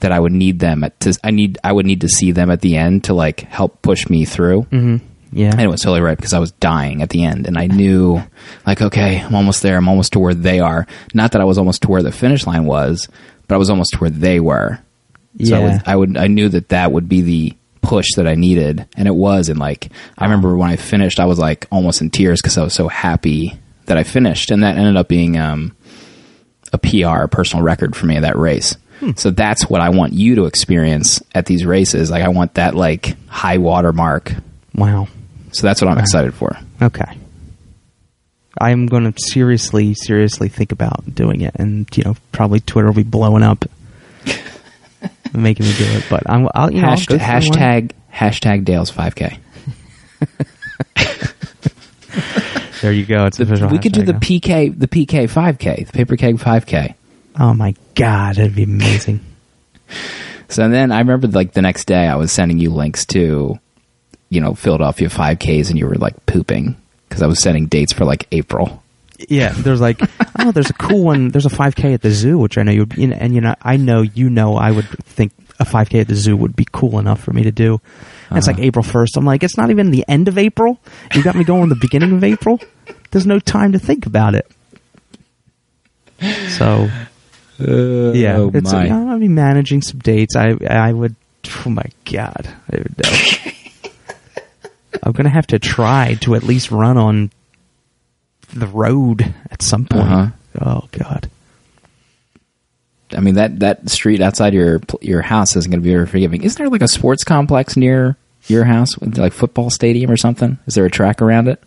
that 0.00 0.12
I 0.12 0.18
would 0.18 0.32
need 0.32 0.58
them 0.58 0.84
at, 0.84 0.98
to 1.00 1.18
I 1.22 1.30
need 1.30 1.58
I 1.62 1.72
would 1.72 1.86
need 1.86 2.00
to 2.02 2.08
see 2.08 2.32
them 2.32 2.50
at 2.50 2.60
the 2.60 2.76
end 2.76 3.04
to 3.04 3.14
like 3.14 3.40
help 3.40 3.82
push 3.82 4.08
me 4.08 4.24
through. 4.24 4.62
Mm-hmm. 4.64 5.06
Yeah. 5.32 5.50
And 5.50 5.60
it 5.60 5.68
was 5.68 5.82
totally 5.82 6.00
right 6.00 6.16
because 6.16 6.32
I 6.32 6.40
was 6.40 6.52
dying 6.52 7.02
at 7.02 7.10
the 7.10 7.24
end, 7.24 7.46
and 7.46 7.56
I 7.56 7.66
knew, 7.66 8.20
like, 8.66 8.82
okay, 8.82 9.20
I'm 9.20 9.34
almost 9.34 9.62
there. 9.62 9.76
I'm 9.76 9.88
almost 9.88 10.14
to 10.14 10.18
where 10.18 10.34
they 10.34 10.58
are. 10.58 10.88
Not 11.14 11.32
that 11.32 11.40
I 11.40 11.44
was 11.44 11.56
almost 11.56 11.82
to 11.82 11.88
where 11.88 12.02
the 12.02 12.10
finish 12.10 12.46
line 12.46 12.64
was, 12.64 13.08
but 13.46 13.54
I 13.54 13.58
was 13.58 13.70
almost 13.70 13.92
to 13.92 13.98
where 13.98 14.10
they 14.10 14.40
were. 14.40 14.80
So 15.42 15.56
I, 15.56 15.58
Yeah. 15.58 15.72
would, 15.72 15.82
I 15.86 15.96
would, 15.96 16.16
I 16.16 16.26
knew 16.26 16.48
that 16.48 16.70
that 16.70 16.92
would 16.92 17.08
be 17.08 17.20
the 17.22 17.56
push 17.82 18.08
that 18.16 18.26
I 18.26 18.34
needed, 18.34 18.86
and 18.96 19.06
it 19.08 19.14
was. 19.14 19.48
And 19.48 19.58
like, 19.58 19.90
I 20.18 20.24
remember 20.24 20.56
when 20.56 20.68
I 20.70 20.76
finished, 20.76 21.18
I 21.20 21.24
was 21.26 21.38
like 21.38 21.66
almost 21.70 22.00
in 22.00 22.10
tears 22.10 22.40
because 22.42 22.58
I 22.58 22.62
was 22.64 22.74
so 22.74 22.88
happy 22.88 23.58
that 23.86 23.96
I 23.96 24.02
finished, 24.02 24.50
and 24.50 24.62
that 24.62 24.76
ended 24.76 24.96
up 24.96 25.08
being 25.08 25.36
um, 25.38 25.74
a 26.72 26.78
PR, 26.78 27.22
a 27.24 27.28
personal 27.28 27.64
record 27.64 27.96
for 27.96 28.06
me 28.06 28.16
of 28.16 28.22
that 28.22 28.36
race. 28.36 28.76
So 29.16 29.30
that's 29.30 29.62
what 29.70 29.80
I 29.80 29.88
want 29.88 30.12
you 30.12 30.34
to 30.34 30.44
experience 30.44 31.22
at 31.34 31.46
these 31.46 31.64
races. 31.64 32.10
Like, 32.10 32.22
I 32.22 32.28
want 32.28 32.54
that 32.54 32.74
like 32.74 33.16
high 33.28 33.56
water 33.56 33.94
mark. 33.94 34.34
Wow. 34.74 35.08
So 35.52 35.66
that's 35.66 35.80
what 35.80 35.90
I'm 35.90 35.96
excited 35.96 36.34
for. 36.34 36.54
Okay. 36.82 37.16
I'm 38.60 38.86
going 38.86 39.10
to 39.10 39.18
seriously, 39.18 39.94
seriously 39.94 40.48
think 40.48 40.70
about 40.72 41.14
doing 41.14 41.40
it, 41.40 41.54
and 41.54 41.86
you 41.96 42.02
know, 42.04 42.16
probably 42.32 42.60
Twitter 42.60 42.88
will 42.88 42.94
be 42.94 43.02
blowing 43.04 43.42
up, 43.42 43.64
making 45.32 45.66
me 45.66 45.72
do 45.74 45.84
it. 45.84 46.04
But 46.10 46.22
I'm, 46.28 46.48
I'll, 46.54 46.70
you 46.72 46.82
know, 46.82 46.88
I'll 46.88 46.96
Hasht- 46.96 47.06
go 47.08 47.18
through 47.18 47.26
one. 47.26 47.40
hashtag 47.58 47.90
hashtag 48.12 48.64
Dale's 48.64 48.90
5K. 48.90 49.38
There 52.82 52.92
you 52.92 53.04
go. 53.04 53.26
It's 53.26 53.38
official. 53.38 53.68
we 53.68 53.78
could 53.78 53.92
do 53.92 54.02
the 54.02 54.14
now. 54.14 54.18
PK 54.20 54.78
the 54.78 54.88
PK 54.88 55.30
5K, 55.30 55.86
the 55.86 55.92
paper 55.92 56.16
keg 56.16 56.36
5K. 56.38 56.94
Oh 57.38 57.52
my 57.52 57.74
god, 57.94 58.36
that'd 58.36 58.54
be 58.54 58.62
amazing. 58.64 59.20
So 60.48 60.68
then 60.68 60.90
I 60.90 60.98
remember 60.98 61.28
like 61.28 61.52
the 61.52 61.62
next 61.62 61.84
day 61.84 62.08
I 62.08 62.16
was 62.16 62.32
sending 62.32 62.58
you 62.58 62.70
links 62.70 63.06
to, 63.06 63.56
you 64.30 64.40
know, 64.40 64.54
Philadelphia 64.54 65.08
5Ks, 65.08 65.70
and 65.70 65.78
you 65.78 65.86
were 65.86 65.94
like 65.94 66.26
pooping 66.26 66.74
because 67.08 67.22
I 67.22 67.28
was 67.28 67.40
sending 67.40 67.66
dates 67.66 67.92
for 67.92 68.04
like 68.04 68.26
April. 68.32 68.82
Yeah, 69.28 69.52
there's 69.52 69.80
like, 69.80 70.00
oh, 70.38 70.52
there's 70.52 70.70
a 70.70 70.74
cool 70.74 71.04
one. 71.04 71.28
There's 71.28 71.46
a 71.46 71.50
5K 71.50 71.94
at 71.94 72.02
the 72.02 72.10
zoo, 72.10 72.38
which 72.38 72.56
I 72.56 72.62
know 72.62 72.72
you 72.72 72.80
would, 72.80 72.96
you 72.96 73.08
know, 73.08 73.16
and 73.16 73.34
you 73.34 73.40
know, 73.40 73.54
I 73.60 73.76
know 73.76 74.02
you 74.02 74.30
know, 74.30 74.56
I 74.56 74.70
would 74.70 74.88
think 75.04 75.32
a 75.58 75.64
5K 75.64 76.00
at 76.00 76.08
the 76.08 76.14
zoo 76.14 76.36
would 76.36 76.56
be 76.56 76.66
cool 76.72 76.98
enough 76.98 77.20
for 77.22 77.32
me 77.32 77.42
to 77.42 77.52
do. 77.52 77.80
And 78.28 78.38
It's 78.38 78.48
uh-huh. 78.48 78.56
like 78.56 78.64
April 78.64 78.84
1st. 78.84 79.16
I'm 79.16 79.26
like, 79.26 79.42
it's 79.42 79.56
not 79.56 79.70
even 79.70 79.90
the 79.90 80.04
end 80.08 80.28
of 80.28 80.38
April. 80.38 80.78
You 81.14 81.22
got 81.22 81.34
me 81.34 81.44
going 81.44 81.68
the 81.68 81.76
beginning 81.76 82.12
of 82.12 82.24
April. 82.24 82.60
There's 83.10 83.26
no 83.26 83.38
time 83.38 83.72
to 83.72 83.78
think 83.78 84.06
about 84.06 84.34
it. 84.34 84.50
So 86.50 86.88
uh, 87.60 88.12
yeah, 88.12 88.36
oh 88.36 88.50
it's, 88.52 88.72
my. 88.72 88.88
know, 88.88 89.10
I'll 89.10 89.18
be 89.18 89.28
managing 89.28 89.82
some 89.82 90.00
dates. 90.00 90.36
I 90.36 90.56
I 90.68 90.92
would. 90.92 91.16
Oh 91.64 91.70
my 91.70 91.86
god, 92.04 92.48
I 92.70 92.76
would 92.76 92.94
know. 92.98 93.90
I'm 95.02 95.12
gonna 95.12 95.30
have 95.30 95.46
to 95.48 95.58
try 95.58 96.14
to 96.22 96.34
at 96.34 96.42
least 96.42 96.70
run 96.70 96.98
on 96.98 97.30
the 98.52 98.66
road 98.66 99.34
at 99.50 99.62
some 99.62 99.86
point. 99.86 100.08
Uh-huh. 100.08 100.26
Oh 100.60 100.88
god. 100.92 101.30
I 103.12 103.20
mean 103.20 103.34
that 103.34 103.58
that 103.60 103.88
street 103.90 104.20
outside 104.20 104.54
your 104.54 104.80
your 105.00 105.22
house 105.22 105.56
isn't 105.56 105.70
going 105.70 105.80
to 105.80 105.84
be 105.84 105.92
very 105.92 106.06
forgiving. 106.06 106.42
Isn't 106.42 106.58
there 106.58 106.68
like 106.68 106.82
a 106.82 106.88
sports 106.88 107.24
complex 107.24 107.76
near 107.76 108.16
your 108.46 108.64
house, 108.64 108.96
like 109.00 109.32
football 109.32 109.70
stadium 109.70 110.10
or 110.10 110.16
something? 110.16 110.58
Is 110.66 110.74
there 110.74 110.84
a 110.86 110.90
track 110.90 111.20
around 111.20 111.48
it? 111.48 111.62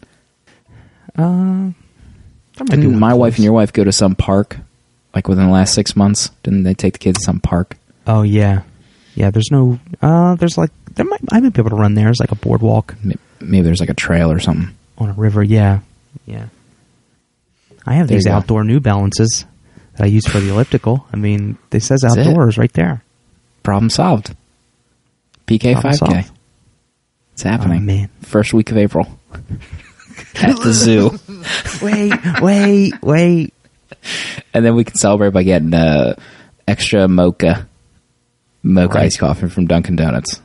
Uh, 1.18 1.72
there 2.56 2.66
might 2.68 2.76
be 2.76 2.82
Didn't 2.82 3.00
my 3.00 3.14
wife 3.14 3.36
and 3.36 3.44
your 3.44 3.54
wife 3.54 3.74
go 3.74 3.84
to 3.84 3.92
some 3.92 4.16
park 4.16 4.58
like 5.14 5.28
within 5.28 5.46
the 5.46 5.52
last 5.52 5.74
six 5.74 5.96
months? 5.96 6.30
Didn't 6.44 6.64
they 6.64 6.74
take 6.74 6.94
the 6.94 7.00
kids 7.00 7.20
to 7.20 7.26
some 7.26 7.40
park? 7.40 7.78
Oh 8.08 8.22
yeah, 8.24 8.64
yeah. 9.16 9.30
There's 9.30 9.52
no. 9.52 9.80
Uh, 10.02 10.36
there's 10.36 10.58
like 10.58 10.72
there 10.96 11.06
might 11.06 11.22
I 11.32 11.40
might 11.40 11.54
be 11.54 11.62
able 11.62 11.72
to 11.72 11.76
run 11.76 11.96
there. 11.96 12.10
It's 12.10 12.20
like 12.20 12.32
a 12.32 12.36
boardwalk 12.36 12.96
Maybe 13.40 13.62
there's 13.62 13.80
like 13.82 13.90
a 13.90 13.94
trail 13.94 14.32
or 14.32 14.40
something. 14.40 14.74
on 14.98 15.10
a 15.10 15.14
river. 15.14 15.44
Yeah, 15.44 15.82
yeah. 16.26 16.48
I 17.86 17.94
have 17.96 18.08
There 18.08 18.18
these 18.18 18.28
outdoor 18.28 18.64
New 18.64 18.80
Balances 18.80 19.46
that 19.96 20.04
I 20.04 20.08
use 20.08 20.26
for 20.28 20.40
the 20.40 20.50
elliptical. 20.50 21.06
I 21.14 21.18
mean, 21.18 21.58
they 21.70 21.80
says 21.80 22.02
That's 22.02 22.16
it. 22.18 22.28
outdoors 22.28 22.58
right 22.58 22.72
there. 22.74 23.04
Problem 23.64 23.90
solved. 23.90 24.36
PK 25.48 25.82
five 25.82 26.00
K. 26.10 26.26
It's 27.34 27.44
happening. 27.44 27.80
Oh, 27.82 27.86
man. 27.86 28.10
First 28.22 28.54
week 28.54 28.72
of 28.72 28.78
April. 28.78 29.08
At 30.36 30.58
the 30.62 30.72
zoo. 30.74 31.20
wait, 31.82 32.14
wait, 32.42 32.94
wait. 33.02 33.54
And 34.54 34.64
then 34.66 34.76
we 34.76 34.84
can 34.84 34.96
celebrate 34.96 35.32
by 35.32 35.44
getting 35.44 35.74
uh, 35.74 36.16
extra 36.68 37.08
mocha 37.08 37.68
mocha 38.62 38.94
Right. 38.94 39.04
iced 39.06 39.20
coffee 39.20 39.50
from 39.50 39.66
Dunkin' 39.68 39.96
Donuts. 39.96 40.42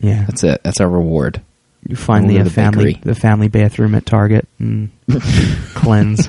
Yeah, 0.00 0.24
That's 0.26 0.44
it. 0.44 0.60
That's 0.62 0.80
our 0.80 0.88
reward. 0.88 1.42
you 1.86 1.96
find 1.96 2.28
the, 2.28 2.38
the 2.42 2.50
family 2.50 2.94
bakery. 2.94 3.02
the 3.14 3.14
family 3.18 3.48
bathroom 3.48 3.94
at 3.94 4.06
Target 4.06 4.46
and 4.58 4.90
cleanse. 5.74 6.28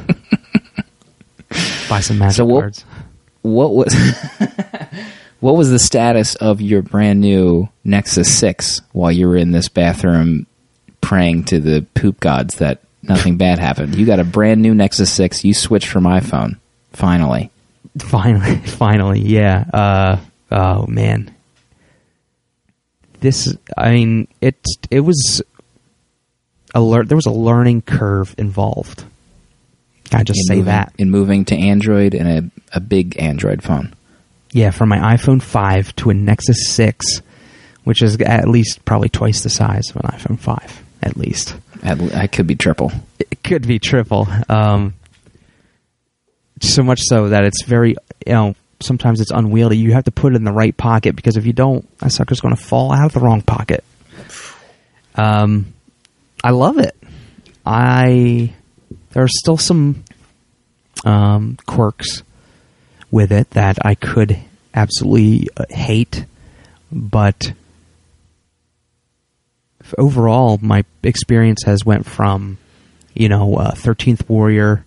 Buy 1.91 1.99
some 1.99 2.17
magic 2.17 2.37
So 2.37 2.45
what- 2.45 2.61
cards. 2.61 2.85
What 3.43 3.73
was 3.75 3.93
What 5.41 5.55
was 5.57 5.69
the 5.71 5.79
status 5.79 6.35
of 6.35 6.61
your 6.61 6.81
brand 6.83 7.19
new 7.21 7.67
Nexus 7.83 8.31
6 8.37 8.81
while 8.93 9.11
you 9.11 9.27
were 9.27 9.35
in 9.35 9.51
this 9.51 9.67
bathroom 9.67 10.45
praying 11.01 11.45
to 11.45 11.59
the 11.59 11.83
poop 11.95 12.19
gods 12.19 12.55
that 12.59 12.81
nothing 13.01 13.37
bad 13.37 13.57
happened? 13.57 13.95
You 13.95 14.05
got 14.05 14.19
a 14.19 14.23
brand 14.23 14.61
new 14.61 14.75
Nexus 14.75 15.11
6. 15.11 15.43
You 15.43 15.53
switched 15.55 15.87
from 15.87 16.03
iPhone. 16.03 16.59
Finally. 16.93 17.49
Finally, 17.97 18.55
finally, 18.67 19.19
yeah. 19.21 19.65
Uh, 19.73 20.17
oh 20.51 20.85
man, 20.87 21.33
this. 23.19 23.53
I 23.75 23.91
mean, 23.91 24.27
it. 24.39 24.63
It 24.89 25.01
was 25.01 25.41
a 26.73 26.79
lear- 26.81 27.03
There 27.03 27.17
was 27.17 27.25
a 27.25 27.31
learning 27.31 27.81
curve 27.81 28.33
involved. 28.37 29.03
I 30.13 30.23
just 30.23 30.47
say 30.47 30.55
moving, 30.55 30.65
that. 30.65 30.93
in 30.97 31.09
moving 31.09 31.45
to 31.45 31.55
Android 31.55 32.13
and 32.13 32.51
a, 32.73 32.77
a 32.77 32.79
big 32.79 33.17
Android 33.19 33.63
phone. 33.63 33.93
Yeah, 34.51 34.71
from 34.71 34.89
my 34.89 35.15
iPhone 35.15 35.41
five 35.41 35.95
to 35.97 36.09
a 36.09 36.13
Nexus 36.13 36.67
six, 36.67 37.21
which 37.83 38.01
is 38.01 38.19
at 38.21 38.47
least 38.47 38.83
probably 38.85 39.09
twice 39.09 39.41
the 39.41 39.49
size 39.49 39.89
of 39.89 39.97
an 39.97 40.09
iPhone 40.11 40.39
five, 40.39 40.83
at 41.01 41.15
least. 41.15 41.55
At, 41.83 42.01
I 42.13 42.27
could 42.27 42.47
be 42.47 42.55
triple. 42.55 42.91
it 43.19 43.43
could 43.43 43.65
be 43.65 43.79
triple. 43.79 44.27
Um, 44.49 44.93
so 46.59 46.83
much 46.83 47.01
so 47.01 47.29
that 47.29 47.43
it's 47.43 47.63
very, 47.63 47.95
you 48.25 48.33
know, 48.33 48.55
sometimes 48.81 49.21
it's 49.21 49.31
unwieldy. 49.31 49.77
You 49.77 49.93
have 49.93 50.03
to 50.05 50.11
put 50.11 50.33
it 50.33 50.35
in 50.35 50.43
the 50.43 50.51
right 50.51 50.75
pocket 50.75 51.15
because 51.15 51.37
if 51.37 51.45
you 51.45 51.53
don't, 51.53 51.87
that 51.99 52.11
sucker's 52.11 52.41
going 52.41 52.55
to 52.55 52.61
fall 52.61 52.91
out 52.91 53.05
of 53.05 53.13
the 53.13 53.19
wrong 53.19 53.41
pocket. 53.41 53.83
Um, 55.15 55.73
I 56.43 56.51
love 56.51 56.77
it. 56.77 56.95
I 57.65 58.53
there 59.11 59.23
are 59.23 59.27
still 59.27 59.57
some 59.57 60.03
um, 61.05 61.57
quirks 61.65 62.23
with 63.09 63.31
it 63.31 63.49
that 63.51 63.85
I 63.85 63.95
could 63.95 64.37
absolutely 64.73 65.49
uh, 65.57 65.65
hate, 65.69 66.25
but 66.91 67.53
overall, 69.97 70.59
my 70.61 70.85
experience 71.03 71.63
has 71.63 71.85
went 71.85 72.05
from, 72.05 72.57
you 73.13 73.29
know, 73.29 73.55
uh, 73.55 73.71
Thirteenth 73.71 74.29
Warrior, 74.29 74.85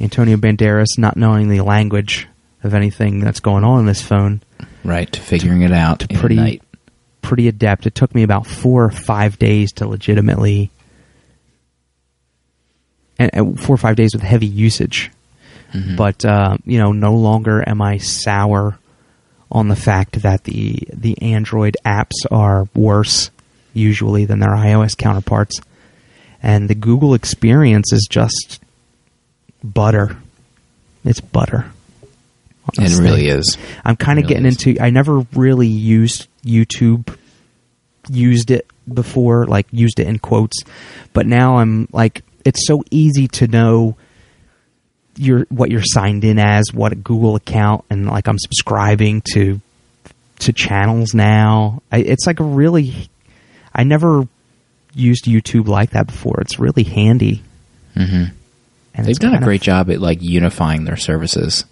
Antonio 0.00 0.36
Banderas 0.36 0.98
not 0.98 1.16
knowing 1.16 1.48
the 1.48 1.60
language 1.60 2.26
of 2.62 2.74
anything 2.74 3.20
that's 3.20 3.40
going 3.40 3.64
on 3.64 3.80
in 3.80 3.86
this 3.86 4.02
phone, 4.02 4.42
Right, 4.84 5.10
to 5.12 5.20
figuring 5.20 5.62
it 5.62 5.72
out 5.72 6.10
in 6.10 6.18
pretty 6.18 6.60
pretty 7.22 7.48
adept. 7.48 7.86
It 7.86 7.94
took 7.94 8.14
me 8.14 8.22
about 8.22 8.46
four 8.46 8.84
or 8.84 8.90
five 8.90 9.38
days 9.38 9.72
to 9.74 9.86
legitimately, 9.86 10.70
and, 13.20 13.30
and 13.32 13.60
four 13.60 13.74
or 13.74 13.78
five 13.78 13.94
days 13.94 14.10
with 14.14 14.22
heavy 14.22 14.46
usage. 14.46 15.10
But 15.96 16.24
uh, 16.24 16.56
you 16.64 16.78
know, 16.78 16.90
no 16.90 17.14
longer 17.14 17.62
am 17.64 17.80
I 17.80 17.98
sour 17.98 18.76
on 19.52 19.68
the 19.68 19.76
fact 19.76 20.22
that 20.22 20.42
the 20.42 20.80
the 20.92 21.20
Android 21.22 21.76
apps 21.86 22.26
are 22.28 22.66
worse 22.74 23.30
usually 23.72 24.24
than 24.24 24.40
their 24.40 24.50
iOS 24.50 24.96
counterparts, 24.96 25.60
and 26.42 26.68
the 26.68 26.74
Google 26.74 27.14
experience 27.14 27.92
is 27.92 28.08
just 28.10 28.60
butter. 29.62 30.16
It's 31.04 31.20
butter. 31.20 31.70
It 32.76 32.98
really 32.98 33.28
is. 33.28 33.56
I'm 33.84 33.96
kind 33.96 34.18
of 34.18 34.24
Really 34.24 34.34
getting 34.34 34.46
is. 34.46 34.66
into. 34.66 34.82
I 34.82 34.90
never 34.90 35.20
really 35.34 35.68
used 35.68 36.26
YouTube, 36.44 37.16
used 38.08 38.50
it 38.50 38.66
before, 38.92 39.46
like 39.46 39.66
used 39.70 40.00
it 40.00 40.08
in 40.08 40.18
quotes, 40.18 40.62
but 41.12 41.26
now 41.26 41.58
I'm 41.58 41.88
like, 41.92 42.22
it's 42.44 42.66
so 42.66 42.82
easy 42.90 43.28
to 43.28 43.46
know 43.46 43.96
your 45.16 45.44
what 45.50 45.70
you're 45.70 45.82
signed 45.84 46.24
in 46.24 46.38
as, 46.38 46.72
what 46.72 46.92
a 46.92 46.96
Google 46.96 47.36
account, 47.36 47.84
and 47.90 48.06
like 48.06 48.28
I'm 48.28 48.38
subscribing 48.38 49.22
to 49.34 49.60
to 50.40 50.52
channels 50.52 51.12
now. 51.14 51.82
I, 51.92 51.98
it's 51.98 52.26
like 52.26 52.40
a 52.40 52.44
really, 52.44 53.08
I 53.74 53.84
never 53.84 54.26
used 54.94 55.24
YouTube 55.26 55.68
like 55.68 55.90
that 55.90 56.06
before. 56.06 56.40
It's 56.40 56.58
really 56.58 56.82
handy. 56.84 57.42
hmm 57.94 58.24
And 58.94 59.06
They've 59.06 59.16
done 59.16 59.30
a 59.30 59.34
kind 59.34 59.42
of- 59.42 59.46
great 59.46 59.60
job 59.62 59.90
at 59.90 60.00
like 60.00 60.22
unifying 60.22 60.84
their 60.84 60.96
services 60.96 61.64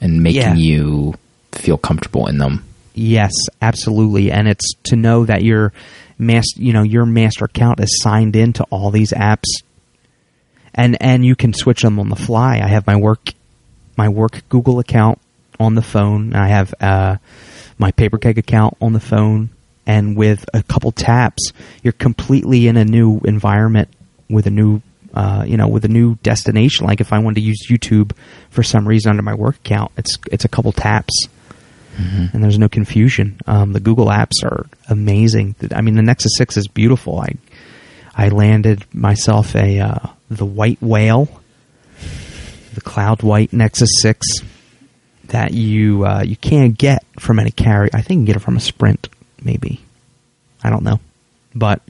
and 0.00 0.22
making 0.22 0.40
Yeah. 0.42 0.54
you 0.54 1.14
feel 1.52 1.76
comfortable 1.76 2.26
in 2.28 2.38
them. 2.38 2.64
Yes, 2.94 3.32
absolutely. 3.60 4.30
And 4.32 4.48
it's 4.48 4.72
to 4.84 4.96
know 4.96 5.26
that 5.26 5.42
your 5.44 5.74
master, 6.18 6.62
you 6.62 6.72
know, 6.72 6.82
your 6.82 7.04
master 7.04 7.44
account 7.44 7.78
is 7.80 8.00
signed 8.00 8.36
into 8.36 8.64
all 8.70 8.90
these 8.90 9.12
apps, 9.12 9.44
and 10.76 11.00
and 11.00 11.24
you 11.24 11.36
can 11.36 11.52
switch 11.52 11.82
them 11.82 11.98
on 11.98 12.08
the 12.08 12.16
fly. 12.16 12.60
I 12.62 12.68
have 12.68 12.86
my 12.86 12.96
work, 12.96 13.32
my 13.96 14.08
work 14.08 14.42
Google 14.48 14.78
account 14.78 15.18
on 15.58 15.74
the 15.74 15.82
phone. 15.82 16.32
and 16.32 16.36
I 16.36 16.48
have 16.48 16.74
uh, 16.80 17.16
my 17.78 17.92
PaperKeg 17.92 18.36
account 18.38 18.76
on 18.80 18.92
the 18.92 19.00
phone, 19.00 19.50
and 19.86 20.16
with 20.16 20.44
a 20.52 20.62
couple 20.62 20.92
taps, 20.92 21.52
you're 21.82 21.92
completely 21.92 22.68
in 22.68 22.76
a 22.76 22.84
new 22.84 23.20
environment 23.24 23.88
with 24.28 24.46
a 24.46 24.50
new. 24.50 24.82
Uh, 25.14 25.44
you 25.48 25.56
know, 25.56 25.66
with 25.66 25.82
a 25.86 25.88
new 25.88 26.16
destination, 26.16 26.86
like 26.86 27.00
if 27.00 27.10
I 27.10 27.20
wanted 27.20 27.36
to 27.36 27.40
use 27.40 27.68
YouTube 27.70 28.12
for 28.50 28.62
some 28.62 28.86
reason 28.86 29.08
under 29.08 29.22
my 29.22 29.32
work 29.32 29.56
account, 29.56 29.90
it's 29.96 30.18
it's 30.30 30.44
a 30.44 30.48
couple 30.48 30.72
taps 30.72 31.14
and 32.34 32.44
there's 32.44 32.58
no 32.58 32.68
confusion. 32.68 33.38
Um, 33.46 33.72
the 33.72 33.80
Google 33.80 34.08
apps 34.08 34.44
are 34.44 34.66
amazing. 34.90 35.54
I 35.74 35.80
mean, 35.80 35.94
the 35.94 36.02
Nexus 36.02 36.32
Six 36.36 36.58
is 36.58 36.68
beautiful. 36.68 37.20
I 37.20 37.34
I 38.14 38.28
landed 38.28 38.84
myself 38.94 39.54
a 39.54 39.80
uh, 39.80 40.08
the 40.28 40.46
white 40.46 40.80
whale, 40.80 41.28
the 42.74 42.80
cloud 42.80 43.22
white 43.22 43.52
Nexus 43.52 43.90
Six 44.00 44.26
that 45.28 45.52
you 45.52 46.04
uh, 46.06 46.22
you 46.22 46.36
can't 46.36 46.76
get 46.76 47.04
from 47.18 47.38
any 47.38 47.50
carrier. 47.50 47.90
I 47.92 48.00
think 48.02 48.10
you 48.10 48.16
can 48.18 48.24
get 48.26 48.36
it 48.36 48.40
from 48.40 48.56
a 48.56 48.60
Sprint, 48.60 49.08
maybe. 49.42 49.80
I 50.62 50.70
don't 50.70 50.82
know, 50.84 51.00
but 51.54 51.80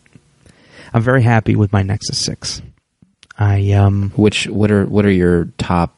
I'm 0.93 1.03
very 1.03 1.23
happy 1.23 1.57
with 1.57 1.73
my 1.73 1.83
Nexus 1.83 2.19
Six. 2.19 2.63
I 3.39 3.73
um 3.73 4.11
Which 4.17 4.47
what 4.47 4.71
are 4.71 4.87
what 4.87 5.05
are 5.05 5.11
your 5.11 5.47
top 5.59 5.95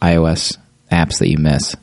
iOS 0.00 0.56
apps 0.90 1.18
that 1.18 1.28
you 1.28 1.38
miss? 1.38 1.74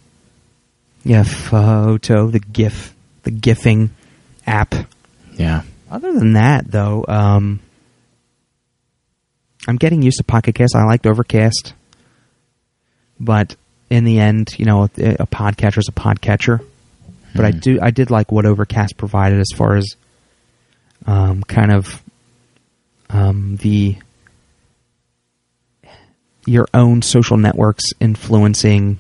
yeah 1.03 1.22
photo 1.22 2.28
the 2.28 2.39
GIF 2.39 2.95
the 3.22 3.32
GIFing 3.32 3.91
app. 4.47 4.74
Yeah. 5.34 5.64
Other 5.91 6.14
than 6.14 6.34
that, 6.34 6.70
though, 6.70 7.06
um, 7.08 7.60
I'm 9.68 9.78
getting 9.78 10.01
used 10.01 10.18
to 10.18 10.24
Pocket 10.24 10.55
Cast. 10.55 10.76
I 10.76 10.84
liked 10.86 11.05
Overcast, 11.07 11.74
but 13.20 13.55
in 13.89 14.03
the 14.03 14.20
end, 14.20 14.49
you 14.57 14.66
know, 14.66 14.84
a, 14.84 15.16
a 15.20 15.28
podcatcher 15.28 15.80
is 15.80 15.88
a 15.88 15.91
podcatcher. 15.91 16.59
But 17.36 17.45
I 17.45 17.51
Mhm. 17.51 17.61
do, 17.61 17.80
I 17.82 17.91
did 17.91 18.09
like 18.11 18.32
what 18.32 18.45
Overcast 18.45 18.97
provided 18.97 19.39
as 19.39 19.49
far 19.55 19.76
as 19.76 19.86
um, 21.07 21.43
kind 21.43 21.72
of 21.72 22.01
um, 23.09 23.57
the 23.57 23.97
your 26.47 26.68
own 26.74 27.01
social 27.01 27.38
networks 27.38 27.84
influencing 27.99 28.97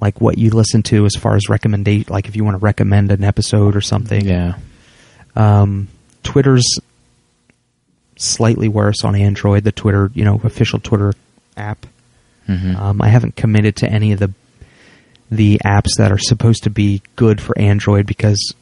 like 0.00 0.20
what 0.20 0.38
you 0.38 0.50
listen 0.50 0.82
to 0.84 1.04
as 1.04 1.14
far 1.16 1.34
as 1.36 1.48
recommendation 1.48 2.06
like 2.12 2.26
if 2.28 2.36
you 2.36 2.44
want 2.44 2.54
to 2.54 2.58
recommend 2.64 3.10
an 3.12 3.22
episode 3.24 3.74
or 3.76 3.80
something 3.80 4.24
Yeah. 4.24 4.54
um, 5.36 5.88
Twitter's 6.22 6.64
slightly 8.20 8.68
worse 8.68 9.04
on 9.04 9.14
Android. 9.14 9.64
The 9.64 9.72
Twitter, 9.72 10.10
you 10.14 10.24
know, 10.24 10.40
official 10.44 10.78
Twitter 10.78 11.14
app. 11.56 11.86
hmm 12.46 12.76
Um, 12.76 13.00
I 13.02 13.08
haven't 13.08 13.36
committed 13.36 13.76
to 13.76 13.88
any 13.90 14.12
of 14.12 14.18
the 14.18 14.32
the 15.30 15.60
apps 15.64 15.96
that 15.98 16.10
are 16.10 16.18
supposed 16.18 16.64
to 16.64 16.70
be 16.70 17.02
good 17.16 17.40
for 17.40 17.56
Android 17.58 18.04
because 18.06 18.52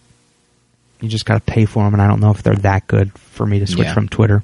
you 1.00 1.08
just 1.08 1.24
got 1.24 1.34
to 1.46 1.52
pay 1.52 1.64
for 1.64 1.82
them, 1.84 1.94
and 1.94 2.02
I 2.02 2.06
don't 2.06 2.20
know 2.20 2.30
if 2.30 2.42
they're 2.42 2.54
that 2.56 2.86
good 2.86 3.12
for 3.18 3.46
me 3.46 3.58
to 3.60 3.66
switch 3.66 3.86
Yeah. 3.86 3.94
from 3.94 4.08
Twitter. 4.08 4.42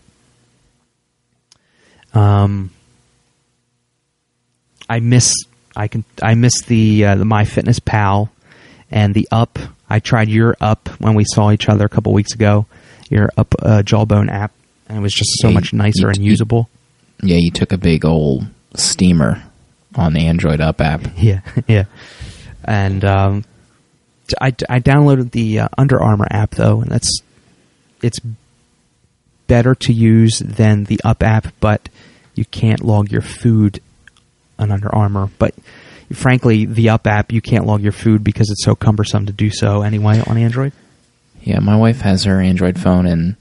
Um, 2.15 2.71
I 4.89 5.01
miss 5.01 5.35
I 5.77 5.89
can 5.89 6.05
I 6.23 6.35
miss 6.35 6.63
the 6.63 7.05
uh, 7.05 7.15
the 7.17 7.25
MyFitnessPal 7.25 8.29
and 8.91 9.15
the 9.15 9.27
Up. 9.33 9.59
I 9.91 9.99
tried 9.99 10.29
your 10.29 10.57
Up 10.61 10.89
when 11.01 11.15
we 11.15 11.25
saw 11.27 11.51
each 11.51 11.69
other 11.69 11.85
a 11.85 11.89
couple 11.89 12.13
weeks 12.13 12.33
ago. 12.35 12.67
Your 13.11 13.31
Up 13.37 13.55
uh, 13.61 13.83
Jawbone 13.83 14.31
app, 14.31 14.53
and 14.89 14.99
it 14.99 15.01
was 15.01 15.13
just 15.13 15.31
so 15.41 15.49
Yeah, 15.49 15.55
much 15.55 15.73
nicer 15.73 16.03
you- 16.03 16.09
and 16.09 16.25
usable. 16.25 16.69
Yeah, 17.23 17.37
you 17.39 17.51
took 17.51 17.73
a 17.73 17.79
big 17.79 18.05
old 18.05 18.47
steamer 18.75 19.43
on 19.95 20.13
the 20.15 20.27
Android 20.27 20.61
Up 20.61 20.81
app. 20.81 21.03
Yeah, 21.17 21.41
yeah. 21.69 21.85
And 22.65 23.05
um, 23.05 23.45
t- 24.27 24.35
I, 24.41 24.49
I 24.69 24.81
downloaded 24.81 25.31
the 25.31 25.61
uh, 25.61 25.69
Under 25.79 26.03
Armour 26.03 26.27
app 26.31 26.53
though, 26.53 26.81
and 26.81 26.91
that's 26.91 27.21
it's 28.03 28.19
better 29.47 29.75
to 29.75 29.93
use 29.93 30.39
than 30.41 30.85
the 30.85 31.01
Up 31.05 31.23
app, 31.23 31.49
but 31.61 31.89
you 32.35 32.45
can't 32.47 32.83
log 32.83 33.11
your 33.13 33.21
food 33.23 33.81
on 34.59 34.73
Under 34.73 34.93
Armour. 34.95 35.31
But 35.39 35.55
frankly, 36.13 36.65
the 36.67 36.89
Up 36.91 37.07
app 37.07 37.33
you 37.33 37.41
can't 37.41 37.67
log 37.67 37.83
your 37.83 37.93
food 37.93 38.25
because 38.25 38.51
it's 38.51 38.65
so 38.65 38.75
cumbersome 38.75 39.27
to 39.27 39.33
do 39.33 39.51
so 39.51 39.83
anyway 39.83 40.23
on 40.27 40.37
Android. 40.39 40.73
Yeah, 41.43 41.61
my 41.61 41.77
wife 41.77 42.01
has 42.01 42.25
her 42.25 42.41
Android 42.41 42.79
phone, 42.81 43.07
and 43.07 43.37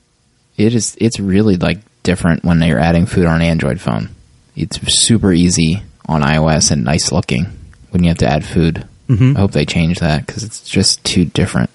it 0.57 0.73
is 0.75 0.95
it's 0.99 1.19
really 1.19 1.57
like 1.57 1.79
different 2.03 2.43
when 2.43 2.61
you're 2.61 2.79
adding 2.79 3.05
food 3.05 3.25
on 3.25 3.35
an 3.37 3.41
Android 3.47 3.79
phone. 3.79 4.09
It's 4.55 4.79
super 5.03 5.31
easy 5.33 5.81
on 6.07 6.21
iOS 6.21 6.71
and 6.71 6.83
nice 6.83 7.11
looking 7.11 7.45
when 7.91 8.03
you 8.03 8.09
have 8.09 8.17
to 8.19 8.27
add 8.27 8.45
food. 8.45 8.85
Mhm. 9.09 9.35
I 9.35 9.39
hope 9.39 9.51
they 9.51 9.65
change 9.65 9.99
that 9.99 10.25
because 10.25 10.43
it's 10.43 10.61
just 10.61 11.03
too 11.03 11.25
different. 11.25 11.69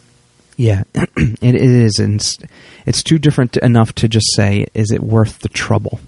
Yeah, 0.56 0.82
it 0.94 1.54
is, 1.54 1.98
and 1.98 2.16
it's, 2.16 2.38
it's 2.84 3.02
too 3.02 3.18
different 3.18 3.56
enough 3.58 3.94
to 3.96 4.08
just 4.08 4.26
say, 4.34 4.66
is 4.74 4.90
it 4.90 5.02
worth 5.02 5.38
the 5.40 5.48
trouble? 5.48 6.00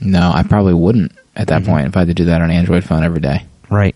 No, 0.00 0.32
I 0.34 0.42
probably 0.42 0.74
wouldn't 0.74 1.12
at 1.36 1.46
that 1.48 1.62
Mhm. 1.62 1.66
point 1.66 1.86
if 1.86 1.96
I 1.96 2.00
had 2.00 2.08
to 2.08 2.14
do 2.14 2.24
that 2.24 2.40
on 2.42 2.50
an 2.50 2.56
Android 2.56 2.82
phone 2.84 3.04
every 3.04 3.20
day. 3.20 3.44
Right. 3.70 3.94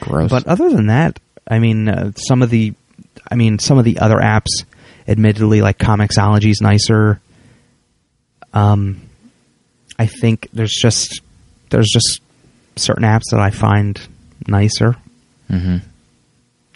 Gross. 0.00 0.30
But 0.30 0.46
other 0.46 0.70
than 0.70 0.86
that, 0.86 1.18
I 1.48 1.58
mean, 1.58 1.88
uh, 1.88 2.12
some 2.16 2.42
of 2.42 2.50
the, 2.50 2.72
I 3.30 3.34
mean, 3.34 3.58
some 3.58 3.78
of 3.78 3.84
the 3.84 3.98
other 3.98 4.16
apps, 4.16 4.64
admittedly, 5.06 5.60
like 5.62 5.78
Comixology 5.78 6.50
is 6.50 6.60
nicer. 6.60 7.20
Um, 8.52 9.00
I 9.98 10.06
think 10.06 10.48
there's 10.52 10.72
just 10.74 11.20
there's 11.70 11.88
just 11.88 12.20
certain 12.76 13.04
apps 13.04 13.30
that 13.30 13.40
I 13.40 13.50
find 13.50 14.00
nicer, 14.46 14.96
hmm 15.48 15.78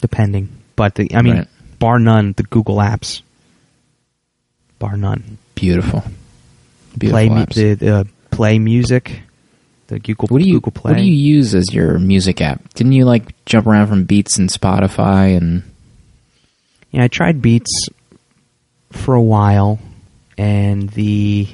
depending. 0.01 0.49
But 0.77 0.95
the, 0.95 1.13
I 1.15 1.23
mean, 1.23 1.37
Right. 1.39 1.49
bar 1.81 1.99
none, 1.99 2.33
the 2.37 2.45
Google 2.45 2.77
apps, 2.77 3.23
bar 4.79 4.97
none. 4.97 5.39
beautiful, 5.57 6.05
beautiful 6.97 7.11
play 7.19 7.29
apps. 7.29 7.55
the, 7.55 7.75
the 7.75 8.09
play 8.31 8.59
music, 8.61 9.23
the 9.89 9.99
Google 9.99 10.29
what 10.29 10.41
do 10.43 10.47
you 10.49 10.55
Google 10.55 10.73
Play. 10.73 10.93
What 10.93 10.99
do 10.99 11.03
you 11.05 11.15
use 11.35 11.55
as 11.57 11.73
your 11.73 11.99
music 11.99 12.41
app? 12.41 12.75
Didn't 12.75 12.93
you 12.93 13.05
like 13.05 13.45
jump 13.45 13.67
around 13.67 13.89
from 13.89 14.05
Beats 14.05 14.39
and 14.39 14.49
Spotify 14.49 15.37
and 15.37 15.65
Yeah, 16.93 17.03
I 17.05 17.09
tried 17.09 17.43
Beats 17.43 17.89
for 18.91 19.15
a 19.15 19.23
while, 19.23 19.79
and 20.37 20.89
the 20.91 21.49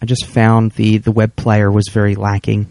I 0.00 0.06
just 0.06 0.26
found 0.26 0.72
the 0.72 0.98
the 0.98 1.12
web 1.12 1.36
player 1.36 1.70
was 1.70 1.88
very 1.88 2.14
lacking, 2.14 2.66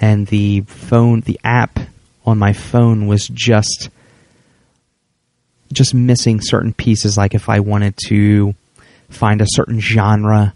and 0.00 0.26
the 0.26 0.62
phone 0.62 1.20
the 1.20 1.40
app 1.44 1.78
on 2.24 2.38
my 2.38 2.52
phone 2.52 3.06
was 3.06 3.28
just 3.28 3.90
just 5.72 5.94
missing 5.94 6.40
certain 6.40 6.72
pieces. 6.72 7.16
Like 7.16 7.34
if 7.34 7.48
I 7.48 7.60
wanted 7.60 7.96
to 8.06 8.54
find 9.08 9.40
a 9.40 9.46
certain 9.48 9.80
genre 9.80 10.54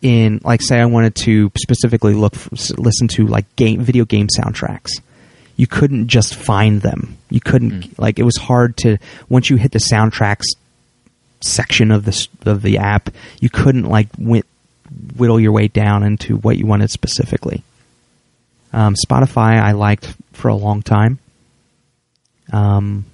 in, 0.00 0.40
like, 0.44 0.62
say 0.62 0.80
I 0.80 0.86
wanted 0.86 1.16
to 1.16 1.50
specifically 1.58 2.14
look 2.14 2.34
for, 2.34 2.50
listen 2.80 3.08
to 3.08 3.26
like 3.26 3.56
game 3.56 3.80
video 3.80 4.04
game 4.04 4.28
soundtracks 4.28 4.90
you 5.58 5.66
couldn't 5.66 6.06
just 6.06 6.36
find 6.36 6.80
them. 6.80 7.18
You 7.30 7.40
couldn't 7.40 7.98
like 7.98 8.18
it 8.18 8.22
was 8.22 8.36
hard 8.36 8.76
to 8.78 8.96
once 9.28 9.50
you 9.50 9.56
hit 9.56 9.72
the 9.72 9.80
soundtracks 9.80 10.44
section 11.40 11.90
of 11.90 12.04
the 12.04 12.28
of 12.46 12.62
the 12.62 12.78
app, 12.78 13.10
you 13.40 13.50
couldn't 13.50 13.84
like 13.84 14.08
whit, 14.16 14.46
whittle 15.16 15.38
your 15.38 15.52
way 15.52 15.66
down 15.66 16.04
into 16.04 16.36
what 16.36 16.56
you 16.56 16.64
wanted 16.64 16.90
specifically. 16.90 17.64
Um, 18.72 18.94
Spotify 18.94 19.60
I 19.60 19.72
liked 19.72 20.14
for 20.32 20.46
a 20.48 20.54
long 20.54 20.80
time, 20.80 21.18
um, 22.52 23.04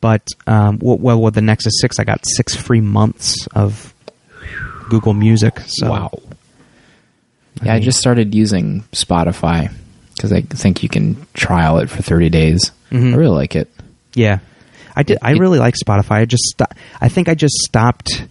but 0.00 0.26
um, 0.46 0.78
well 0.80 1.20
with 1.20 1.34
the 1.34 1.42
Nexus 1.42 1.74
Six, 1.80 1.98
I 1.98 2.04
got 2.04 2.24
six 2.24 2.56
free 2.56 2.80
months 2.80 3.46
of 3.48 3.92
Google 4.88 5.12
Music. 5.12 5.60
So 5.66 5.90
wow? 5.90 6.10
Yeah, 7.64 7.72
I 7.72 7.74
mean- 7.76 7.82
just 7.84 7.98
started 7.98 8.34
using 8.34 8.82
Spotify 8.92 9.70
because 10.14 10.32
I 10.32 10.42
think 10.42 10.82
you 10.82 10.88
can 10.88 11.16
trial 11.34 11.78
it 11.78 11.90
for 11.90 12.02
30 12.02 12.28
days. 12.30 12.70
Mhm. 12.90 13.12
I 13.14 13.16
really 13.16 13.34
like 13.36 13.56
it. 13.56 13.68
Yeah, 14.14 14.38
I 14.94 15.02
did. 15.02 15.18
I 15.22 15.32
It- 15.32 15.38
really 15.38 15.58
like 15.58 15.74
Spotify. 15.74 16.12
I 16.20 16.24
just, 16.24 16.44
sto- 16.44 16.66
I 17.00 17.08
think 17.08 17.28
I 17.28 17.34
just 17.34 17.54
stopped 17.64 18.26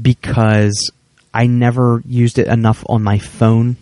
because 0.00 0.90
I 1.32 1.46
never 1.46 2.02
used 2.06 2.38
it 2.38 2.46
enough 2.48 2.84
on 2.88 3.02
my 3.02 3.18
phone. 3.18 3.76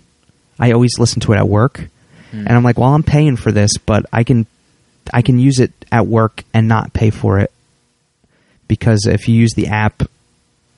I 0.58 0.72
always 0.72 0.98
listen 0.98 1.20
to 1.20 1.32
it 1.32 1.36
at 1.38 1.48
work, 1.48 1.88
and 2.32 2.48
I'm 2.48 2.62
like, 2.62 2.78
well, 2.78 2.94
I'm 2.94 3.02
paying 3.02 3.36
for 3.36 3.52
this, 3.52 3.72
but 3.84 4.06
I 4.12 4.24
can, 4.24 4.46
I 5.12 5.20
can 5.22 5.38
use 5.38 5.58
it 5.58 5.72
at 5.90 6.06
work 6.06 6.44
and 6.54 6.66
not 6.68 6.92
pay 6.94 7.10
for 7.10 7.38
it 7.38 7.50
because 8.68 9.06
if 9.06 9.28
you 9.28 9.34
use 9.34 9.52
the 9.54 9.66
app 9.68 10.02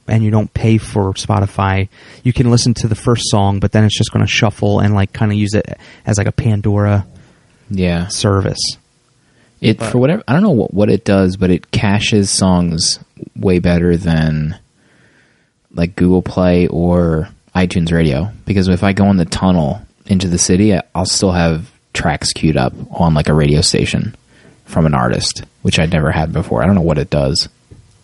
and 0.09 0.23
you 0.23 0.31
don't 0.31 0.53
pay 0.53 0.79
for 0.79 1.13
Spotify, 1.15 1.89
you 2.23 2.33
can 2.33 2.51
listen 2.51 2.75
to 2.75 2.89
the 2.89 2.95
first 2.95 3.23
song, 3.31 3.59
but 3.61 3.73
then 3.73 3.85
it's 3.85 3.97
just 3.97 4.13
going 4.13 4.25
to 4.25 4.31
shuffle 4.31 4.81
and 4.81 4.95
like 4.95 5.13
kind 5.13 5.33
of 5.33 5.39
use 5.39 5.55
it 5.55 5.67
as 6.07 6.19
like 6.19 6.27
a 6.27 6.33
Pandora 6.33 7.07
Yeah. 7.71 8.09
service. 8.09 8.61
It 9.61 9.79
But- 9.79 9.91
for 9.91 9.99
whatever 9.99 10.23
I 10.29 10.35
don't 10.35 10.43
know 10.43 10.51
what, 10.51 10.75
what 10.75 10.91
it 10.91 11.05
does, 11.05 11.37
but 11.37 11.51
it 11.51 11.71
caches 11.71 12.31
songs 12.31 12.99
way 13.37 13.59
better 13.61 13.97
than 13.97 14.57
like 15.73 15.97
Google 15.97 16.23
Play 16.23 16.67
or 16.67 17.29
iTunes 17.55 17.93
Radio. 17.93 18.31
Because 18.47 18.69
if 18.69 18.83
I 18.85 18.93
go 18.93 19.11
in 19.11 19.17
the 19.17 19.25
tunnel 19.25 19.81
into 20.07 20.29
the 20.29 20.39
city, 20.39 20.77
I'll 20.95 21.07
still 21.07 21.33
have 21.33 21.71
tracks 21.95 22.33
queued 22.33 22.57
up 22.57 22.73
on 22.91 23.15
like 23.15 23.29
a 23.29 23.35
radio 23.35 23.61
station 23.61 24.15
from 24.67 24.85
an 24.87 24.95
artist, 24.95 25.45
which 25.63 25.79
I'd 25.79 25.93
never 25.93 26.11
had 26.11 26.33
before. 26.33 26.63
I 26.63 26.67
don't 26.67 26.75
know 26.75 26.81
what 26.81 26.99
it 26.99 27.11
does. 27.11 27.49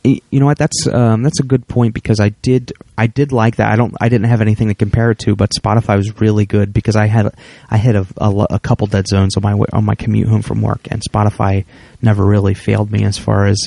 You 0.03 0.21
know 0.41 0.47
what? 0.47 0.57
That's 0.57 0.87
um, 0.87 1.23
that's 1.23 1.41
a 1.41 1.43
good 1.43 1.69
point 1.69 1.93
because 1.93 2.21
I 2.21 2.31
did 2.31 2.73
I 2.97 3.07
did 3.07 3.33
like 3.33 3.57
that. 3.57 3.71
I 3.71 3.77
don't 3.77 3.95
I 4.01 4.09
didn't 4.09 4.29
have 4.31 4.41
anything 4.41 4.69
to 4.69 4.75
compare 4.75 5.11
it 5.11 5.19
to, 5.21 5.37
but 5.37 5.51
Spotify 5.51 5.97
was 5.97 6.19
really 6.21 6.47
good 6.47 6.73
because 6.73 6.97
I 6.97 7.07
had 7.07 7.35
I 7.71 7.77
had 7.77 7.97
a, 7.97 8.07
a, 8.17 8.31
a 8.53 8.59
couple 8.59 8.87
dead 8.87 9.07
zones 9.07 9.37
on 9.37 9.43
my 9.43 9.53
on 9.75 9.85
my 9.85 9.95
commute 9.95 10.29
home 10.29 10.41
from 10.41 10.63
work, 10.63 10.89
and 10.91 11.03
Spotify 11.03 11.67
never 12.01 12.25
really 12.25 12.55
failed 12.55 12.91
me 12.91 13.05
as 13.05 13.19
far 13.19 13.45
as 13.47 13.59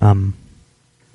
um 0.00 0.34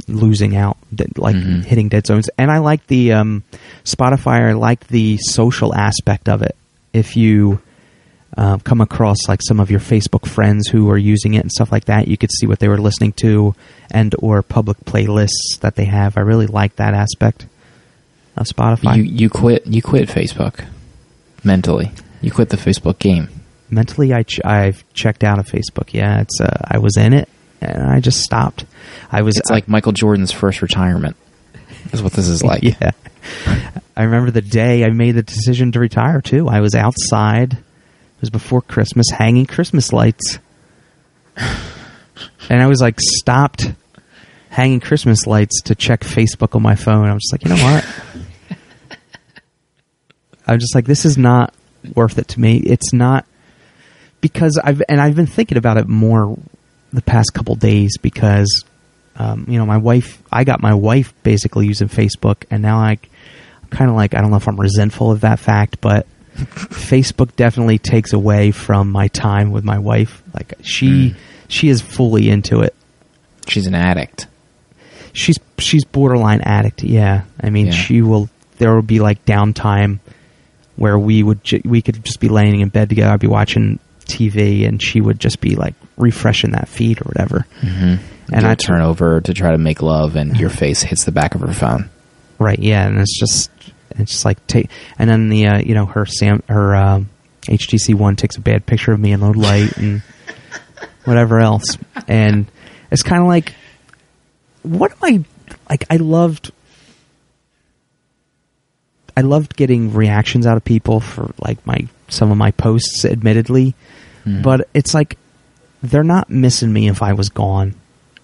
losing 0.07 0.55
out, 0.55 0.77
like 1.17 1.35
Mhm. 1.35 1.63
hitting 1.65 1.89
dead 1.89 2.05
zones. 2.07 2.29
And 2.37 2.49
I 2.51 2.59
like 2.59 2.85
the 2.87 3.13
um, 3.13 3.43
Spotify. 3.83 4.49
I 4.49 4.53
like 4.53 4.87
the 4.87 5.17
social 5.21 5.73
aspect 5.75 6.29
of 6.29 6.41
it. 6.41 6.55
If 6.93 7.17
you 7.17 7.59
uh, 8.35 8.57
come 8.57 8.81
across 8.81 9.27
like 9.27 9.41
some 9.41 9.59
of 9.59 9.71
your 9.71 9.79
Facebook 9.79 10.27
friends 10.27 10.67
who 10.67 10.89
are 10.89 10.97
using 10.97 11.33
it 11.33 11.39
and 11.39 11.51
stuff 11.51 11.71
like 11.71 11.85
that, 11.85 12.07
you 12.07 12.17
could 12.17 12.31
see 12.31 12.47
what 12.47 12.59
they 12.59 12.67
were 12.67 12.77
listening 12.77 13.13
to 13.13 13.55
and 13.89 14.13
or 14.19 14.41
public 14.41 14.77
playlists 14.85 15.59
that 15.61 15.75
they 15.75 15.85
have. 15.85 16.17
I 16.17 16.21
really 16.21 16.47
like 16.47 16.75
that 16.75 16.93
aspect 16.93 17.47
of 18.35 18.45
Spotify. 18.47 18.97
You 18.97 19.03
you 19.03 19.29
quit 19.29 19.65
you 19.65 19.81
quit 19.81 20.09
Facebook 20.09 20.65
mentally. 21.43 21.91
You 22.21 22.31
quit 22.31 22.49
the 22.49 22.57
Facebook 22.57 22.99
game. 22.99 23.29
Mentally, 23.69 24.13
I 24.13 24.23
ch- 24.23 24.43
I've 24.45 24.83
checked 24.93 25.23
out 25.23 25.39
of 25.39 25.47
Facebook. 25.47 25.93
Yeah, 25.93 26.21
it's 26.21 26.39
uh, 26.41 26.61
I 26.63 26.77
was 26.79 26.97
in 26.97 27.13
it 27.13 27.29
and 27.61 27.83
I 27.83 27.99
just 27.99 28.21
stopped. 28.21 28.65
I 29.11 29.21
was 29.21 29.37
It's 29.37 29.49
like 29.49 29.67
Michael 29.67 29.91
Jordan's 29.91 30.31
first 30.31 30.61
retirement. 30.61 31.15
Is 31.93 32.03
what 32.03 32.13
this 32.13 32.27
is 32.27 32.43
like. 32.43 32.63
yeah. 32.81 32.91
I 33.95 34.03
remember 34.03 34.31
the 34.31 34.41
day 34.41 34.83
I 34.83 34.89
made 34.89 35.13
the 35.13 35.23
decision 35.23 35.71
to 35.71 35.79
retire 35.79 36.21
too. 36.21 36.47
I 36.47 36.59
was 36.59 36.75
outside. 36.75 37.57
It 38.17 38.21
was 38.21 38.29
before 38.29 38.61
Christmas, 38.61 39.07
hanging 39.11 39.45
Christmas 39.45 39.93
lights. 39.93 40.39
And 42.49 42.61
I 42.61 42.67
was 42.67 42.81
like 42.81 42.99
stopped 42.99 43.71
hanging 44.49 44.79
Christmas 44.79 45.27
lights 45.27 45.61
to 45.63 45.75
check 45.75 46.01
Facebook 46.01 46.55
on 46.55 46.63
my 46.63 46.75
phone. 46.75 47.07
I 47.07 47.13
was 47.13 47.21
just 47.21 47.33
like, 47.33 47.43
you 47.43 47.49
know 47.49 47.63
what? 47.63 48.57
I'm 50.47 50.59
just 50.59 50.73
like, 50.73 50.85
this 50.85 51.05
is 51.05 51.17
not 51.17 51.53
worth 51.93 52.17
it 52.17 52.29
to 52.29 52.39
me. 52.39 52.57
It's 52.57 52.93
not 52.93 53.25
because 54.21 54.59
I've 54.63 54.81
and 54.89 54.99
I've 54.99 55.15
been 55.15 55.27
thinking 55.27 55.57
about 55.57 55.77
it 55.77 55.87
more 55.87 56.37
the 56.93 57.01
past 57.01 57.33
couple 57.33 57.55
days 57.55 57.97
because 57.97 58.63
um, 59.17 59.45
you 59.47 59.57
know 59.57 59.65
my 59.65 59.77
wife 59.77 60.21
I 60.31 60.43
got 60.43 60.61
my 60.61 60.73
wife 60.73 61.13
basically 61.23 61.67
using 61.67 61.87
Facebook 61.89 62.45
and 62.49 62.61
now 62.61 62.79
I 62.79 62.91
I'm 62.91 63.69
kind 63.69 63.89
of 63.89 63.95
like 63.95 64.15
I 64.15 64.21
don't 64.21 64.31
know 64.31 64.37
if 64.37 64.47
I'm 64.47 64.59
resentful 64.59 65.11
of 65.11 65.21
that 65.21 65.39
fact 65.39 65.81
but 65.81 66.07
Facebook 66.37 67.35
definitely 67.35 67.77
takes 67.77 68.13
away 68.13 68.51
from 68.51 68.91
my 68.91 69.07
time 69.09 69.51
with 69.51 69.63
my 69.63 69.79
wife 69.79 70.21
like 70.33 70.53
she 70.61 70.87
Mm. 71.11 71.15
she 71.47 71.69
is 71.69 71.81
fully 71.81 72.29
into 72.29 72.61
it 72.61 72.73
She's 73.47 73.67
an 73.67 73.75
addict. 73.75 74.27
she's 75.13 75.37
she's 75.57 75.83
borderline 75.85 76.41
addict 76.41 76.83
yeah 76.83 77.23
I 77.41 77.49
mean 77.49 77.67
Yeah. 77.67 77.71
she 77.73 78.01
will 78.01 78.29
there 78.59 78.73
will 78.75 78.81
be 78.81 78.99
like 78.99 79.25
downtime 79.25 79.99
where 80.75 80.97
we 80.99 81.23
would 81.23 81.43
ju- 81.43 81.61
we 81.65 81.81
could 81.81 82.03
just 82.03 82.19
be 82.19 82.27
laying 82.29 82.59
in 82.59 82.69
bed 82.69 82.89
together 82.89 83.11
I'd 83.13 83.19
be 83.19 83.27
watching 83.27 83.79
TV 84.05 84.67
and 84.67 84.81
she 84.81 85.01
would 85.01 85.19
just 85.19 85.41
be 85.41 85.55
like 85.55 85.73
refreshing 85.97 86.51
that 86.51 86.67
feed 86.67 87.01
or 87.01 87.05
whatever 87.05 87.45
Mm-hmm. 87.61 87.95
And 88.29 88.45
I 88.45 88.55
turn 88.55 88.81
over 88.81 89.21
to 89.21 89.33
try 89.33 89.51
to 89.51 89.57
make 89.57 89.81
love, 89.81 90.17
and 90.17 90.35
your 90.39 90.49
face 90.49 90.81
hits 90.81 91.05
the 91.05 91.13
back 91.13 91.33
of 91.33 91.39
her 91.39 91.53
phone. 91.53 91.89
Right. 92.39 92.59
Yeah, 92.59 92.85
and 92.85 92.97
it's 92.99 93.17
just 93.17 93.49
it's 93.91 94.11
just 94.11 94.25
like 94.25 94.45
take 94.47 94.69
and 94.99 95.09
then 95.09 95.29
the 95.29 95.47
uh, 95.47 95.59
you 95.59 95.73
know 95.75 95.85
her 95.85 96.05
Sam 96.05 96.43
her 96.49 96.75
um, 96.75 97.09
HTC 97.43 97.95
One 97.95 98.15
takes 98.15 98.35
a 98.37 98.41
bad 98.41 98.65
picture 98.65 98.91
of 98.91 98.99
me 98.99 99.11
in 99.11 99.21
low 99.21 99.31
light 99.31 99.77
and 99.77 100.01
whatever 101.05 101.39
else, 101.39 101.77
and 102.07 102.45
it's 102.91 103.03
kind 103.03 103.21
of 103.21 103.27
like 103.27 103.53
what 104.63 104.91
am 104.91 104.97
I 105.01 105.23
like? 105.69 105.85
I 105.89 105.95
loved 105.97 106.51
I 109.15 109.21
loved 109.21 109.55
getting 109.55 109.93
reactions 109.93 110.45
out 110.45 110.57
of 110.57 110.63
people 110.63 110.99
for 110.99 111.33
like 111.39 111.65
my 111.65 111.87
some 112.09 112.31
of 112.31 112.37
my 112.37 112.51
posts, 112.51 113.03
admittedly, 113.05 113.75
Mhm. 114.25 114.43
but 114.43 114.67
it's 114.73 114.93
like 114.93 115.17
they're 115.83 116.03
not 116.03 116.29
missing 116.29 116.71
me 116.71 116.87
if 116.87 117.01
I 117.01 117.13
was 117.13 117.29
gone. 117.29 117.75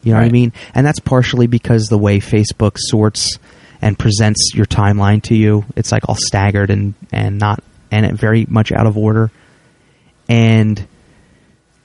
You 0.03 0.11
know 0.13 0.19
what 0.19 0.25
I 0.27 0.31
mean? 0.31 0.51
And 0.75 0.85
that's 0.85 0.99
partially 0.99 1.47
because 1.47 1.87
the 1.87 1.97
way 1.97 2.19
Facebook 2.19 2.73
sorts 2.77 3.37
and 3.83 3.99
presents 3.99 4.51
your 4.55 4.65
timeline 4.65 5.21
to 5.23 5.35
you, 5.35 5.65
it's 5.75 5.91
like 5.91 6.07
all 6.07 6.15
staggered 6.17 6.69
and 6.69 6.93
and 7.11 7.37
not 7.37 7.63
and 7.91 8.17
very 8.17 8.45
much 8.49 8.71
out 8.71 8.87
of 8.87 8.97
order. 8.97 9.29
And 10.29 10.87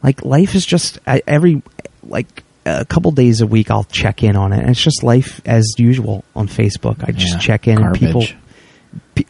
like 0.03 0.25
life 0.25 0.55
is 0.55 0.65
just 0.65 0.99
every 1.07 1.63
like 2.05 2.45
a 2.65 2.85
couple 2.85 3.11
days 3.11 3.41
a 3.41 3.47
week 3.47 3.71
I'll 3.71 3.85
check 3.85 4.23
in 4.23 4.37
on 4.37 4.53
it. 4.53 4.61
And 4.61 4.71
it's 4.71 4.83
just 4.83 5.03
life 5.03 5.41
as 5.45 5.67
usual 5.79 6.25
on 6.37 6.49
Facebook. 6.49 7.03
I 7.07 7.13
just 7.13 7.35
Yeah, 7.35 7.39
check 7.41 7.69
in 7.69 7.83
and 7.83 7.95
people 7.95 8.25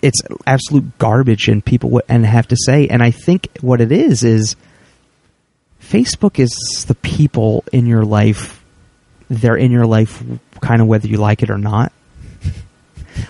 it's 0.02 0.20
absolute 0.46 0.98
garbage 0.98 1.48
and 1.48 1.64
people 1.64 1.88
w- 1.88 2.04
and 2.08 2.24
have 2.24 2.46
to 2.46 2.56
say 2.66 2.86
and 2.88 3.02
i 3.02 3.10
think 3.10 3.48
what 3.60 3.80
it 3.80 3.90
is 3.90 4.22
is 4.22 4.54
facebook 5.82 6.38
is 6.38 6.84
the 6.86 6.94
people 6.94 7.64
in 7.72 7.86
your 7.86 8.04
life 8.04 8.62
they're 9.28 9.56
in 9.56 9.72
your 9.72 9.86
life 9.86 10.22
kind 10.60 10.80
of 10.82 10.86
whether 10.86 11.08
you 11.08 11.16
like 11.16 11.42
it 11.42 11.50
or 11.50 11.58
not 11.58 11.90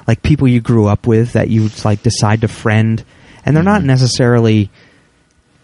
like 0.07 0.23
people 0.23 0.49
you 0.49 0.61
grew 0.61 0.87
up 0.87 1.07
with 1.07 1.33
that 1.35 1.49
you 1.49 1.69
like 1.85 2.03
decide 2.03 2.41
to 2.43 2.49
friend. 2.49 3.05
And 3.45 3.57
they're 3.57 3.63
not 3.65 3.83
Mhm. 3.83 3.87
necessarily 3.87 4.71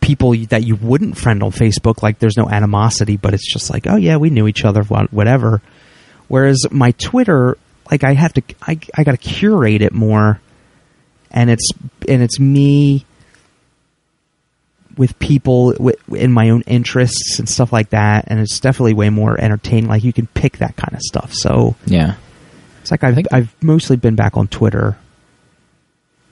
people 0.00 0.34
that 0.48 0.64
you 0.64 0.76
wouldn't 0.76 1.16
friend 1.16 1.42
on 1.42 1.50
facebook. 1.50 2.02
Like 2.02 2.18
there's 2.18 2.36
no 2.36 2.48
animosity 2.48 3.16
but 3.16 3.32
it's 3.34 3.50
just 3.50 3.70
like 3.70 3.86
oh 3.86 3.96
yeah 3.96 4.16
we 4.16 4.30
knew 4.30 4.46
each 4.46 4.64
other 4.64 4.82
whatever. 4.84 5.62
Whereas 6.28 6.64
my 6.70 6.90
twitter 6.92 7.56
like 7.90 8.02
i 8.04 8.14
have 8.14 8.32
to 8.34 8.42
i, 8.66 8.78
I 8.96 9.04
gotta 9.04 9.16
curate 9.18 9.82
it 9.82 9.92
more. 9.92 10.40
And 11.30 11.50
it's 11.50 11.68
and 12.08 12.22
it's 12.22 12.38
me 12.38 13.04
with 14.96 15.18
people 15.18 15.72
in 16.14 16.30
my 16.32 16.50
own 16.50 16.62
interests 16.66 17.38
and 17.40 17.48
stuff 17.48 17.72
like 17.72 17.90
that. 17.90 18.26
And 18.28 18.38
it's 18.38 18.60
definitely 18.60 18.94
way 18.94 19.10
more 19.10 19.38
entertaining. 19.40 19.88
Like 19.88 20.04
you 20.04 20.12
can 20.12 20.28
pick 20.28 20.58
that 20.58 20.76
kind 20.76 20.94
of 20.94 21.00
stuff. 21.00 21.32
So 21.34 21.74
Yeah. 21.86 22.14
It's 22.84 22.90
like 22.90 23.02
i've, 23.02 23.14
think- 23.14 23.32
I've 23.32 23.54
mostly 23.62 23.96
been 23.96 24.14
back 24.14 24.36
on 24.36 24.46
twitter 24.46 24.96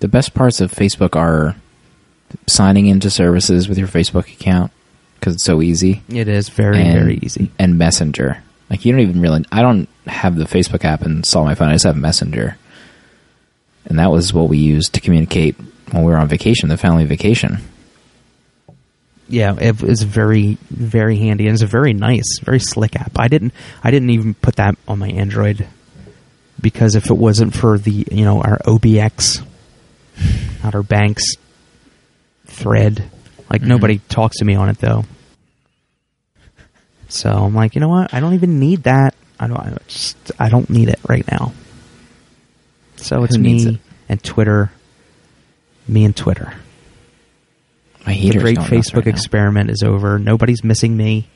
The 0.00 0.08
best 0.08 0.34
parts 0.34 0.60
of 0.60 0.70
Facebook 0.70 1.16
are 1.16 1.56
signing 2.46 2.86
into 2.86 3.08
services 3.08 3.68
with 3.68 3.78
your 3.78 3.88
Facebook 3.88 4.26
account 4.32 4.70
because 5.14 5.34
it's 5.34 5.44
so 5.44 5.62
easy. 5.62 6.02
it 6.08 6.28
is 6.28 6.48
very 6.50 6.80
and, 6.82 6.92
very 6.92 7.18
easy 7.22 7.50
And 7.58 7.78
Messenger. 7.78 8.42
Like 8.68 8.84
you 8.84 8.92
don't 8.92 9.00
even 9.00 9.20
really. 9.20 9.44
I 9.52 9.62
don't 9.62 9.88
have 10.06 10.36
the 10.36 10.44
Facebook 10.44 10.84
app 10.84 11.02
installed 11.02 11.44
on 11.44 11.50
my 11.50 11.54
phone. 11.54 11.68
I 11.68 11.74
just 11.74 11.84
have 11.84 11.96
Messenger, 11.96 12.56
and 13.86 13.98
that 13.98 14.10
was 14.10 14.32
what 14.34 14.48
we 14.48 14.58
used 14.58 14.94
to 14.94 15.00
communicate 15.00 15.54
when 15.92 16.02
we 16.04 16.10
were 16.10 16.18
on 16.18 16.26
vacation, 16.26 16.68
the 16.68 16.76
family 16.76 17.04
vacation. 17.04 17.58
yeah 19.28 19.54
it 19.60 19.80
was 19.80 20.02
very 20.02 20.58
very 20.70 21.16
handy 21.18 21.46
and 21.46 21.54
it's 21.54 21.62
a 21.62 21.66
very 21.66 21.92
nice 21.92 22.38
very 22.42 22.58
slick 22.60 22.96
app 22.96 23.12
i 23.18 23.28
didn't 23.28 23.52
i 23.84 23.90
didn't 23.90 24.10
even 24.10 24.34
put 24.34 24.56
that 24.56 24.74
on 24.88 24.98
my 24.98 25.08
android 25.08 25.66
because 26.62 26.94
if 26.94 27.10
it 27.10 27.14
wasn't 27.16 27.54
for 27.54 27.76
the 27.78 28.06
you 28.10 28.24
know 28.24 28.40
our 28.40 28.56
obx 28.58 29.42
not 30.62 30.66
Outer 30.66 30.82
Banks 30.82 31.24
thread 32.46 33.02
like 33.50 33.62
Mhm. 33.62 33.66
nobody 33.66 33.98
talks 34.08 34.36
to 34.38 34.44
me 34.44 34.54
on 34.54 34.68
it 34.68 34.78
though. 34.78 35.04
So 37.08 37.30
i'm 37.30 37.54
like 37.54 37.74
you 37.74 37.80
know 37.80 37.88
what? 37.88 38.14
I 38.14 38.20
don't 38.20 38.34
even 38.34 38.58
need 38.58 38.84
that. 38.84 39.14
I 39.38 39.46
don't 39.48 39.58
I 39.58 39.76
just 39.88 40.16
i 40.38 40.48
don't 40.48 40.70
need 40.70 40.88
it 40.88 41.00
right 41.08 41.28
now. 41.30 41.52
So 42.96 43.24
it's 43.24 43.36
me 43.36 43.66
it? 43.66 43.76
and 44.08 44.22
twitter. 44.22 44.70
Me 45.88 46.04
and 46.04 46.16
twitter. 46.16 46.54
My 48.06 48.14
the 48.14 48.30
great 48.38 48.58
facebook 48.58 48.96
right 48.96 49.06
now. 49.06 49.10
experiment 49.10 49.70
is 49.70 49.82
over. 49.84 50.18
Nobody's 50.18 50.62
missing 50.64 50.96
me 50.96 51.28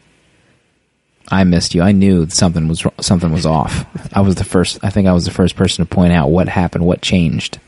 I 1.29 1.45
missed 1.45 1.75
you. 1.75 1.83
I 1.83 1.93
knew 1.93 2.29
something 2.29 2.69
was 2.69 2.87
something 3.01 3.33
was 3.33 3.47
off. 3.47 3.85
I 4.15 4.21
was 4.21 4.37
the 4.37 4.45
first. 4.45 4.79
I 4.83 4.91
think 4.91 5.09
I 5.09 5.13
was 5.13 5.25
the 5.25 5.31
first 5.33 5.57
person 5.57 5.85
to 5.85 5.93
point 5.93 6.13
out 6.13 6.31
what 6.31 6.49
happened, 6.49 6.85
what 6.87 7.03
changed. 7.03 7.59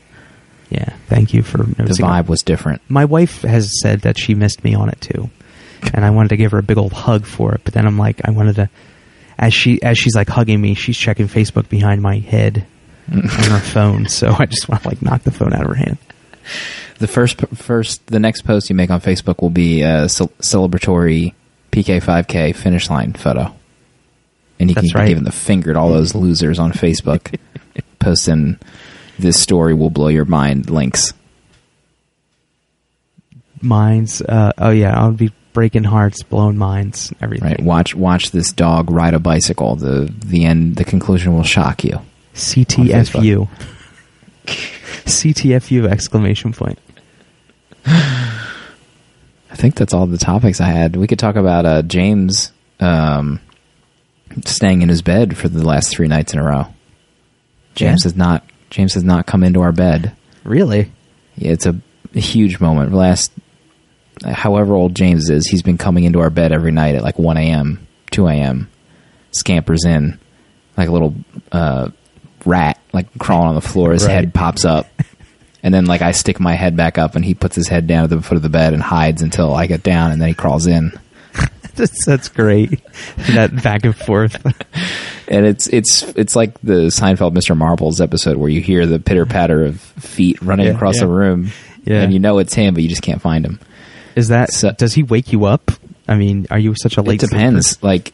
Yeah, 0.69 0.93
thank 1.07 1.33
you 1.33 1.41
for 1.41 1.57
The 1.63 1.83
vibe 1.83 2.27
was 2.27 2.43
different. 2.43 2.81
My 2.89 3.05
wife 3.05 3.41
has 3.41 3.71
said 3.81 4.01
that 4.01 4.19
she 4.19 4.35
missed 4.35 4.63
me 4.63 4.75
on 4.75 4.89
it 4.89 5.01
too. 5.01 5.29
and 5.93 6.05
I 6.05 6.11
wanted 6.11 6.29
to 6.29 6.37
give 6.37 6.51
her 6.51 6.59
a 6.59 6.63
big 6.63 6.77
old 6.77 6.93
hug 6.93 7.25
for 7.25 7.53
it. 7.55 7.61
But 7.63 7.73
then 7.73 7.87
I'm 7.87 7.97
like, 7.97 8.21
I 8.25 8.31
wanted 8.31 8.55
to, 8.57 8.69
as 9.37 9.53
she 9.53 9.81
as 9.81 9.97
she's 9.97 10.15
like 10.15 10.29
hugging 10.29 10.61
me, 10.61 10.75
she's 10.75 10.97
checking 10.97 11.27
Facebook 11.27 11.69
behind 11.69 12.01
my 12.01 12.19
head 12.19 12.65
on 13.11 13.21
her 13.23 13.59
phone. 13.63 14.07
So 14.07 14.35
I 14.37 14.45
just 14.45 14.69
want 14.69 14.83
to 14.83 14.89
like 14.89 15.01
knock 15.01 15.23
the 15.23 15.31
phone 15.31 15.53
out 15.53 15.61
of 15.61 15.67
her 15.67 15.73
hand. 15.75 15.97
The 16.99 17.07
first, 17.07 17.39
first, 17.55 18.05
the 18.07 18.19
next 18.19 18.41
post 18.43 18.69
you 18.69 18.75
make 18.75 18.89
on 18.89 18.99
Facebook 19.01 19.41
will 19.41 19.49
be 19.49 19.81
a 19.83 20.07
cel- 20.09 20.27
celebratory 20.41 21.33
PK5K 21.71 22.55
finish 22.55 22.89
line 22.89 23.13
photo, 23.13 23.53
and 24.59 24.69
you 24.69 24.75
That's 24.75 24.91
can 24.91 24.99
right. 24.99 25.07
give 25.07 25.17
them 25.17 25.25
the 25.25 25.31
finger 25.31 25.73
to 25.73 25.79
all 25.79 25.89
those 25.89 26.15
losers 26.15 26.59
on 26.59 26.71
Facebook, 26.71 27.37
posting 27.99 28.59
this 29.17 29.39
story 29.39 29.73
will 29.73 29.89
blow 29.89 30.07
your 30.07 30.25
mind 30.25 30.69
links. 30.69 31.13
Minds. 33.61 34.21
Uh, 34.21 34.53
oh 34.57 34.69
yeah, 34.69 34.97
I'll 34.97 35.11
be 35.11 35.33
breaking 35.53 35.83
hearts, 35.83 36.23
blowing 36.23 36.57
minds, 36.57 37.11
everything. 37.21 37.49
Right? 37.49 37.61
Watch, 37.61 37.93
watch 37.93 38.31
this 38.31 38.53
dog 38.53 38.89
ride 38.89 39.13
a 39.13 39.19
bicycle. 39.19 39.75
The 39.75 40.13
the 40.25 40.45
end, 40.45 40.77
the 40.77 40.85
conclusion 40.85 41.33
will 41.33 41.43
shock 41.43 41.83
you. 41.83 41.99
CTFU. 42.33 43.49
CTFU 44.45 45.87
exclamation 45.91 46.53
point. 46.53 46.79
I 49.51 49.55
think 49.55 49.75
that's 49.75 49.93
all 49.93 50.05
the 50.07 50.17
topics 50.17 50.61
I 50.61 50.67
had. 50.69 50.95
We 50.95 51.07
could 51.07 51.19
talk 51.19 51.35
about 51.35 51.65
uh, 51.65 51.81
James 51.81 52.51
um, 52.79 53.39
staying 54.45 54.81
in 54.81 54.89
his 54.89 55.01
bed 55.01 55.35
for 55.37 55.49
the 55.49 55.65
last 55.65 55.89
three 55.91 56.07
nights 56.07 56.33
in 56.33 56.39
a 56.39 56.43
row. 56.43 56.67
James 57.75 58.03
Yeah? 58.03 58.05
has 58.05 58.15
not. 58.15 58.43
James 58.69 58.93
has 58.93 59.03
not 59.03 59.25
come 59.25 59.43
into 59.43 59.61
our 59.61 59.71
bed. 59.71 60.15
Really? 60.43 60.91
Yeah, 61.35 61.51
it's 61.53 61.65
a 61.65 61.75
huge 62.13 62.59
moment. 62.59 62.93
Last, 62.93 63.31
however 64.23 64.75
old 64.75 64.95
James 64.95 65.29
is, 65.31 65.47
he's 65.47 65.63
been 65.63 65.77
coming 65.79 66.03
into 66.03 66.19
our 66.19 66.29
bed 66.29 66.51
every 66.51 66.71
night 66.71 66.93
at 66.95 67.01
like 67.01 67.17
one 67.17 67.37
a.m., 67.37 67.87
two 68.11 68.27
a.m. 68.27 68.69
Scampers 69.31 69.85
in 69.85 70.19
like 70.77 70.87
a 70.87 70.91
little 70.91 71.15
uh, 71.51 71.89
rat, 72.45 72.79
like 72.93 73.07
crawling 73.17 73.49
on 73.49 73.55
the 73.55 73.61
floor. 73.61 73.91
His 73.93 74.05
Right. 74.05 74.13
head 74.13 74.33
pops 74.33 74.65
up, 74.65 74.85
and 75.63 75.73
then 75.73 75.85
like 75.85 76.01
I 76.01 76.11
stick 76.11 76.39
my 76.39 76.53
head 76.55 76.75
back 76.75 76.97
up, 76.97 77.15
and 77.15 77.23
he 77.25 77.33
puts 77.33 77.55
his 77.55 77.67
head 77.67 77.87
down 77.87 78.03
at 78.05 78.09
the 78.09 78.21
foot 78.21 78.35
of 78.35 78.41
the 78.41 78.49
bed 78.49 78.73
and 78.73 78.81
hides 78.81 79.21
until 79.21 79.53
I 79.53 79.67
get 79.67 79.83
down, 79.83 80.11
and 80.11 80.21
then 80.21 80.27
he 80.29 80.33
crawls 80.33 80.67
in. 80.67 80.91
That's, 81.75 82.05
that's 82.05 82.27
great. 82.27 82.81
that 83.29 83.63
back 83.63 83.85
and 83.85 83.95
forth. 83.95 84.35
and 85.29 85.45
it's 85.45 85.67
it's 85.67 86.03
it's 86.17 86.35
like 86.35 86.59
the 86.61 86.87
Seinfeld 86.87 87.33
Mr. 87.33 87.55
Marbles 87.55 88.01
episode 88.01 88.35
where 88.35 88.49
you 88.49 88.59
hear 88.59 88.85
the 88.85 88.99
pitter 88.99 89.25
patter 89.25 89.63
of 89.63 89.79
feet 89.79 90.41
running 90.41 90.65
Yeah, 90.65 90.73
across 90.73 90.95
yeah. 90.95 91.01
the 91.05 91.07
room, 91.07 91.51
Yeah. 91.85 92.01
and 92.01 92.11
you 92.11 92.19
know 92.19 92.39
it's 92.39 92.53
him, 92.53 92.73
but 92.73 92.83
you 92.83 92.89
just 92.89 93.01
can't 93.01 93.21
find 93.21 93.45
him. 93.45 93.61
Is 94.17 94.27
that? 94.27 94.51
So- 94.51 94.71
does 94.73 94.93
he 94.93 95.03
wake 95.03 95.31
you 95.31 95.45
up? 95.45 95.71
I 96.05 96.15
mean, 96.15 96.47
are 96.51 96.59
you 96.59 96.73
such 96.81 96.97
a 96.97 97.01
late? 97.01 97.23
it 97.23 97.29
depends. 97.29 97.81
Like 97.81 98.11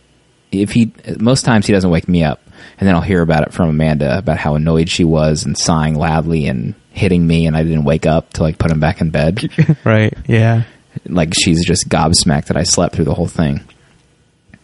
if 0.52 0.72
he 0.72 0.92
most 1.20 1.46
times 1.46 1.66
he 1.66 1.74
doesn't 1.74 1.90
wake 1.90 2.08
me 2.08 2.24
up, 2.24 2.42
and 2.80 2.88
then 2.88 2.96
I'll 2.96 3.02
hear 3.02 3.22
about 3.22 3.44
it 3.44 3.54
from 3.54 3.70
Amanda 3.70 4.18
about 4.18 4.38
how 4.38 4.56
annoyed 4.56 4.90
she 4.90 5.04
was 5.04 5.46
and 5.46 5.58
sighing 5.58 5.96
loudly 5.96 6.48
and 6.48 6.76
hitting 6.92 7.26
me, 7.26 7.46
and 7.46 7.56
I 7.56 7.64
didn't 7.64 7.84
wake 7.84 8.06
up 8.06 8.34
to 8.34 8.44
like 8.44 8.58
put 8.58 8.72
him 8.72 8.80
back 8.80 9.02
in 9.02 9.10
bed. 9.10 9.50
right. 9.84 10.14
Yeah. 10.28 10.64
like 11.08 11.34
she's 11.34 11.66
just 11.66 11.90
gobsmacked 11.90 12.46
that 12.46 12.58
I 12.58 12.64
slept 12.64 12.96
through 12.96 13.06
the 13.06 13.14
whole 13.14 13.28
thing. 13.28 13.62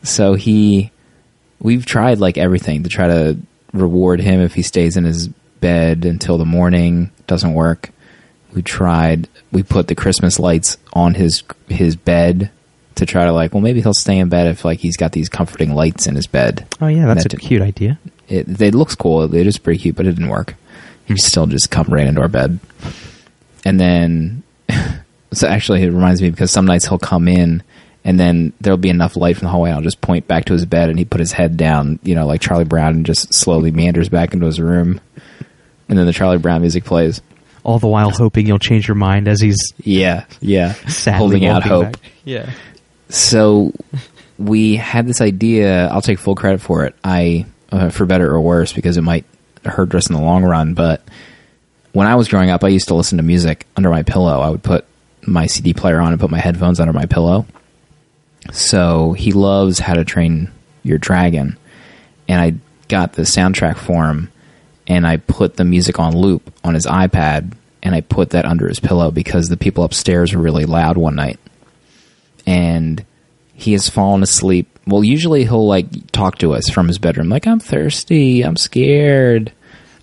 So 0.03 0.33
he, 0.33 0.91
we've 1.59 1.85
tried 1.85 2.19
like 2.19 2.37
everything 2.37 2.83
to 2.83 2.89
try 2.89 3.07
to 3.07 3.37
reward 3.73 4.19
him 4.19 4.41
if 4.41 4.53
he 4.53 4.61
stays 4.63 4.97
in 4.97 5.03
his 5.03 5.27
bed 5.27 6.05
until 6.05 6.37
the 6.37 6.45
morning. 6.45 7.11
Doesn't 7.27 7.53
work. 7.53 7.91
We 8.53 8.61
tried. 8.61 9.29
We 9.51 9.63
put 9.63 9.87
the 9.87 9.95
Christmas 9.95 10.39
lights 10.39 10.77
on 10.93 11.13
his 11.13 11.43
his 11.67 11.95
bed 11.95 12.51
to 12.95 13.05
try 13.05 13.25
to 13.25 13.31
like. 13.31 13.53
Well, 13.53 13.61
maybe 13.61 13.81
he'll 13.81 13.93
stay 13.93 14.17
in 14.19 14.29
bed 14.29 14.47
if 14.47 14.65
like 14.65 14.79
he's 14.79 14.97
got 14.97 15.11
these 15.11 15.29
comforting 15.29 15.73
lights 15.73 16.07
in 16.07 16.15
his 16.15 16.27
bed. 16.27 16.67
Oh 16.79 16.87
yeah, 16.87 17.05
that's 17.07 17.23
That 17.23 17.33
a 17.33 17.37
did- 17.37 17.45
cute 17.45 17.61
idea. 17.61 17.99
It, 18.27 18.61
it 18.61 18.73
looks 18.75 18.95
cool. 18.95 19.33
It 19.33 19.45
is 19.47 19.57
pretty 19.57 19.79
cute, 19.79 19.95
but 19.95 20.05
it 20.07 20.11
didn't 20.11 20.29
work. 20.29 20.55
He 21.05 21.13
hmm. 21.13 21.17
still 21.17 21.47
just 21.47 21.69
come 21.69 21.87
right 21.87 22.07
into 22.07 22.21
our 22.21 22.29
bed. 22.29 22.59
And 23.65 23.79
then, 23.79 24.43
so 25.33 25.47
actually, 25.47 25.83
it 25.83 25.87
reminds 25.91 26.21
me 26.21 26.29
because 26.29 26.51
some 26.51 26.65
nights 26.65 26.87
he'll 26.87 26.97
come 26.97 27.27
in, 27.27 27.61
and 28.05 28.19
then 28.19 28.53
there'll 28.61 28.77
be 28.77 28.89
enough 28.89 29.17
light 29.17 29.35
from 29.37 29.45
the 29.47 29.51
hallway. 29.51 29.69
And 29.69 29.77
I'll 29.77 29.83
just 29.83 30.01
point 30.01 30.27
back 30.27 30.45
to 30.45 30.53
his 30.53 30.65
bed, 30.65 30.89
and 30.89 30.97
he 30.97 31.05
put 31.05 31.19
his 31.19 31.31
head 31.33 31.57
down, 31.57 31.99
you 32.03 32.15
know, 32.15 32.25
like 32.25 32.41
Charlie 32.41 32.63
Brown, 32.63 32.95
and 32.95 33.05
just 33.05 33.33
slowly 33.33 33.71
meanders 33.71 34.09
back 34.09 34.33
into 34.33 34.45
his 34.45 34.59
room. 34.59 35.01
And 35.89 35.99
then 35.99 36.05
the 36.05 36.13
Charlie 36.13 36.37
Brown 36.37 36.61
music 36.61 36.85
plays. 36.85 37.21
All 37.63 37.77
the 37.79 37.87
while 37.87 38.09
hoping 38.09 38.47
you'll 38.47 38.57
change 38.59 38.87
your 38.87 38.95
mind 38.95 39.27
as 39.27 39.39
he's 39.41 39.57
Yeah, 39.83 40.25
yeah, 40.39 40.73
holding 41.05 41.45
out 41.45 41.63
hope. 41.63 41.91
back. 41.91 41.95
Yeah. 42.23 42.49
So 43.13 43.73
we 44.37 44.75
had 44.75 45.05
this 45.05 45.21
idea 45.21 45.87
i'll 45.89 46.01
take 46.01 46.19
full 46.19 46.35
credit 46.35 46.61
for 46.61 46.85
it 46.85 46.95
i 47.03 47.45
uh, 47.71 47.89
for 47.89 48.05
better 48.05 48.31
or 48.31 48.41
worse 48.41 48.73
because 48.73 48.97
it 48.97 49.01
might 49.01 49.25
hurt 49.65 49.93
us 49.93 50.09
in 50.09 50.15
the 50.15 50.21
long 50.21 50.43
run 50.43 50.73
but 50.73 51.03
when 51.93 52.07
i 52.07 52.15
was 52.15 52.27
growing 52.27 52.49
up 52.49 52.63
i 52.63 52.67
used 52.67 52.87
to 52.87 52.95
listen 52.95 53.17
to 53.17 53.23
music 53.23 53.67
under 53.75 53.89
my 53.89 54.03
pillow. 54.03 54.39
I 54.39 54.49
would 54.49 54.63
put 54.63 54.85
my 55.25 55.45
cd 55.45 55.73
player 55.73 55.99
on 55.99 56.11
and 56.11 56.19
put 56.19 56.31
my 56.31 56.39
headphones 56.39 56.79
under 56.79 56.93
my 56.93 57.05
pillow. 57.05 57.45
So 58.51 59.13
he 59.13 59.33
loves 59.33 59.77
how 59.77 59.93
to 59.93 60.03
train 60.03 60.49
your 60.83 60.97
dragon 60.97 61.57
and 62.27 62.41
i 62.41 62.53
got 62.87 63.13
the 63.13 63.21
soundtrack 63.21 63.77
for 63.77 64.09
him 64.09 64.31
and 64.87 65.05
i 65.05 65.17
put 65.17 65.57
the 65.57 65.63
music 65.63 65.99
on 65.99 66.17
loop 66.17 66.51
on 66.63 66.73
his 66.73 66.85
ipad 66.85 67.53
and 67.83 67.93
i 67.93 68.01
put 68.01 68.31
that 68.31 68.45
under 68.45 68.67
his 68.67 68.79
pillow 68.79 69.11
because 69.11 69.47
the 69.47 69.57
people 69.57 69.83
upstairs 69.83 70.33
were 70.33 70.41
really 70.41 70.65
loud 70.65 70.97
one 70.97 71.15
night 71.15 71.39
and 72.45 73.05
he 73.53 73.73
has 73.73 73.89
fallen 73.89 74.23
asleep. 74.23 74.67
Well, 74.87 75.03
usually 75.03 75.43
he'll 75.43 75.67
like 75.67 76.11
talk 76.11 76.39
to 76.39 76.53
us 76.53 76.69
from 76.69 76.87
his 76.87 76.97
bedroom, 76.97 77.29
like 77.29 77.47
I'm 77.47 77.59
thirsty, 77.59 78.41
I'm 78.41 78.57
scared, 78.57 79.51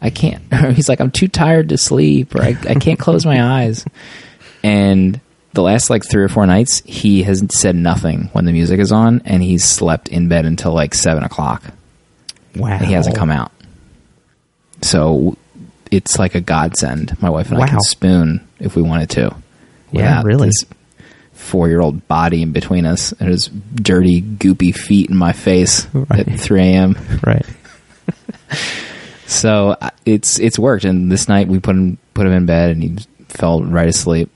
I 0.00 0.10
can't. 0.10 0.42
He's 0.74 0.88
like 0.88 1.00
I'm 1.00 1.10
too 1.10 1.28
tired 1.28 1.70
to 1.70 1.78
sleep, 1.78 2.34
or 2.34 2.42
I, 2.42 2.56
I 2.68 2.74
can't 2.74 2.98
close 2.98 3.24
my 3.26 3.62
eyes. 3.62 3.84
And 4.60 5.20
the 5.52 5.62
last 5.62 5.88
like 5.88 6.04
three 6.04 6.24
or 6.24 6.28
four 6.28 6.44
nights, 6.44 6.82
he 6.84 7.22
has 7.22 7.44
said 7.52 7.76
nothing 7.76 8.28
when 8.32 8.44
the 8.44 8.50
music 8.50 8.80
is 8.80 8.90
on, 8.90 9.22
and 9.24 9.40
he's 9.40 9.64
slept 9.64 10.08
in 10.08 10.28
bed 10.28 10.46
until 10.46 10.72
like 10.72 10.94
seven 10.94 11.22
o'clock. 11.22 11.62
Wow. 12.56 12.70
And 12.70 12.86
he 12.86 12.92
hasn't 12.92 13.14
come 13.14 13.30
out. 13.30 13.52
So 14.82 15.36
it's 15.90 16.18
like 16.18 16.34
a 16.34 16.40
godsend. 16.40 17.20
My 17.22 17.30
wife 17.30 17.50
and 17.50 17.62
I 17.62 17.68
can 17.68 17.80
spoon 17.80 18.46
if 18.58 18.76
we 18.76 18.82
wanted 18.82 19.10
to. 19.10 19.34
Yeah, 19.92 20.22
really. 20.24 20.48
This 20.48 20.64
four-year-old 21.48 22.06
body 22.08 22.42
in 22.42 22.52
between 22.52 22.84
us, 22.86 23.12
and 23.12 23.28
his 23.28 23.46
dirty, 23.48 24.22
goopy 24.22 24.74
feet 24.74 25.10
in 25.10 25.16
my 25.16 25.32
face 25.32 25.86
Right. 25.92 26.28
at 26.28 26.38
3 26.40 26.60
a.m. 26.62 26.96
Right. 27.26 27.46
So 29.26 29.76
it's 30.06 30.38
it's 30.40 30.58
worked. 30.58 30.84
And 30.84 31.12
this 31.12 31.28
night 31.28 31.48
we 31.48 31.60
put 31.60 31.76
him 31.76 31.98
put 32.14 32.26
him 32.26 32.32
in 32.32 32.46
bed, 32.46 32.70
and 32.70 32.82
he 32.82 32.96
fell 33.28 33.62
right 33.62 33.88
asleep. 33.88 34.30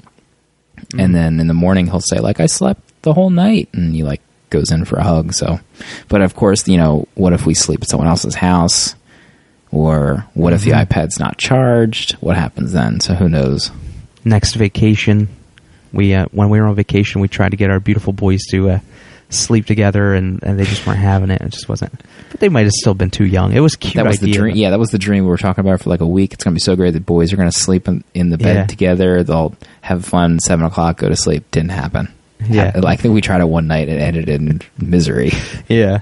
Mm-hmm. 0.76 1.00
And 1.00 1.14
then 1.14 1.40
in 1.40 1.46
the 1.46 1.54
morning 1.54 1.86
he'll 1.86 2.00
say 2.00 2.18
like 2.18 2.40
I 2.40 2.46
slept 2.46 2.82
the 3.02 3.14
whole 3.14 3.30
night, 3.30 3.70
and 3.72 3.94
he 3.94 4.02
like 4.02 4.20
goes 4.50 4.70
in 4.70 4.84
for 4.84 4.96
a 4.96 5.02
hug. 5.02 5.32
So, 5.32 5.60
but 6.08 6.20
of 6.20 6.34
course 6.34 6.68
you 6.68 6.76
know 6.76 7.08
what 7.14 7.32
if 7.32 7.46
we 7.46 7.54
sleep 7.54 7.80
at 7.82 7.88
someone 7.88 8.06
else's 8.08 8.34
house, 8.34 8.94
or 9.70 10.26
what 10.34 10.52
if 10.52 10.62
the 10.62 10.72
Mm-hmm. 10.72 10.92
iPad's 10.92 11.18
not 11.18 11.38
charged? 11.38 12.12
What 12.16 12.36
happens 12.36 12.72
then? 12.72 13.00
So 13.00 13.14
who 13.14 13.30
knows? 13.30 13.70
Next 14.26 14.56
vacation, 14.56 15.28
we 15.92 16.14
uh, 16.14 16.26
when 16.32 16.48
we 16.50 16.60
were 16.60 16.66
on 16.66 16.74
vacation, 16.74 17.20
we 17.20 17.28
tried 17.28 17.50
to 17.50 17.56
get 17.56 17.70
our 17.70 17.80
beautiful 17.80 18.12
boys 18.12 18.42
to 18.50 18.70
uh, 18.70 18.78
sleep 19.30 19.66
together, 19.66 20.14
and, 20.14 20.42
and 20.42 20.58
they 20.58 20.64
just 20.64 20.86
weren't 20.86 20.98
having 20.98 21.30
it. 21.30 21.40
It 21.40 21.48
just 21.50 21.68
wasn't. 21.68 21.92
But 22.30 22.40
they 22.40 22.48
might 22.48 22.64
have 22.64 22.72
still 22.72 22.94
been 22.94 23.10
too 23.10 23.24
young. 23.26 23.52
It 23.52 23.60
was 23.60 23.76
cute. 23.76 23.94
that 23.94 24.06
was 24.06 24.18
idea. 24.22 24.32
the 24.34 24.38
dream. 24.38 24.56
Yeah, 24.56 24.70
that 24.70 24.78
was 24.78 24.90
the 24.90 24.98
dream 24.98 25.24
we 25.24 25.30
were 25.30 25.36
talking 25.38 25.64
about 25.64 25.80
for 25.80 25.90
like 25.90 26.00
a 26.00 26.06
week. 26.06 26.32
It's 26.34 26.44
gonna 26.44 26.54
be 26.54 26.60
so 26.60 26.76
great. 26.76 26.90
The 26.92 27.00
boys 27.00 27.32
are 27.32 27.36
gonna 27.36 27.52
sleep 27.52 27.88
in, 27.88 28.04
in 28.14 28.30
the 28.30 28.38
bed 28.38 28.56
Yeah. 28.56 28.66
together. 28.66 29.22
They'll 29.22 29.54
have 29.80 30.04
fun. 30.04 30.38
Seven 30.40 30.64
o'clock, 30.66 30.98
go 30.98 31.08
to 31.08 31.16
sleep. 31.16 31.50
Didn't 31.50 31.70
happen. 31.70 32.12
Yeah. 32.46 32.72
I, 32.74 32.86
I 32.92 32.96
think 32.96 33.14
we 33.14 33.20
tried 33.20 33.40
it 33.40 33.48
one 33.48 33.66
night 33.68 33.88
and 33.88 34.00
ended 34.00 34.28
in 34.28 34.60
misery. 34.78 35.32
Yeah. 35.68 36.00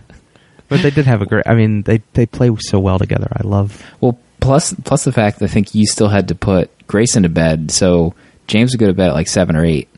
But 0.69 0.83
they 0.83 0.91
did 0.91 1.05
have 1.07 1.21
a 1.21 1.27
great. 1.27 1.47
I 1.49 1.55
mean, 1.55 1.83
they 1.83 2.01
they 2.13 2.27
play 2.27 2.55
so 2.61 2.79
well 2.79 2.99
together. 3.01 3.27
I 3.33 3.45
love. 3.45 3.85
Well, 4.01 4.17
plus 4.39 4.73
plus 4.85 5.03
the 5.03 5.11
fact 5.13 5.41
that 5.41 5.47
I 5.47 5.49
think 5.49 5.75
you 5.75 5.85
still 5.85 6.07
had 6.07 6.29
to 6.29 6.37
put 6.37 6.71
Grace 6.87 7.17
into 7.17 7.29
bed. 7.29 7.73
So 7.73 8.15
James 8.51 8.73
would 8.73 8.81
go 8.81 8.89
to 8.89 8.93
bed 8.93 9.11
at 9.11 9.15
like 9.15 9.29
seven 9.29 9.55
or 9.55 9.65
eight, 9.65 9.89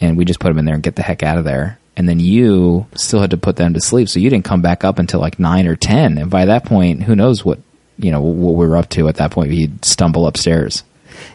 and 0.00 0.16
we 0.16 0.24
just 0.24 0.40
put 0.40 0.50
him 0.50 0.58
in 0.58 0.64
there 0.64 0.74
and 0.74 0.82
get 0.82 0.96
the 0.96 1.02
heck 1.02 1.22
out 1.22 1.38
of 1.38 1.44
there. 1.44 1.78
And 1.96 2.08
then 2.08 2.18
you 2.18 2.86
still 2.96 3.20
had 3.20 3.30
to 3.30 3.36
put 3.36 3.54
them 3.54 3.74
to 3.74 3.80
sleep, 3.80 4.08
so 4.08 4.18
you 4.18 4.28
didn't 4.28 4.44
come 4.44 4.62
back 4.62 4.82
up 4.82 4.98
until 4.98 5.20
like 5.20 5.38
nine 5.38 5.68
or 5.68 5.76
ten. 5.76 6.18
And 6.18 6.28
by 6.28 6.46
that 6.46 6.64
point, 6.64 7.04
who 7.04 7.14
knows 7.14 7.44
what 7.44 7.60
you 7.96 8.10
know 8.10 8.20
what 8.20 8.56
we 8.56 8.66
were 8.66 8.76
up 8.76 8.88
to 8.90 9.06
at 9.08 9.16
that 9.16 9.30
point? 9.30 9.52
You'd 9.52 9.84
stumble 9.84 10.26
upstairs. 10.26 10.82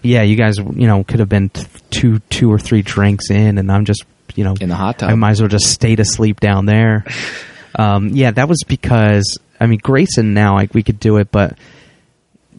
Yeah, 0.03 0.23
you 0.23 0.35
guys, 0.35 0.57
you 0.57 0.87
know, 0.87 1.05
could 1.05 1.21
have 1.21 1.29
been 1.29 1.49
two 1.91 2.19
two 2.29 2.51
or 2.51 2.59
three 2.59 2.81
drinks 2.81 3.31
in, 3.31 3.57
and 3.57 3.71
I'm 3.71 3.85
just, 3.85 4.03
you 4.35 4.43
know, 4.43 4.55
In 4.59 4.67
the 4.67 4.75
hot 4.75 4.99
tub. 4.99 5.09
I 5.09 5.15
might 5.15 5.31
as 5.31 5.41
well 5.41 5.47
just 5.47 5.67
stay 5.71 5.95
to 5.95 6.03
sleep 6.03 6.41
down 6.41 6.65
there. 6.65 7.05
um, 7.75 8.09
yeah, 8.09 8.31
that 8.31 8.49
was 8.49 8.63
because 8.67 9.39
I 9.61 9.67
mean 9.67 9.79
Grayson 9.81 10.33
now 10.33 10.55
like 10.55 10.73
we 10.73 10.83
could 10.83 10.99
do 10.99 11.15
it, 11.17 11.31
but 11.31 11.57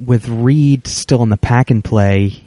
with 0.02 0.26
Reed 0.26 0.86
still 0.86 1.22
in 1.22 1.28
the 1.28 1.36
pack 1.36 1.70
and 1.70 1.84
play, 1.84 2.42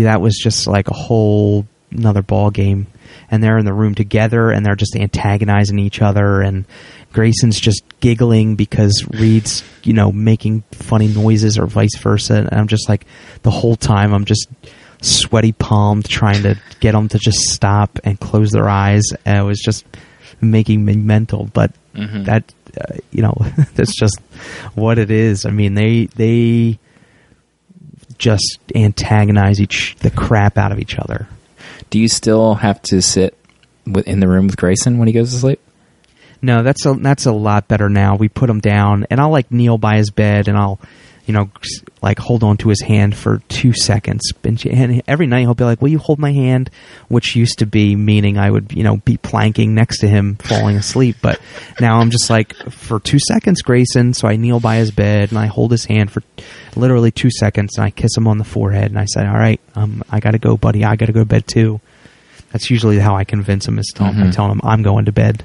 that 0.00 0.20
was 0.20 0.36
just 0.36 0.66
like 0.66 0.88
a 0.88 0.94
whole 0.94 1.66
another 1.90 2.22
ball 2.22 2.50
game, 2.50 2.86
and 3.30 3.42
they're 3.42 3.58
in 3.58 3.64
the 3.66 3.72
room 3.74 3.94
together, 3.94 4.50
and 4.50 4.64
they're 4.64 4.74
just 4.76 4.96
antagonizing 4.96 5.78
each 5.78 6.00
other, 6.00 6.40
and 6.40 6.64
Grayson's 7.12 7.60
just 7.60 7.82
giggling 8.00 8.56
because 8.56 9.06
Reed's 9.10 9.62
you 9.82 9.92
know 9.92 10.10
making 10.12 10.62
funny 10.72 11.08
noises 11.08 11.58
or 11.58 11.66
vice 11.66 11.96
versa, 11.98 12.34
and 12.36 12.48
I'm 12.52 12.68
just 12.68 12.88
like 12.88 13.04
the 13.42 13.50
whole 13.50 13.76
time 13.76 14.12
I'm 14.14 14.24
just 14.24 14.48
sweaty 15.02 15.52
palmed 15.52 16.08
trying 16.08 16.42
to 16.44 16.56
get 16.80 16.92
them 16.92 17.08
to 17.08 17.18
just 17.18 17.38
stop 17.50 17.98
and 18.04 18.18
close 18.18 18.50
their 18.52 18.68
eyes, 18.68 19.02
and 19.24 19.38
it 19.38 19.42
was 19.42 19.60
just 19.60 19.84
making 20.40 20.84
me 20.84 20.96
mental, 20.96 21.50
but 21.52 21.72
Mhm. 21.94 22.24
that 22.24 22.50
uh, 22.80 22.94
you 23.10 23.20
know 23.22 23.34
that's 23.74 23.94
just 23.94 24.18
what 24.74 24.96
it 24.98 25.10
is. 25.10 25.44
I 25.44 25.50
mean 25.50 25.74
they 25.74 26.06
they 26.16 26.78
just 28.22 28.60
antagonize 28.72 29.60
each 29.60 29.96
the 29.96 30.10
crap 30.10 30.56
out 30.56 30.70
of 30.70 30.78
each 30.78 30.96
other. 30.96 31.26
Do 31.90 31.98
you 31.98 32.06
still 32.06 32.54
have 32.54 32.80
to 32.82 33.02
sit 33.02 33.36
in 34.06 34.20
the 34.20 34.28
room 34.28 34.46
with 34.46 34.56
Grayson 34.56 34.98
when 34.98 35.08
he 35.08 35.12
goes 35.12 35.32
to 35.32 35.40
sleep? 35.40 35.60
No, 36.40 36.62
that's 36.62 36.86
a 36.86 36.94
that's 36.94 37.26
a 37.26 37.32
lot 37.32 37.66
better 37.66 37.88
now. 37.88 38.14
We 38.16 38.28
put 38.28 38.48
him 38.48 38.60
down, 38.60 39.06
and 39.10 39.20
I'll 39.20 39.30
like 39.30 39.50
kneel 39.50 39.76
by 39.76 39.96
his 39.96 40.10
bed, 40.10 40.46
and 40.46 40.56
I'll, 40.56 40.80
you 41.26 41.32
know, 41.32 41.50
like 42.02 42.18
hold 42.18 42.42
on 42.42 42.56
to 42.56 42.68
his 42.68 42.80
hand 42.80 43.16
for 43.16 43.40
two 43.48 43.72
seconds. 43.72 44.22
And 44.42 44.58
she- 44.58 44.70
and 44.70 45.02
every 45.06 45.26
night 45.28 45.42
he'll 45.42 45.54
be 45.54 45.62
like, 45.64 45.80
"Will 45.80 45.88
you 45.90 45.98
hold 45.98 46.18
my 46.18 46.32
hand?" 46.32 46.68
Which 47.08 47.36
used 47.36 47.60
to 47.60 47.66
be 47.66 47.94
meaning 47.94 48.38
I 48.38 48.50
would, 48.50 48.72
you 48.72 48.82
know, 48.82 48.96
be 48.98 49.16
planking 49.18 49.74
next 49.74 49.98
to 50.00 50.08
him, 50.08 50.34
falling 50.42 50.76
asleep. 50.76 51.16
But 51.22 51.40
now 51.80 52.00
I'm 52.00 52.10
just 52.10 52.28
like, 52.28 52.54
for 52.70 52.98
two 52.98 53.20
seconds, 53.28 53.62
Grayson. 53.62 54.14
So 54.14 54.26
I 54.26 54.34
kneel 54.36 54.58
by 54.58 54.76
his 54.76 54.90
bed 54.90 55.30
and 55.30 55.38
I 55.38 55.46
hold 55.46 55.70
his 55.70 55.84
hand 55.84 56.10
for 56.10 56.22
literally 56.74 57.12
two 57.12 57.30
seconds, 57.30 57.76
and 57.76 57.84
I 57.84 57.90
kiss 57.90 58.16
him 58.16 58.26
on 58.26 58.38
the 58.38 58.44
forehead, 58.44 58.90
and 58.90 58.98
I 58.98 59.04
say, 59.04 59.24
"All 59.24 59.38
right, 59.38 59.60
um, 59.76 60.02
I 60.10 60.18
got 60.18 60.32
to 60.32 60.38
go, 60.38 60.56
buddy. 60.56 60.84
I 60.84 60.96
got 60.96 61.06
to 61.06 61.12
go 61.12 61.20
to 61.20 61.26
bed 61.26 61.46
too." 61.46 61.80
That's 62.50 62.68
usually 62.68 62.98
how 62.98 63.16
I 63.16 63.24
convince 63.24 63.66
him. 63.68 63.78
Is 63.78 63.90
tell 63.94 64.08
him, 64.08 64.22
I 64.28 64.30
tell 64.32 64.50
him 64.50 64.60
I'm 64.64 64.82
going 64.82 65.04
to 65.06 65.12
bed 65.12 65.44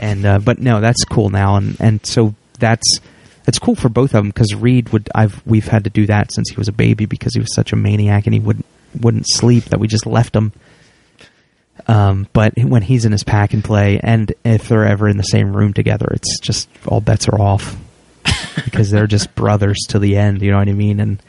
and 0.00 0.26
uh, 0.26 0.38
but 0.40 0.58
no, 0.58 0.80
that's 0.80 1.04
cool 1.04 1.30
now, 1.30 1.54
and 1.56 1.76
and 1.78 2.04
so 2.04 2.34
that's 2.58 2.98
it's 3.46 3.58
cool 3.58 3.74
for 3.74 3.88
both 3.88 4.14
of 4.14 4.22
them 4.22 4.28
because 4.28 4.54
Reed 4.54 4.90
would 4.90 5.08
I've 5.14 5.44
we've 5.46 5.66
had 5.66 5.84
to 5.84 5.90
do 5.90 6.06
that 6.06 6.32
since 6.32 6.50
he 6.50 6.56
was 6.56 6.68
a 6.68 6.72
baby 6.72 7.06
because 7.06 7.34
he 7.34 7.40
was 7.40 7.54
such 7.54 7.72
a 7.72 7.76
maniac 7.76 8.26
and 8.26 8.34
he 8.34 8.40
wouldn't 8.40 8.66
wouldn't 9.00 9.26
sleep 9.28 9.64
that 9.64 9.80
we 9.80 9.88
just 9.88 10.06
left 10.06 10.34
him. 10.34 10.52
Um, 11.86 12.28
but 12.32 12.54
when 12.56 12.82
he's 12.82 13.04
in 13.04 13.12
his 13.12 13.24
pack 13.24 13.52
and 13.52 13.62
play, 13.62 14.00
and 14.02 14.32
if 14.44 14.68
they're 14.68 14.86
ever 14.86 15.08
in 15.08 15.16
the 15.16 15.24
same 15.24 15.54
room 15.54 15.72
together, 15.72 16.06
it's 16.12 16.38
just 16.38 16.68
all 16.86 17.00
bets 17.00 17.28
are 17.28 17.40
off 17.40 17.76
because 18.64 18.90
they're 18.90 19.08
just 19.08 19.34
brothers 19.34 19.78
to 19.88 19.98
the 19.98 20.16
end. 20.16 20.40
You 20.40 20.52
know 20.52 20.58
what 20.58 20.68
I 20.68 20.72
mean? 20.72 21.00
And 21.00 21.20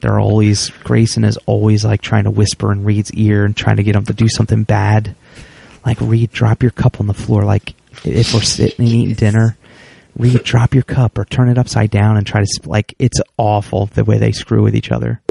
they're 0.00 0.18
always 0.18 0.70
Grayson 0.70 1.24
is 1.24 1.38
always 1.46 1.84
like 1.84 2.02
trying 2.02 2.24
to 2.24 2.30
whisper 2.30 2.72
in 2.72 2.84
Reed's 2.84 3.12
ear 3.14 3.44
and 3.44 3.56
trying 3.56 3.76
to 3.76 3.82
get 3.82 3.96
him 3.96 4.04
to 4.06 4.12
do 4.12 4.28
something 4.28 4.64
bad. 4.64 5.14
Like 5.86 5.98
Reed, 6.00 6.32
drop 6.32 6.62
your 6.62 6.72
cup 6.72 7.00
on 7.00 7.06
the 7.06 7.14
floor. 7.14 7.44
Like 7.44 7.74
if 8.04 8.34
we're 8.34 8.40
sitting 8.40 8.84
and 8.84 8.88
eating 8.88 9.14
dinner, 9.14 9.56
Reed, 10.18 10.42
drop 10.42 10.74
your 10.74 10.82
cup 10.82 11.16
or 11.16 11.24
turn 11.24 11.48
it 11.48 11.58
upside 11.58 11.90
down 11.90 12.16
and 12.16 12.26
try 12.26 12.42
to 12.42 12.60
like 12.64 12.94
it's 12.98 13.20
awful 13.36 13.86
the 13.86 14.04
way 14.04 14.18
they 14.18 14.32
screw 14.32 14.62
with 14.62 14.74
each 14.74 14.90
other. 14.90 15.22